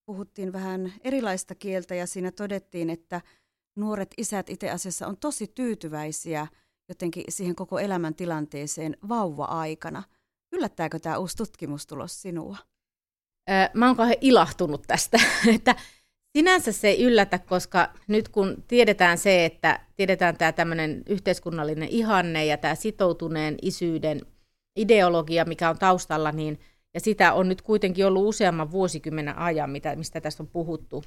puhuttiin 0.06 0.54
vähän 0.54 0.94
erilaista 1.02 1.56
kieltä 1.56 1.96
ja 1.96 2.08
siinä 2.08 2.32
todettiin, 2.32 2.90
että 2.90 3.22
nuoret 3.76 4.14
isät 4.18 4.50
itse 4.50 4.70
asiassa 4.70 5.08
on 5.08 5.18
tosi 5.18 5.48
tyytyväisiä 5.48 6.48
jotenkin 6.90 7.24
siihen 7.30 7.56
koko 7.56 7.80
elämäntilanteeseen 7.80 8.98
vauva-aikana. 9.10 10.04
Yllättääkö 10.54 11.00
tämä 11.00 11.18
uusi 11.18 11.38
tutkimustulos 11.38 12.22
sinua? 12.22 12.58
Mä 13.74 13.88
oon 13.88 13.96
kauhean 13.96 14.18
ilahtunut 14.22 14.84
tästä, 14.88 15.20
että 15.56 15.76
sinänsä 16.38 16.72
se 16.72 16.88
ei 16.88 17.04
yllätä, 17.04 17.40
koska 17.40 17.94
nyt 18.08 18.30
kun 18.30 18.64
tiedetään 18.68 19.18
se, 19.18 19.46
että 19.46 19.80
tiedetään 19.96 20.38
tämä 20.38 20.52
tämmöinen 20.52 21.04
yhteiskunnallinen 21.10 21.90
ihanne 21.90 22.46
ja 22.46 22.58
tämä 22.58 22.76
sitoutuneen 22.76 23.58
isyyden 23.62 24.22
ideologia, 24.76 25.46
mikä 25.46 25.70
on 25.70 25.80
taustalla, 25.80 26.32
niin– 26.32 26.60
ja 26.94 27.00
sitä 27.00 27.34
on 27.34 27.50
nyt 27.50 27.62
kuitenkin 27.62 28.06
ollut 28.06 28.28
useamman 28.28 28.72
vuosikymmenen 28.72 29.38
ajan, 29.38 29.70
mitä, 29.70 29.96
mistä 29.96 30.22
tästä 30.22 30.44
on 30.44 30.48
puhuttu, 30.48 31.04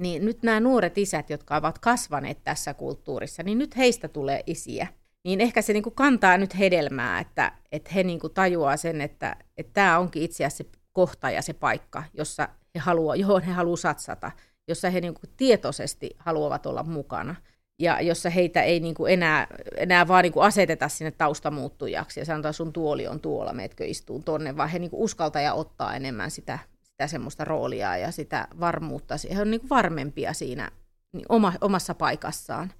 niin 0.00 0.24
nyt 0.24 0.42
nämä 0.42 0.60
nuoret 0.60 0.98
isät, 0.98 1.30
jotka 1.30 1.56
ovat 1.56 1.78
kasvaneet 1.78 2.44
tässä 2.44 2.74
kulttuurissa, 2.74 3.42
niin 3.42 3.58
nyt 3.58 3.76
heistä 3.76 4.08
tulee 4.08 4.42
isiä. 4.46 4.86
Niin 5.26 5.40
ehkä 5.40 5.62
se 5.62 5.72
niin 5.72 5.82
kuin 5.82 5.94
kantaa 5.94 6.38
nyt 6.38 6.58
hedelmää, 6.58 7.20
että, 7.20 7.52
että 7.72 7.90
he 7.94 8.02
niin 8.02 8.20
kuin 8.20 8.34
tajuaa 8.34 8.76
sen, 8.76 9.00
että, 9.00 9.36
tämä 9.72 9.98
onkin 9.98 10.22
itse 10.22 10.44
asiassa 10.44 10.64
se 10.64 10.78
kohta 10.92 11.30
ja 11.30 11.42
se 11.42 11.52
paikka, 11.52 12.02
jossa 12.14 12.48
he 12.74 12.80
haluaa, 12.80 13.16
johon 13.16 13.42
he 13.42 13.52
haluavat 13.52 13.80
satsata, 13.80 14.32
jossa 14.68 14.90
he 14.90 15.00
niin 15.00 15.14
kuin 15.14 15.30
tietoisesti 15.36 16.10
haluavat 16.18 16.66
olla 16.66 16.82
mukana– 16.82 17.34
ja 17.78 18.00
jossa 18.00 18.30
heitä 18.30 18.62
ei 18.62 18.80
niin 18.80 18.94
kuin 18.94 19.12
enää, 19.12 19.46
enää 19.76 20.08
vaan 20.08 20.22
niin 20.22 20.32
kuin 20.32 20.44
aseteta 20.44 20.88
sinne 20.88 21.10
taustamuuttujaksi 21.10 22.20
ja 22.20 22.26
sanotaan, 22.26 22.54
sun 22.54 22.72
tuoli 22.72 23.06
on 23.06 23.20
tuolla, 23.20 23.52
meetkö 23.52 23.84
istuun 23.84 24.24
tonne, 24.24 24.56
vaan 24.56 24.68
he 24.68 24.78
niin 24.78 24.90
kuin 24.90 25.02
uskaltaa 25.02 25.42
ja 25.42 25.54
ottaa 25.54 25.96
enemmän 25.96 26.30
sitä, 26.30 26.58
sitä 26.82 27.06
semmoista 27.06 27.44
roolia 27.44 27.96
ja 27.96 28.10
sitä 28.10 28.48
varmuutta. 28.60 29.14
He 29.34 29.40
on 29.40 29.50
niin 29.50 29.60
kuin 29.60 29.70
varmempia 29.70 30.32
siinä 30.32 30.70
niin 31.12 31.26
oma, 31.28 31.52
omassa 31.60 31.94
paikassaan. 31.94 32.72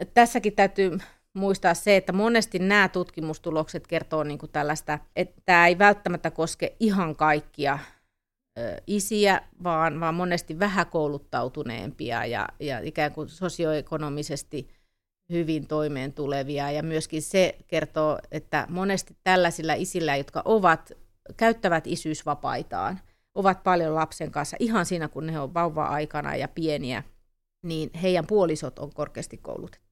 Et 0.00 0.14
tässäkin 0.14 0.56
täytyy 0.56 0.98
muistaa 1.34 1.74
se, 1.74 1.96
että 1.96 2.12
monesti 2.12 2.58
nämä 2.58 2.88
tutkimustulokset 2.88 3.86
kertoo 3.86 4.22
niin 4.22 4.38
kuin 4.38 4.52
tällaista, 4.52 4.98
että 5.16 5.42
tämä 5.44 5.66
ei 5.66 5.78
välttämättä 5.78 6.30
koske 6.30 6.76
ihan 6.80 7.16
kaikkia 7.16 7.78
isiä, 8.86 9.40
vaan, 9.64 10.00
vaan 10.00 10.14
monesti 10.14 10.58
vähäkouluttautuneempia 10.58 12.24
ja, 12.24 12.48
ja 12.60 12.78
ikään 12.78 13.12
kuin 13.12 13.28
sosioekonomisesti 13.28 14.68
hyvin 15.32 15.66
toimeen 15.66 16.12
tulevia. 16.12 16.70
Ja 16.70 16.82
myöskin 16.82 17.22
se 17.22 17.58
kertoo, 17.66 18.18
että 18.30 18.66
monesti 18.70 19.16
tällaisilla 19.24 19.74
isillä, 19.74 20.16
jotka 20.16 20.42
ovat, 20.44 20.92
käyttävät 21.36 21.86
isyysvapaitaan, 21.86 23.00
ovat 23.34 23.62
paljon 23.62 23.94
lapsen 23.94 24.30
kanssa 24.30 24.56
ihan 24.60 24.86
siinä, 24.86 25.08
kun 25.08 25.28
he 25.28 25.40
on 25.40 25.54
vauva-aikana 25.54 26.36
ja 26.36 26.48
pieniä, 26.48 27.02
niin 27.62 27.90
heidän 28.02 28.26
puolisot 28.26 28.78
on 28.78 28.94
korkeasti 28.94 29.36
koulutettu. 29.36 29.83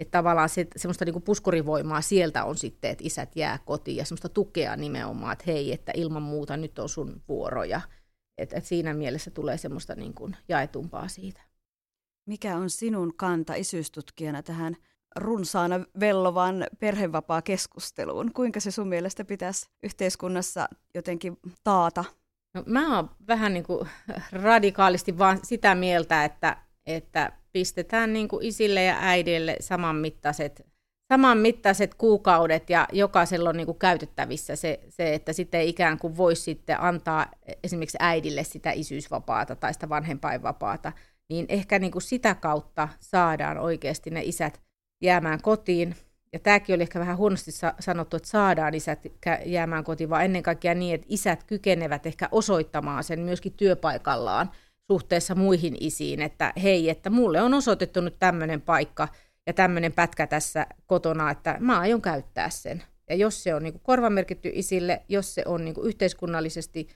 Että 0.00 0.18
tavallaan 0.18 0.48
se, 0.48 0.66
semmoista 0.76 1.04
niin 1.04 1.22
puskurivoimaa 1.22 2.00
sieltä 2.00 2.44
on 2.44 2.56
sitten, 2.56 2.90
että 2.90 3.04
isät 3.06 3.36
jää 3.36 3.58
kotiin 3.64 3.96
ja 3.96 4.04
semmoista 4.04 4.28
tukea 4.28 4.76
nimenomaan, 4.76 5.32
että 5.32 5.44
hei, 5.46 5.72
että 5.72 5.92
ilman 5.94 6.22
muuta 6.22 6.56
nyt 6.56 6.78
on 6.78 6.88
sun 6.88 7.22
vuoroja. 7.28 7.80
Että 8.38 8.56
et 8.56 8.64
siinä 8.64 8.94
mielessä 8.94 9.30
tulee 9.30 9.58
semmoista 9.58 9.94
niin 9.94 10.14
kuin 10.14 10.36
jaetumpaa 10.48 11.08
siitä. 11.08 11.40
Mikä 12.28 12.56
on 12.56 12.70
sinun 12.70 13.16
kanta 13.16 13.54
isyystutkijana 13.54 14.42
tähän 14.42 14.76
runsaana 15.16 15.80
vellovan 16.00 16.66
perhevapaa-keskusteluun? 16.78 18.32
Kuinka 18.32 18.60
se 18.60 18.70
sun 18.70 18.88
mielestä 18.88 19.24
pitäisi 19.24 19.68
yhteiskunnassa 19.82 20.68
jotenkin 20.94 21.36
taata? 21.64 22.04
No, 22.54 22.62
mä 22.66 22.96
oon 22.96 23.10
vähän 23.28 23.54
niin 23.54 23.64
kuin 23.64 23.88
radikaalisti 24.32 25.18
vaan 25.18 25.38
sitä 25.42 25.74
mieltä, 25.74 26.24
että, 26.24 26.56
että 26.86 27.32
pistetään 27.52 28.12
niin 28.12 28.28
kuin 28.28 28.46
isille 28.46 28.84
ja 28.84 28.96
äidille 29.00 29.56
samanmittaiset, 29.60 30.66
samanmittaiset 31.12 31.94
kuukaudet 31.94 32.70
ja 32.70 32.88
jokaisella 32.92 33.48
on 33.48 33.56
niin 33.56 33.66
kuin 33.66 33.78
käytettävissä 33.78 34.56
se, 34.56 34.80
se, 34.88 35.14
että 35.14 35.32
sitten 35.32 35.62
ikään 35.62 35.98
kuin 35.98 36.16
voisi 36.16 36.42
sitten 36.42 36.80
antaa 36.80 37.26
esimerkiksi 37.64 37.98
äidille 38.00 38.44
sitä 38.44 38.70
isyysvapaata 38.70 39.56
tai 39.56 39.74
sitä 39.74 39.88
vanhempainvapaata, 39.88 40.92
niin 41.28 41.46
ehkä 41.48 41.78
niin 41.78 41.92
kuin 41.92 42.02
sitä 42.02 42.34
kautta 42.34 42.88
saadaan 43.00 43.58
oikeasti 43.58 44.10
ne 44.10 44.22
isät 44.24 44.60
jäämään 45.02 45.42
kotiin. 45.42 45.96
Ja 46.32 46.38
tämäkin 46.38 46.74
oli 46.74 46.82
ehkä 46.82 47.00
vähän 47.00 47.16
huonosti 47.16 47.50
sanottu, 47.80 48.16
että 48.16 48.28
saadaan 48.28 48.74
isät 48.74 49.00
jäämään 49.44 49.84
kotiin, 49.84 50.10
vaan 50.10 50.24
ennen 50.24 50.42
kaikkea 50.42 50.74
niin, 50.74 50.94
että 50.94 51.06
isät 51.10 51.44
kykenevät 51.44 52.06
ehkä 52.06 52.28
osoittamaan 52.32 53.04
sen 53.04 53.20
myöskin 53.20 53.52
työpaikallaan– 53.52 54.50
suhteessa 54.92 55.34
muihin 55.34 55.76
isiin, 55.80 56.22
että 56.22 56.52
hei, 56.62 56.90
että 56.90 57.10
mulle 57.10 57.42
on 57.42 57.54
osoitettu 57.54 58.00
nyt 58.00 58.16
tämmöinen 58.18 58.62
paikka 58.62 59.08
ja 59.46 59.52
tämmöinen 59.52 59.92
pätkä 59.92 60.26
tässä 60.26 60.66
kotona, 60.86 61.30
että 61.30 61.56
mä 61.60 61.80
aion 61.80 62.02
käyttää 62.02 62.50
sen. 62.50 62.82
Ja 63.10 63.16
jos 63.16 63.42
se 63.42 63.54
on 63.54 63.62
niin 63.62 63.72
kuin 63.72 63.82
korvamerkitty 63.82 64.50
isille, 64.54 65.02
jos 65.08 65.34
se 65.34 65.42
on 65.46 65.64
niin 65.64 65.74
kuin 65.74 65.86
yhteiskunnallisesti 65.86 66.88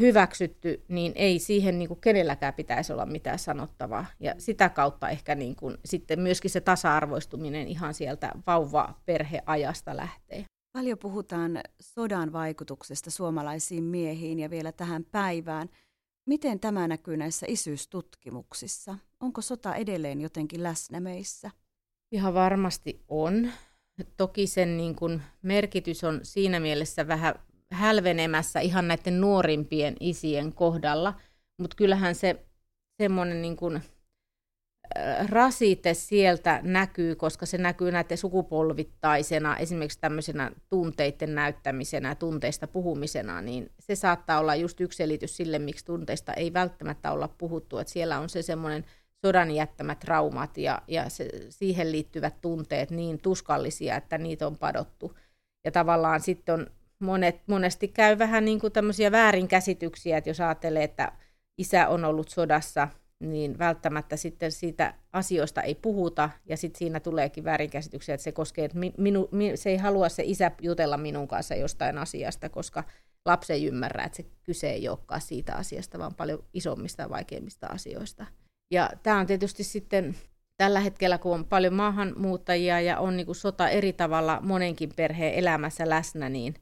hyväksytty, 0.00 0.84
niin 0.88 1.12
ei 1.14 1.38
siihen 1.38 1.78
niin 1.78 1.88
kuin 1.88 2.00
kenelläkään 2.00 2.54
pitäisi 2.54 2.92
olla 2.92 3.06
mitään 3.06 3.38
sanottavaa. 3.38 4.06
Ja 4.20 4.34
sitä 4.38 4.68
kautta 4.68 5.08
ehkä 5.08 5.34
niin 5.34 5.56
kuin, 5.56 5.76
sitten 5.84 6.20
myöskin 6.20 6.50
se 6.50 6.60
tasa-arvoistuminen 6.60 7.68
ihan 7.68 7.94
sieltä 7.94 8.32
vauva-perheajasta 8.46 9.96
lähtee. 9.96 10.44
Paljon 10.72 10.98
puhutaan 10.98 11.60
sodan 11.80 12.32
vaikutuksesta 12.32 13.10
suomalaisiin 13.10 13.84
miehiin 13.84 14.38
ja 14.38 14.50
vielä 14.50 14.72
tähän 14.72 15.04
päivään. 15.04 15.68
Miten 16.28 16.60
tämä 16.60 16.88
näkyy 16.88 17.16
näissä 17.16 17.46
isyystutkimuksissa? 17.48 18.98
Onko 19.20 19.42
sota 19.42 19.74
edelleen 19.74 20.20
jotenkin 20.20 20.62
läsnä 20.62 21.00
meissä? 21.00 21.50
Ihan 22.12 22.34
varmasti 22.34 23.04
on. 23.08 23.52
Toki 24.16 24.46
sen 24.46 24.76
niin 24.76 24.96
kuin 24.96 25.22
merkitys 25.42 26.04
on 26.04 26.20
siinä 26.22 26.60
mielessä 26.60 27.08
vähän 27.08 27.34
hälvenemässä 27.72 28.60
ihan 28.60 28.88
näiden 28.88 29.20
nuorimpien 29.20 29.96
isien 30.00 30.52
kohdalla, 30.52 31.20
mutta 31.58 31.76
kyllähän 31.76 32.14
se 32.14 32.46
semmoinen 33.02 33.42
niin 33.42 33.56
kuin, 33.56 33.82
rasite 35.28 35.94
sieltä 35.94 36.60
näkyy, 36.62 37.14
koska 37.14 37.46
se 37.46 37.58
näkyy 37.58 37.90
näiden 37.90 38.18
sukupolvittaisena, 38.18 39.56
esimerkiksi 39.56 40.00
tämmöisenä 40.00 40.50
tunteiden 40.70 41.34
näyttämisenä, 41.34 42.14
tunteista 42.14 42.66
puhumisena, 42.66 43.42
niin 43.42 43.70
se 43.80 43.94
saattaa 43.94 44.40
olla 44.40 44.54
just 44.54 44.80
yksi 44.80 44.96
selitys 44.96 45.36
sille, 45.36 45.58
miksi 45.58 45.84
tunteista 45.84 46.34
ei 46.34 46.52
välttämättä 46.52 47.12
olla 47.12 47.28
puhuttu, 47.28 47.78
että 47.78 47.92
siellä 47.92 48.18
on 48.18 48.28
se 48.28 48.42
semmoinen 48.42 48.84
sodan 49.26 49.50
jättämät 49.50 49.98
traumat 49.98 50.58
ja, 50.58 50.82
ja 50.88 51.08
se, 51.08 51.28
siihen 51.48 51.92
liittyvät 51.92 52.40
tunteet 52.40 52.90
niin 52.90 53.18
tuskallisia, 53.18 53.96
että 53.96 54.18
niitä 54.18 54.46
on 54.46 54.58
padottu. 54.58 55.16
Ja 55.64 55.72
tavallaan 55.72 56.20
sitten 56.20 56.54
on 56.54 56.66
monet, 56.98 57.40
monesti 57.46 57.88
käy 57.88 58.18
vähän 58.18 58.44
niin 58.44 58.60
kuin 58.60 58.72
tämmöisiä 58.72 59.12
väärinkäsityksiä, 59.12 60.18
että 60.18 60.30
jos 60.30 60.40
ajattelee, 60.40 60.84
että 60.84 61.12
isä 61.58 61.88
on 61.88 62.04
ollut 62.04 62.28
sodassa, 62.28 62.88
niin 63.20 63.58
välttämättä 63.58 64.16
sitten 64.16 64.52
siitä 64.52 64.94
asioista 65.12 65.62
ei 65.62 65.74
puhuta, 65.74 66.30
ja 66.46 66.56
sitten 66.56 66.78
siinä 66.78 67.00
tuleekin 67.00 67.44
väärinkäsityksiä, 67.44 68.14
että 68.14 68.22
se 68.22 68.32
koskee, 68.32 68.64
että 68.64 68.78
minu, 68.98 69.28
se 69.54 69.70
ei 69.70 69.76
halua 69.76 70.08
se 70.08 70.22
isä 70.26 70.50
jutella 70.60 70.96
minun 70.96 71.28
kanssa 71.28 71.54
jostain 71.54 71.98
asiasta, 71.98 72.48
koska 72.48 72.84
lapsi 73.24 73.52
ei 73.52 73.66
ymmärrä, 73.66 74.04
että 74.04 74.16
se 74.16 74.24
kyse 74.42 74.70
ei 74.70 74.88
olekaan 74.88 75.20
siitä 75.20 75.54
asiasta, 75.54 75.98
vaan 75.98 76.14
paljon 76.14 76.44
isommista 76.54 77.02
ja 77.02 77.10
vaikeimmista 77.10 77.66
asioista. 77.66 78.26
Ja 78.70 78.90
tämä 79.02 79.18
on 79.18 79.26
tietysti 79.26 79.64
sitten 79.64 80.16
tällä 80.56 80.80
hetkellä, 80.80 81.18
kun 81.18 81.34
on 81.34 81.44
paljon 81.44 81.74
maahanmuuttajia 81.74 82.80
ja 82.80 82.98
on 82.98 83.16
niin 83.16 83.26
kuin 83.26 83.36
sota 83.36 83.68
eri 83.68 83.92
tavalla 83.92 84.40
monenkin 84.42 84.90
perheen 84.96 85.34
elämässä 85.34 85.88
läsnä, 85.88 86.28
niin 86.28 86.54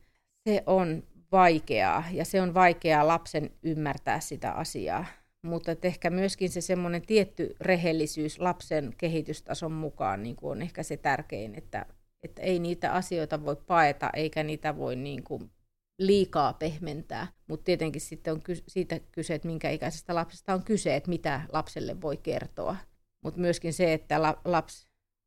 se 0.49 0.63
on 0.67 1.03
vaikeaa 1.33 2.05
ja 2.13 2.25
se 2.25 2.41
on 2.41 2.55
vaikeaa 2.55 3.09
lapsen 3.09 3.51
ymmärtää 3.63 4.21
sitä 4.21 4.53
asiaa. 4.53 5.05
Mutta 5.43 5.77
ehkä 5.83 6.11
myöskin 6.11 6.51
se 6.51 6.61
semmoinen 6.61 7.03
tietty 7.03 7.57
rehellisyys 7.61 8.39
lapsen 8.39 8.95
kehitystason 8.99 9.73
mukaan 9.73 10.23
niin 10.23 10.37
kuin 10.37 10.51
on 10.51 10.63
ehkä 10.63 10.83
se 10.83 10.97
tärkein, 10.97 11.55
että, 11.55 11.87
että 12.23 12.43
ei 12.43 12.59
niitä 12.59 12.93
asioita 12.93 13.45
voi 13.45 13.57
paeta 13.57 14.11
eikä 14.15 14.43
niitä 14.43 14.77
voi 14.77 14.97
niin 14.97 15.25
kuin 15.25 15.51
liikaa 15.99 16.53
pehmentää. 16.53 17.27
Mutta 17.47 17.65
tietenkin 17.65 18.01
sitten 18.01 18.33
on 18.33 18.43
ky- 18.43 18.65
siitä 18.69 19.01
kyse, 19.13 19.35
että 19.35 19.49
minkä 19.49 19.71
ikäisestä 19.71 20.15
lapsesta 20.15 20.55
on 20.55 20.65
kyse, 20.65 20.97
että 20.97 21.11
mitä 21.11 21.41
lapselle 21.53 22.01
voi 22.01 22.17
kertoa. 22.17 22.77
Mutta 23.25 23.41
myöskin 23.41 23.73
se, 23.73 23.93
että 23.93 24.23
la- 24.23 24.41
lapsi 24.45 24.87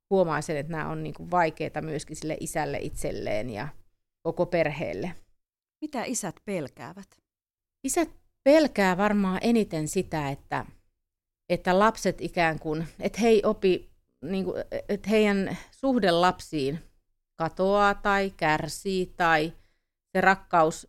huomaa 0.10 0.42
sen, 0.42 0.58
että 0.58 0.72
nämä 0.72 0.90
on 0.90 1.04
niinku 1.04 1.32
vaikeita 1.32 1.82
myöskin 1.82 2.16
sille 2.16 2.38
isälle 2.40 2.78
itselleen 2.82 3.50
ja 3.50 3.68
koko 4.22 4.46
perheelle. 4.46 5.12
Mitä 5.82 6.04
isät 6.04 6.36
pelkäävät? 6.46 7.08
Isät 7.84 8.10
pelkää 8.44 8.98
varmaan 8.98 9.40
eniten 9.42 9.88
sitä, 9.88 10.30
että, 10.30 10.66
että 11.50 11.80
lapset 11.80 12.22
ikään 12.22 12.60
kuin, 12.60 12.88
että 13.00 13.20
he 13.22 13.28
ei 13.28 13.42
opi, 13.46 13.90
niin 14.22 14.46
kuin, 14.46 14.64
että 14.90 15.10
heidän 15.10 15.58
suhde 15.72 16.12
lapsiin 16.12 16.80
katoaa 17.36 17.94
tai 17.94 18.34
kärsii 18.38 19.14
tai 19.18 19.54
se 20.12 20.22
rakkaus 20.22 20.88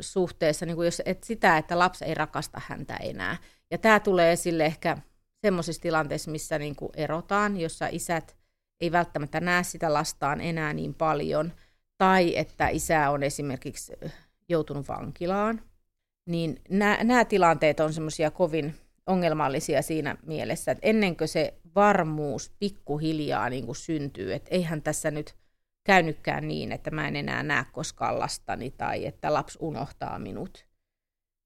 suhteessa, 0.00 0.66
niin 0.66 0.76
kuin 0.76 0.84
jos, 0.84 1.02
että 1.04 1.26
sitä, 1.26 1.58
että 1.58 1.78
lapsi 1.78 2.04
ei 2.04 2.14
rakasta 2.14 2.60
häntä 2.66 2.96
enää. 2.96 3.36
Ja 3.70 3.78
tämä 3.78 4.00
tulee 4.00 4.32
esille 4.32 4.66
ehkä 4.66 4.96
semmoisissa 5.40 5.82
tilanteissa, 5.82 6.30
missä 6.30 6.58
niin 6.58 6.76
kuin 6.76 6.90
erotaan, 6.96 7.60
jossa 7.60 7.88
isät 7.92 8.36
ei 8.80 8.92
välttämättä 8.92 9.40
näe 9.40 9.62
sitä 9.62 9.94
lastaan 9.94 10.40
enää 10.40 10.72
niin 10.72 10.94
paljon, 10.94 11.52
tai 11.98 12.38
että 12.38 12.68
isä 12.68 13.10
on 13.10 13.22
esimerkiksi 13.22 13.92
joutunut 14.48 14.88
vankilaan, 14.88 15.62
niin 16.26 16.60
nämä 17.04 17.24
tilanteet 17.24 17.80
on 17.80 17.92
semmoisia 17.92 18.30
kovin 18.30 18.74
ongelmallisia 19.06 19.82
siinä 19.82 20.16
mielessä, 20.26 20.72
että 20.72 20.86
ennen 20.86 21.16
kuin 21.16 21.28
se 21.28 21.54
varmuus 21.74 22.52
pikkuhiljaa 22.58 23.50
niin 23.50 23.66
kuin 23.66 23.76
syntyy, 23.76 24.32
että 24.34 24.50
eihän 24.50 24.82
tässä 24.82 25.10
nyt 25.10 25.34
käynytkään 25.84 26.48
niin, 26.48 26.72
että 26.72 26.90
mä 26.90 27.08
en 27.08 27.16
enää 27.16 27.42
näe 27.42 27.64
koskaan 27.72 28.18
lastani 28.18 28.70
tai 28.70 29.06
että 29.06 29.34
lapsi 29.34 29.58
unohtaa 29.60 30.18
minut. 30.18 30.66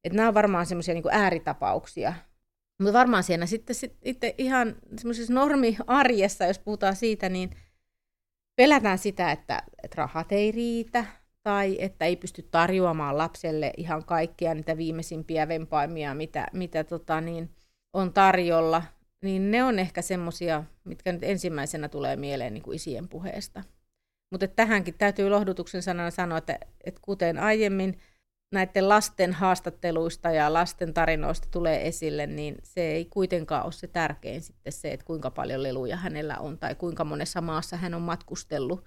Että 0.04 0.16
nämä 0.16 0.28
on 0.28 0.34
varmaan 0.34 0.66
semmoisia 0.66 0.94
niin 0.94 1.04
ääritapauksia. 1.10 2.14
Mutta 2.80 2.92
varmaan 2.92 3.22
siinä 3.22 3.46
sitten, 3.46 3.76
sitten 3.76 4.34
ihan 4.38 4.76
semmoisessa 4.98 5.32
normiarjessa, 5.32 6.46
jos 6.46 6.58
puhutaan 6.58 6.96
siitä, 6.96 7.28
niin 7.28 7.50
pelätään 8.56 8.98
sitä, 8.98 9.32
että, 9.32 9.62
että 9.82 9.94
rahat 9.96 10.32
ei 10.32 10.52
riitä 10.52 11.04
tai 11.44 11.76
että 11.78 12.04
ei 12.04 12.16
pysty 12.16 12.48
tarjoamaan 12.50 13.18
lapselle 13.18 13.72
ihan 13.76 14.04
kaikkia 14.04 14.54
niitä 14.54 14.76
viimeisimpiä 14.76 15.48
vempaimia, 15.48 16.14
mitä, 16.14 16.46
mitä 16.52 16.84
tota, 16.84 17.20
niin, 17.20 17.50
on 17.92 18.12
tarjolla, 18.12 18.82
niin 19.22 19.50
ne 19.50 19.64
on 19.64 19.78
ehkä 19.78 20.02
semmoisia, 20.02 20.64
mitkä 20.84 21.12
nyt 21.12 21.24
ensimmäisenä 21.24 21.88
tulee 21.88 22.16
mieleen 22.16 22.54
niin 22.54 22.62
kuin 22.62 22.76
isien 22.76 23.08
puheesta. 23.08 23.64
Mutta 24.30 24.48
tähänkin 24.48 24.94
täytyy 24.98 25.30
lohdutuksen 25.30 25.82
sanana 25.82 26.10
sanoa, 26.10 26.38
että, 26.38 26.58
että 26.84 27.00
kuten 27.02 27.38
aiemmin 27.38 27.98
näiden 28.52 28.88
lasten 28.88 29.32
haastatteluista 29.32 30.30
ja 30.30 30.52
lasten 30.52 30.94
tarinoista 30.94 31.48
tulee 31.50 31.88
esille, 31.88 32.26
niin 32.26 32.56
se 32.62 32.80
ei 32.80 33.04
kuitenkaan 33.04 33.64
ole 33.64 33.72
se 33.72 33.86
tärkein 33.86 34.42
sitten 34.42 34.72
se, 34.72 34.92
että 34.92 35.06
kuinka 35.06 35.30
paljon 35.30 35.62
leluja 35.62 35.96
hänellä 35.96 36.38
on 36.38 36.58
tai 36.58 36.74
kuinka 36.74 37.04
monessa 37.04 37.40
maassa 37.40 37.76
hän 37.76 37.94
on 37.94 38.02
matkustellut, 38.02 38.84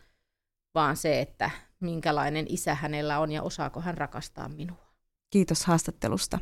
vaan 0.75 0.97
se, 0.97 1.21
että 1.21 1.49
minkälainen 1.79 2.45
isä 2.49 2.75
hänellä 2.75 3.19
on 3.19 3.31
ja 3.31 3.43
osaako 3.43 3.81
hän 3.81 3.97
rakastaa 3.97 4.49
minua. 4.49 4.87
Kiitos 5.29 5.65
haastattelusta. 5.65 6.39